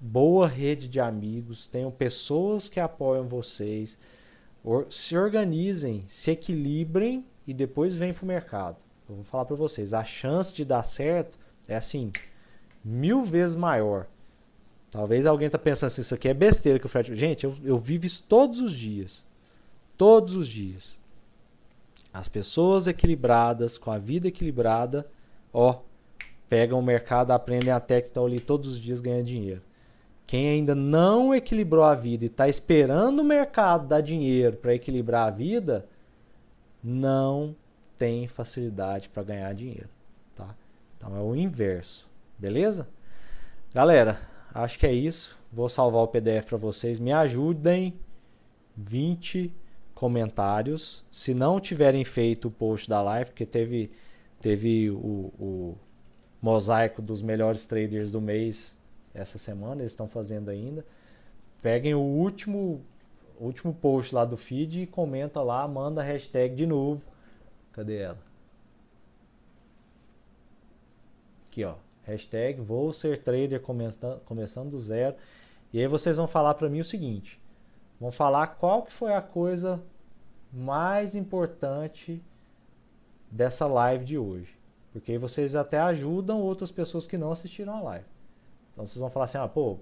[0.00, 3.98] boa rede de amigos, tenham pessoas que apoiam vocês,
[4.90, 8.76] se organizem, se equilibrem e depois vem para o mercado.
[9.08, 12.12] Eu vou falar para vocês, a chance de dar certo é assim,
[12.84, 14.06] mil vezes maior.
[14.90, 17.14] Talvez alguém está pensando assim, isso aqui é besteira que o Fred.
[17.14, 19.24] Gente, eu, eu vivo isso todos os dias.
[19.96, 20.98] Todos os dias.
[22.12, 25.06] As pessoas equilibradas, com a vida equilibrada,
[25.52, 25.80] ó,
[26.48, 29.62] pegam o mercado, aprendem a técnica ali todos os dias ganhando dinheiro.
[30.26, 35.28] Quem ainda não equilibrou a vida e está esperando o mercado dar dinheiro para equilibrar
[35.28, 35.86] a vida,
[36.82, 37.54] não
[37.96, 39.88] tem facilidade para ganhar dinheiro.
[40.98, 42.88] Então é o inverso, beleza?
[43.72, 44.20] Galera,
[44.52, 45.38] acho que é isso.
[45.52, 46.98] Vou salvar o PDF para vocês.
[46.98, 47.94] Me ajudem,
[48.76, 49.54] 20
[49.94, 51.06] comentários.
[51.10, 53.90] Se não tiverem feito o post da live, porque teve,
[54.40, 55.78] teve o, o
[56.42, 58.76] mosaico dos melhores traders do mês
[59.14, 60.84] essa semana, eles estão fazendo ainda.
[61.62, 62.84] Peguem o último,
[63.44, 67.06] último post lá do feed e comenta lá, manda a hashtag de novo.
[67.72, 68.18] Cadê ela?
[71.48, 71.74] Aqui, ó.
[72.02, 75.16] Hashtag vou ser trader começando, começando do zero.
[75.72, 77.40] E aí vocês vão falar para mim o seguinte.
[78.00, 79.82] Vão falar qual que foi a coisa
[80.52, 82.22] mais importante
[83.30, 84.56] dessa live de hoje.
[84.92, 88.06] Porque aí vocês até ajudam outras pessoas que não assistiram a live.
[88.72, 89.78] Então vocês vão falar assim, ah, pô,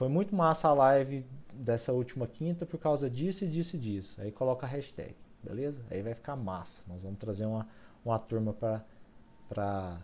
[0.00, 4.18] foi muito massa a live dessa última quinta por causa disso e disso e disso.
[4.22, 5.14] Aí coloca a hashtag,
[5.44, 5.82] beleza?
[5.90, 6.82] Aí vai ficar massa.
[6.88, 7.68] Nós vamos trazer uma,
[8.02, 10.00] uma turma para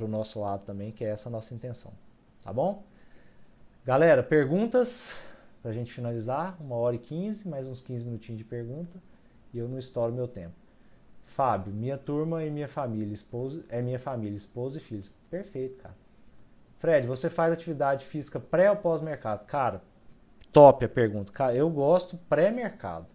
[0.00, 1.92] o nosso lado também, que é essa a nossa intenção.
[2.42, 2.84] Tá bom?
[3.84, 5.14] Galera, perguntas
[5.60, 6.56] para a gente finalizar.
[6.58, 8.98] Uma hora e quinze, mais uns 15 minutinhos de pergunta.
[9.52, 10.54] E eu não estouro meu tempo.
[11.26, 15.12] Fábio, minha turma e minha família, esposa, é minha família, esposa e filhos.
[15.28, 16.01] Perfeito, cara.
[16.82, 19.46] Fred, você faz atividade física pré ou pós-mercado?
[19.46, 19.80] Cara,
[20.50, 21.30] top a pergunta.
[21.30, 23.06] Cara, eu gosto pré-mercado,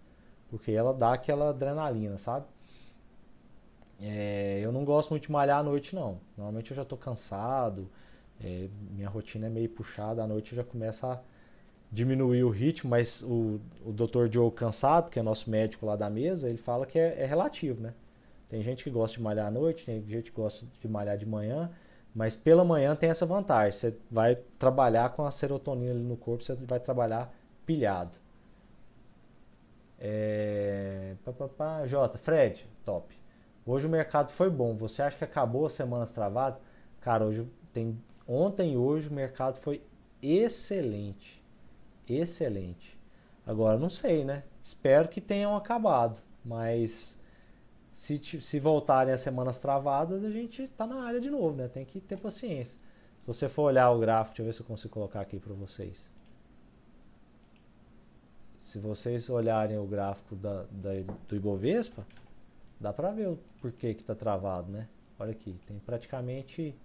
[0.48, 2.46] porque ela dá aquela adrenalina, sabe?
[4.00, 6.22] É, eu não gosto muito de malhar à noite, não.
[6.38, 7.90] Normalmente eu já estou cansado,
[8.42, 11.20] é, minha rotina é meio puxada, à noite eu já começo a
[11.92, 14.32] diminuir o ritmo, mas o, o Dr.
[14.32, 17.82] Joe Cansado, que é nosso médico lá da mesa, ele fala que é, é relativo,
[17.82, 17.94] né?
[18.48, 21.26] Tem gente que gosta de malhar à noite, tem gente que gosta de malhar de
[21.26, 21.70] manhã.
[22.14, 23.72] Mas pela manhã tem essa vantagem.
[23.72, 27.34] Você vai trabalhar com a serotonina ali no corpo, você vai trabalhar
[27.66, 28.18] pilhado.
[30.00, 31.16] É...
[31.24, 31.86] Pá, pá, pá.
[31.86, 33.16] Jota, Fred, top.
[33.66, 34.76] Hoje o mercado foi bom.
[34.76, 36.60] Você acha que acabou as semanas travadas?
[37.02, 39.84] Cara, hoje tem ontem e hoje o mercado foi
[40.22, 41.44] excelente.
[42.08, 42.98] Excelente.
[43.46, 44.44] Agora não sei, né?
[44.64, 47.20] Espero que tenham acabado, mas
[47.98, 51.68] se, se voltarem as semanas travadas, a gente está na área de novo, né?
[51.68, 52.80] Tem que ter paciência.
[53.22, 55.56] Se você for olhar o gráfico, deixa eu ver se eu consigo colocar aqui para
[55.56, 56.14] vocês.
[58.60, 60.92] Se vocês olharem o gráfico da, da
[61.28, 62.06] do Ibovespa,
[62.80, 64.88] dá para ver o porquê que está travado, né?
[65.18, 66.76] Olha aqui, tem praticamente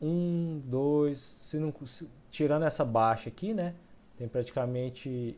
[0.00, 3.74] um, dois, se não, se, tirando essa baixa aqui, né?
[4.16, 5.36] Tem praticamente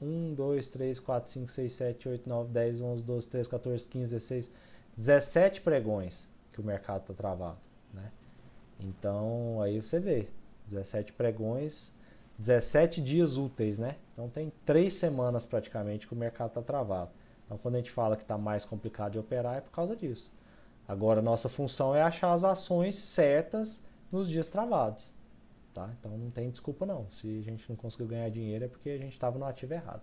[0.00, 4.10] 1, 2, 3, 4, 5, 6, 7, 8, 9, 10, 11, 12, 13, 14, 15,
[4.10, 4.50] 16,
[4.96, 7.58] 17 pregões que o mercado está travado.
[7.92, 8.10] Né?
[8.80, 10.28] Então aí você vê,
[10.66, 11.94] 17 pregões,
[12.38, 13.96] 17 dias úteis, né?
[14.12, 17.10] Então tem três semanas praticamente que o mercado está travado.
[17.44, 20.30] Então quando a gente fala que está mais complicado de operar é por causa disso.
[20.86, 25.15] Agora nossa função é achar as ações certas nos dias travados.
[25.76, 25.90] Tá?
[26.00, 27.06] Então não tem desculpa não.
[27.10, 30.00] Se a gente não conseguiu ganhar dinheiro é porque a gente estava no ativo errado.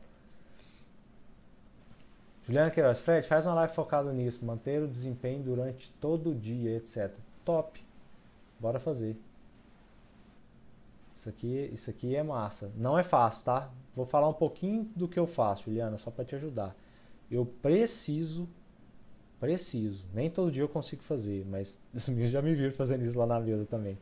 [2.43, 6.77] Juliana Queiroz, Fred, faz uma live focada nisso, manter o desempenho durante todo o dia,
[6.77, 7.11] etc.
[7.43, 7.83] Top.
[8.59, 9.17] Bora fazer.
[11.15, 12.71] Isso aqui, isso aqui é massa.
[12.77, 13.71] Não é fácil, tá?
[13.95, 16.75] Vou falar um pouquinho do que eu faço, Juliana, só para te ajudar.
[17.31, 18.47] Eu preciso,
[19.39, 20.05] preciso.
[20.13, 23.25] Nem todo dia eu consigo fazer, mas os meus já me viram fazendo isso lá
[23.25, 23.97] na mesa também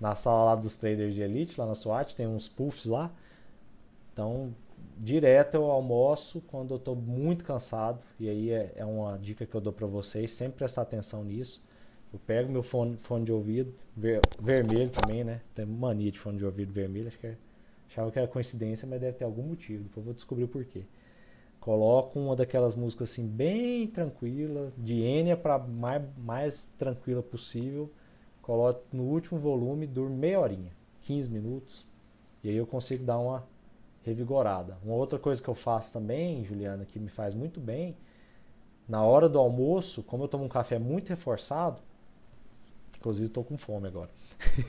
[0.00, 3.10] na sala lá dos traders de elite, lá na SWAT, tem uns puffs lá.
[4.12, 4.54] Então,
[4.96, 8.00] direto eu almoço quando eu estou muito cansado.
[8.18, 11.62] E aí é, é, uma dica que eu dou para vocês, sempre prestar atenção nisso.
[12.12, 15.40] Eu pego meu fone, fone de ouvido, ver, vermelho também, né?
[15.52, 17.36] Tem mania de fone de ouvido vermelho, acho que é,
[17.88, 19.84] achava que era coincidência, mas deve ter algum motivo.
[19.84, 20.84] Depois eu vou descobrir o porquê.
[21.58, 27.90] Coloco uma daquelas músicas assim, bem tranquila, de Enya para mais, mais tranquila possível
[28.46, 30.70] coloco no último volume, durmo meia horinha,
[31.02, 31.84] 15 minutos,
[32.44, 33.44] e aí eu consigo dar uma
[34.04, 34.78] revigorada.
[34.84, 37.96] Uma outra coisa que eu faço também, Juliana, que me faz muito bem,
[38.88, 41.82] na hora do almoço, como eu tomo um café muito reforçado,
[42.96, 44.10] inclusive estou com fome agora.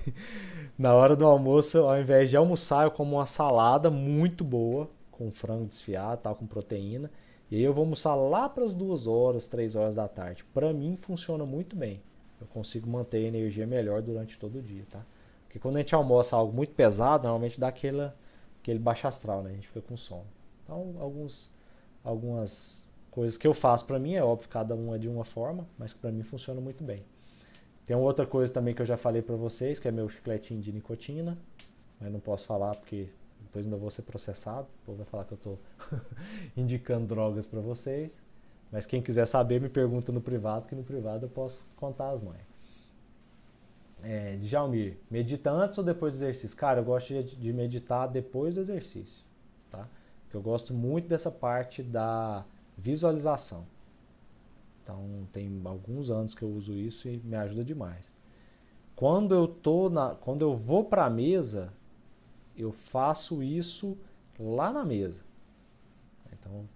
[0.76, 5.32] na hora do almoço, ao invés de almoçar, eu como uma salada muito boa, com
[5.32, 7.12] frango desfiado, tal, com proteína.
[7.52, 10.44] E aí eu vou almoçar lá para as duas horas, três horas da tarde.
[10.46, 12.02] Para mim funciona muito bem
[12.40, 15.04] eu consigo manter a energia melhor durante todo o dia, tá?
[15.44, 18.12] Porque quando a gente almoça algo muito pesado, normalmente dá aquele,
[18.62, 19.52] aquele baixo astral, né?
[19.52, 20.28] A gente fica com sono.
[20.64, 21.50] Então, alguns,
[22.04, 25.68] algumas coisas que eu faço para mim, é óbvio, cada uma é de uma forma,
[25.78, 27.04] mas para mim funciona muito bem.
[27.86, 30.74] Tem outra coisa também que eu já falei para vocês, que é meu chicletinho de
[30.74, 31.38] nicotina,
[32.00, 33.10] mas não posso falar porque
[33.42, 35.60] depois ainda vou ser processado, o povo vai falar que eu estou
[36.56, 38.22] indicando drogas para vocês.
[38.72, 42.22] Mas quem quiser saber, me pergunta no privado, que no privado eu posso contar as
[42.22, 42.46] mães.
[44.04, 46.56] É, Djalmir, medita antes ou depois do exercício?
[46.58, 49.24] Cara, eu gosto de meditar depois do exercício.
[49.72, 49.88] tá?
[50.34, 52.46] Eu gosto muito dessa parte da
[52.78, 53.66] visualização.
[54.84, 58.14] Então tem alguns anos que eu uso isso e me ajuda demais.
[58.96, 61.74] Quando eu tô na, quando eu vou para a mesa,
[62.56, 63.98] eu faço isso
[64.40, 65.24] lá na mesa.
[66.32, 66.68] Então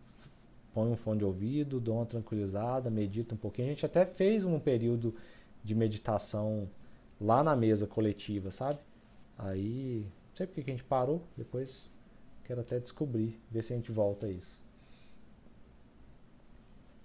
[0.73, 3.67] põe um fone de ouvido, dou uma tranquilizada, medita um pouquinho.
[3.67, 5.15] A gente até fez um período
[5.63, 6.69] de meditação
[7.19, 8.79] lá na mesa coletiva, sabe?
[9.37, 11.89] Aí, não sei porque que a gente parou, depois
[12.43, 14.61] quero até descobrir, ver se a gente volta a isso.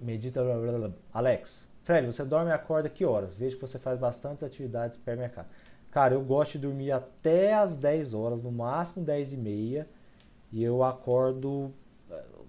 [0.00, 0.42] Medita.
[0.42, 0.92] Blá, blá, blá.
[1.12, 3.34] Alex, Fred, você dorme e acorda que horas?
[3.34, 5.48] Vejo que você faz bastantes atividades casa.
[5.90, 9.88] Cara, eu gosto de dormir até as 10 horas, no máximo 10 e meia.
[10.52, 11.72] E eu acordo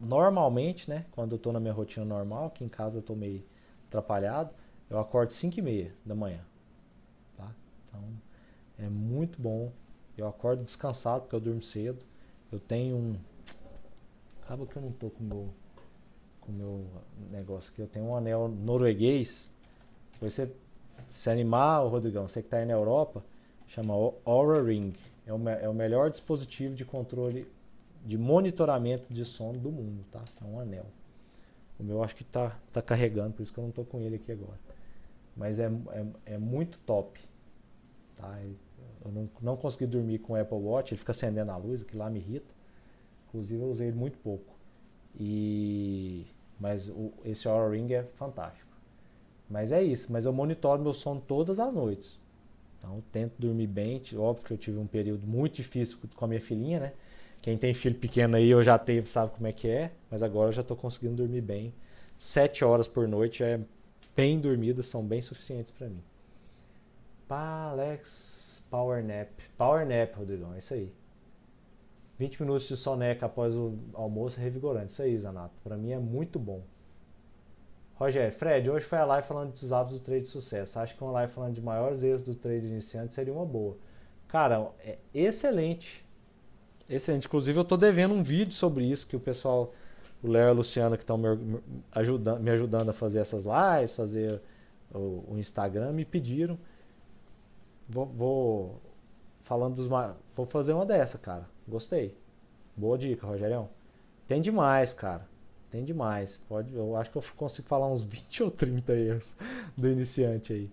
[0.06, 1.06] normalmente, né?
[1.12, 3.44] Quando eu tô na minha rotina normal, aqui em casa eu tô meio
[3.88, 4.54] atrapalhado,
[4.90, 6.42] eu acordo 5 e meia da manhã.
[7.36, 7.52] Tá?
[7.86, 8.02] Então
[8.80, 9.72] é muito bom.
[10.18, 12.04] Eu acordo descansado porque eu durmo cedo.
[12.52, 13.16] Eu tenho um.
[14.42, 15.54] Acaba que eu não tô com o meu
[16.48, 16.86] com meu
[17.30, 17.82] negócio aqui.
[17.82, 19.52] Eu tenho um anel norueguês.
[20.22, 20.52] Você
[21.10, 23.24] se animar, Rodrigão, você que está aí na Europa,
[23.68, 23.94] chama
[24.26, 24.94] Aura Ring.
[25.26, 27.46] É o, é o melhor dispositivo de controle,
[28.08, 30.24] de monitoramento de sono do mundo, tá?
[30.42, 30.86] É um anel.
[31.78, 34.16] O meu acho que está tá carregando, por isso que eu não estou com ele
[34.16, 34.58] aqui agora.
[35.36, 37.20] Mas é, é, é muito top.
[38.16, 38.40] Tá?
[39.04, 41.98] Eu não, não consegui dormir com o Apple Watch, ele fica acendendo a luz, que
[41.98, 42.56] lá me irrita.
[43.28, 44.56] Inclusive eu usei ele muito pouco.
[45.14, 46.26] E
[46.58, 48.72] mas o, esse Aura Ring é fantástico.
[49.50, 50.14] Mas é isso.
[50.14, 52.18] Mas eu monitoro meu sono todas as noites.
[52.78, 54.02] Então tento dormir bem.
[54.16, 56.94] Óbvio que eu tive um período muito difícil com a minha filhinha, né?
[57.42, 59.92] Quem tem filho pequeno aí eu já teve, sabe como é que é.
[60.10, 61.74] Mas agora eu já estou conseguindo dormir bem.
[62.18, 63.60] Sete horas por noite é
[64.16, 66.04] bem dormidas, são bem suficientes para mim.
[67.28, 69.30] Pá, Alex, Power Nap.
[69.58, 70.92] Power Nap, Rodrigão, é isso aí.
[72.18, 74.92] 20 minutos de soneca após o almoço é revigorante.
[74.92, 75.54] Isso aí, Zanato.
[75.64, 76.64] Para mim é muito bom.
[77.94, 80.80] Rogério, Fred, hoje foi a live falando dos hábitos do trade de sucesso.
[80.80, 83.78] Acho que uma live falando de maiores erros do trade iniciante seria uma boa.
[84.28, 86.07] Cara, é excelente.
[86.90, 87.28] Excelente.
[87.28, 89.74] Inclusive, eu estou devendo um vídeo sobre isso que o pessoal,
[90.24, 91.60] o Léo e a Luciana, que estão me
[91.92, 94.42] ajudando, me ajudando a fazer essas lives, fazer
[94.94, 96.58] o, o Instagram, me pediram.
[97.90, 98.82] Vou, vou
[99.42, 99.88] falando dos.
[100.36, 101.48] Vou fazer uma dessa, cara.
[101.68, 102.18] Gostei.
[102.76, 103.70] Boa dica, Rogerião.
[104.28, 105.28] Tem demais, cara.
[105.70, 106.42] Tem demais.
[106.48, 109.36] Pode, eu acho que eu consigo falar uns 20 ou 30 erros
[109.76, 110.70] do iniciante aí.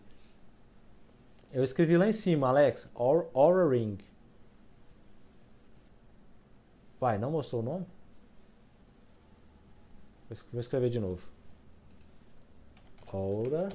[1.52, 3.98] Eu escrevi lá em cima, Alex, Aura Ring.
[7.04, 7.86] Vai, não mostrou o nome?
[10.50, 11.28] Vou escrever de novo.
[13.12, 13.68] Aura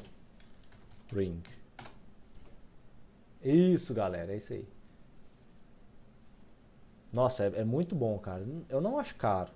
[1.14, 1.40] Ring.
[3.44, 4.68] Isso, galera, é isso aí.
[7.14, 8.44] Nossa, é, é, muito bom, cara.
[8.68, 9.52] Eu não acho caro.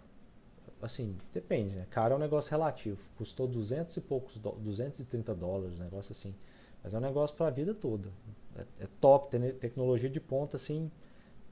[0.79, 1.87] Assim, depende, né?
[1.89, 3.01] Caro é um negócio relativo.
[3.17, 6.35] Custou 200 e poucos, 230 dólares, um negócio assim.
[6.83, 8.11] Mas é um negócio para a vida toda.
[8.55, 10.91] É, é top, tem tecnologia de ponta, assim,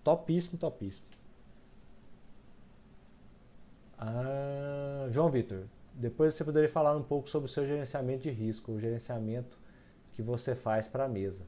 [0.04, 1.11] topíssimo, topíssimo.
[4.02, 8.72] Ah, João Vitor, depois você poderia falar um pouco sobre o seu gerenciamento de risco,
[8.72, 9.60] o gerenciamento
[10.14, 11.46] que você faz para a mesa.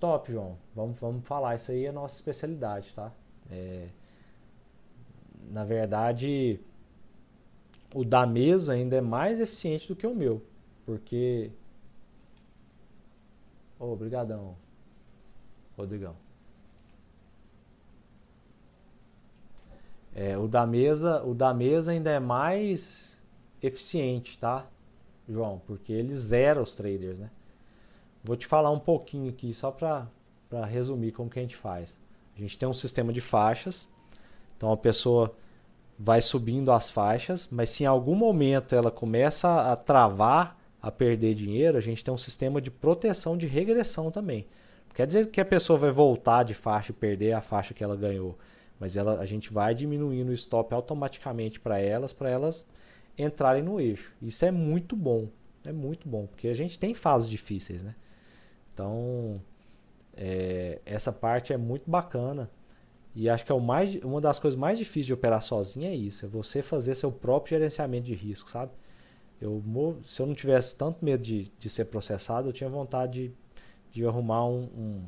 [0.00, 0.56] Top, João.
[0.74, 1.54] Vamos, vamos falar.
[1.54, 3.12] Isso aí é a nossa especialidade, tá?
[3.50, 3.88] É,
[5.52, 6.58] na verdade,
[7.94, 10.42] o da mesa ainda é mais eficiente do que o meu,
[10.86, 11.50] porque.
[13.78, 14.56] Oh, obrigadão,
[15.76, 16.16] Rodrigão.
[20.18, 23.22] É, o da mesa, o da mesa ainda é mais
[23.62, 24.66] eficiente, tá,
[25.28, 25.60] João?
[25.66, 27.30] Porque ele zera os traders, né?
[28.24, 30.08] Vou te falar um pouquinho aqui só para
[30.64, 32.00] resumir como que a gente faz.
[32.34, 33.86] A gente tem um sistema de faixas.
[34.56, 35.34] Então a pessoa
[35.98, 41.34] vai subindo as faixas, mas se em algum momento ela começa a travar, a perder
[41.34, 44.46] dinheiro, a gente tem um sistema de proteção de regressão também.
[44.94, 47.96] Quer dizer que a pessoa vai voltar de faixa e perder a faixa que ela
[47.96, 48.38] ganhou,
[48.78, 52.66] mas ela, a gente vai diminuindo o stop automaticamente para elas, para elas
[53.18, 54.12] entrarem no eixo.
[54.20, 55.28] Isso é muito bom,
[55.64, 57.94] é muito bom, porque a gente tem fases difíceis, né?
[58.72, 59.40] Então,
[60.14, 62.50] é, essa parte é muito bacana.
[63.14, 65.94] E acho que é o mais, uma das coisas mais difíceis de operar sozinho é
[65.94, 68.72] isso, é você fazer seu próprio gerenciamento de risco, sabe?
[69.40, 69.62] Eu,
[70.04, 73.34] se eu não tivesse tanto medo de, de ser processado, eu tinha vontade de,
[73.90, 75.04] de arrumar um, um,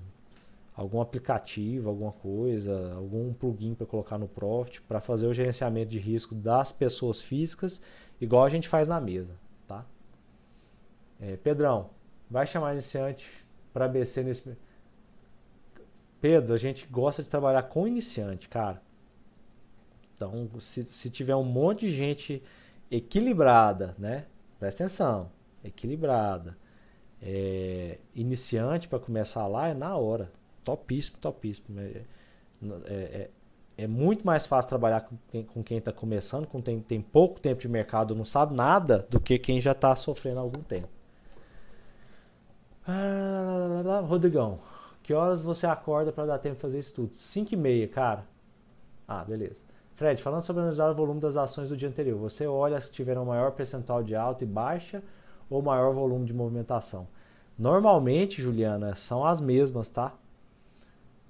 [0.79, 5.99] algum aplicativo, alguma coisa, algum plugin para colocar no Profit para fazer o gerenciamento de
[5.99, 7.83] risco das pessoas físicas,
[8.21, 9.35] igual a gente faz na mesa,
[9.67, 9.85] tá?
[11.21, 11.91] É, Pedrão,
[12.31, 13.29] vai chamar iniciante
[13.73, 14.57] para BC nesse
[16.21, 18.81] Pedro, a gente gosta de trabalhar com iniciante, cara.
[20.15, 22.41] Então, se, se tiver um monte de gente
[22.89, 24.27] equilibrada, né?
[24.61, 25.33] Presta atenção,
[25.65, 26.57] equilibrada,
[27.21, 30.38] é, iniciante para começar lá é na hora,
[30.69, 31.81] topíssimo, topíssimo.
[31.81, 32.03] É,
[32.63, 33.31] é, é,
[33.79, 37.41] é muito mais fácil trabalhar com quem, com quem está começando, com quem tem pouco
[37.41, 40.89] tempo de mercado, não sabe nada, do que quem já está sofrendo há algum tempo.
[42.87, 44.59] Ah, Rodrigão,
[45.03, 47.15] que horas você acorda para dar tempo de fazer estudo?
[47.15, 48.27] 5 e meia, cara.
[49.07, 49.63] Ah, beleza.
[49.95, 52.93] Fred, falando sobre analisar o volume das ações do dia anterior, você olha as que
[52.93, 55.03] tiveram maior percentual de alta e baixa
[55.49, 57.09] ou maior volume de movimentação?
[57.59, 60.15] Normalmente, Juliana, são as mesmas, tá?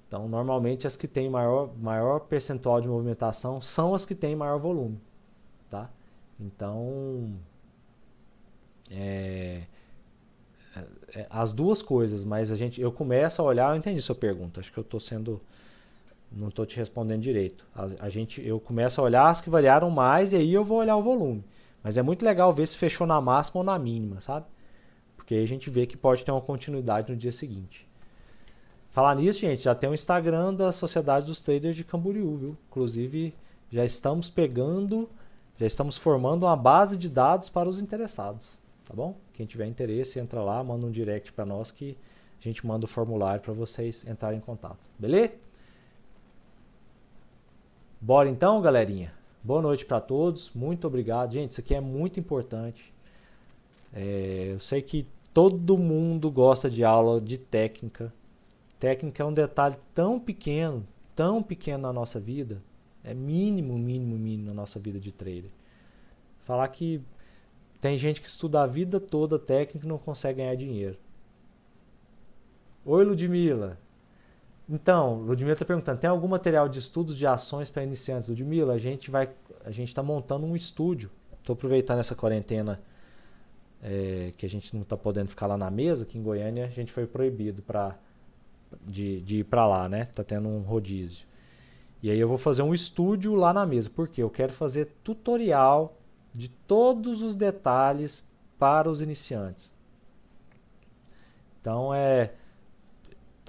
[0.09, 4.57] Então, normalmente as que têm maior, maior percentual de movimentação são as que têm maior
[4.57, 4.99] volume,
[5.69, 5.87] tá?
[6.39, 7.31] Então,
[8.89, 9.61] é,
[10.75, 14.15] é, é as duas coisas, mas a gente, eu começo a olhar, eu entendi sua
[14.15, 15.39] pergunta, acho que eu estou sendo
[16.31, 17.67] não estou te respondendo direito.
[17.75, 20.79] A, a, gente, eu começo a olhar as que variaram mais e aí eu vou
[20.79, 21.43] olhar o volume.
[21.83, 24.45] Mas é muito legal ver se fechou na máxima ou na mínima, sabe?
[25.15, 27.88] Porque aí a gente vê que pode ter uma continuidade no dia seguinte.
[28.89, 32.57] Falar nisso, gente, já tem o um Instagram da Sociedade dos Traders de Camboriú, viu?
[32.69, 33.35] Inclusive,
[33.71, 35.07] já estamos pegando,
[35.57, 39.15] já estamos formando uma base de dados para os interessados, tá bom?
[39.33, 41.95] Quem tiver interesse, entra lá, manda um direct para nós que
[42.39, 44.79] a gente manda o formulário para vocês entrarem em contato.
[44.97, 45.33] Beleza?
[48.01, 49.13] Bora então, galerinha?
[49.43, 50.51] Boa noite para todos.
[50.55, 51.33] Muito obrigado.
[51.33, 52.93] Gente, isso aqui é muito importante.
[53.93, 58.11] É, eu sei que todo mundo gosta de aula de técnica.
[58.79, 62.63] Técnica é um detalhe tão pequeno, tão pequeno na nossa vida.
[63.03, 65.51] É mínimo, mínimo, mínimo na nossa vida de trader.
[66.39, 67.01] Falar que
[67.81, 70.97] tem gente que estuda a vida toda técnica e não consegue ganhar dinheiro.
[72.85, 73.77] Oi, Ludmila.
[74.69, 78.29] Então, Ludmila está perguntando, tem algum material de estudos de ações para iniciantes?
[78.29, 79.29] Ludmila, a gente vai,
[79.65, 81.09] a gente está montando um estúdio.
[81.39, 82.79] Estou aproveitando essa quarentena
[83.81, 86.69] é, que a gente não está podendo ficar lá na mesa, que em Goiânia a
[86.69, 87.97] gente foi proibido para
[88.85, 90.05] de, de ir para lá, né?
[90.05, 91.27] Tá tendo um rodízio.
[92.01, 95.97] E aí eu vou fazer um estúdio lá na mesa, porque eu quero fazer tutorial
[96.33, 98.27] de todos os detalhes
[98.57, 99.73] para os iniciantes.
[101.59, 102.31] Então é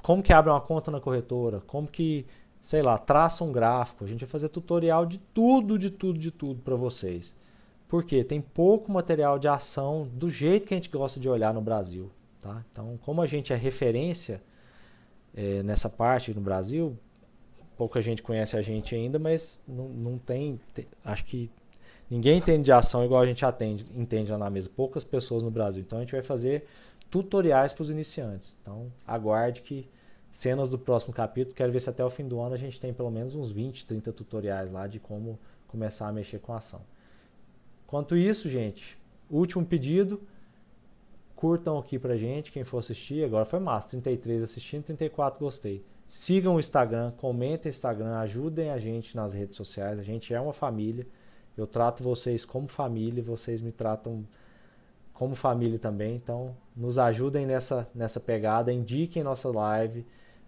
[0.02, 2.26] como que abre uma conta na corretora, como que,
[2.60, 4.04] sei lá, traça um gráfico.
[4.04, 7.34] A gente vai fazer tutorial de tudo, de tudo, de tudo para vocês.
[7.86, 11.60] Porque tem pouco material de ação do jeito que a gente gosta de olhar no
[11.60, 12.10] Brasil.
[12.40, 12.64] Tá?
[12.70, 14.42] Então, como a gente é referência
[15.34, 16.96] é, nessa parte no Brasil,
[17.76, 20.60] pouca gente conhece a gente ainda, mas não, não tem,
[21.04, 21.50] Acho que
[22.10, 24.68] ninguém entende de ação igual a gente atende, entende lá na mesa.
[24.74, 25.82] Poucas pessoas no Brasil.
[25.86, 26.66] Então, a gente vai fazer
[27.10, 28.56] tutoriais para os iniciantes.
[28.60, 29.88] Então, aguarde que
[30.30, 32.92] cenas do próximo capítulo, quero ver se até o fim do ano a gente tem
[32.92, 36.82] pelo menos uns 20, 30 tutoriais lá de como começar a mexer com a ação.
[37.86, 38.96] Quanto isso, gente,
[39.28, 40.20] último pedido,
[41.40, 45.82] curtam aqui pra gente, quem for assistir, agora foi massa, 33 assistindo, 34 gostei.
[46.06, 50.40] Sigam o Instagram, comentem o Instagram, ajudem a gente nas redes sociais, a gente é
[50.40, 51.06] uma família,
[51.56, 54.26] eu trato vocês como família, vocês me tratam
[55.14, 56.14] como família também.
[56.14, 60.04] Então, nos ajudem nessa, nessa pegada, indiquem nossa live,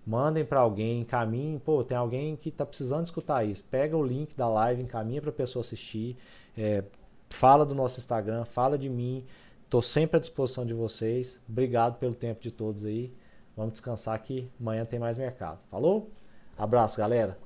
[0.07, 1.59] mandem para alguém, encaminhem.
[1.59, 3.65] Pô, tem alguém que está precisando escutar isso.
[3.65, 6.19] Pega o link da live, encaminha para pessoa assistir.
[6.57, 6.85] É,
[7.31, 9.25] fala do nosso Instagram, fala de mim.
[9.73, 11.43] Estou sempre à disposição de vocês.
[11.49, 13.11] Obrigado pelo tempo de todos aí.
[13.57, 15.61] Vamos descansar que amanhã tem mais mercado.
[15.71, 16.11] Falou?
[16.59, 17.39] Abraço, galera.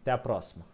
[0.00, 0.64] Até a próxima.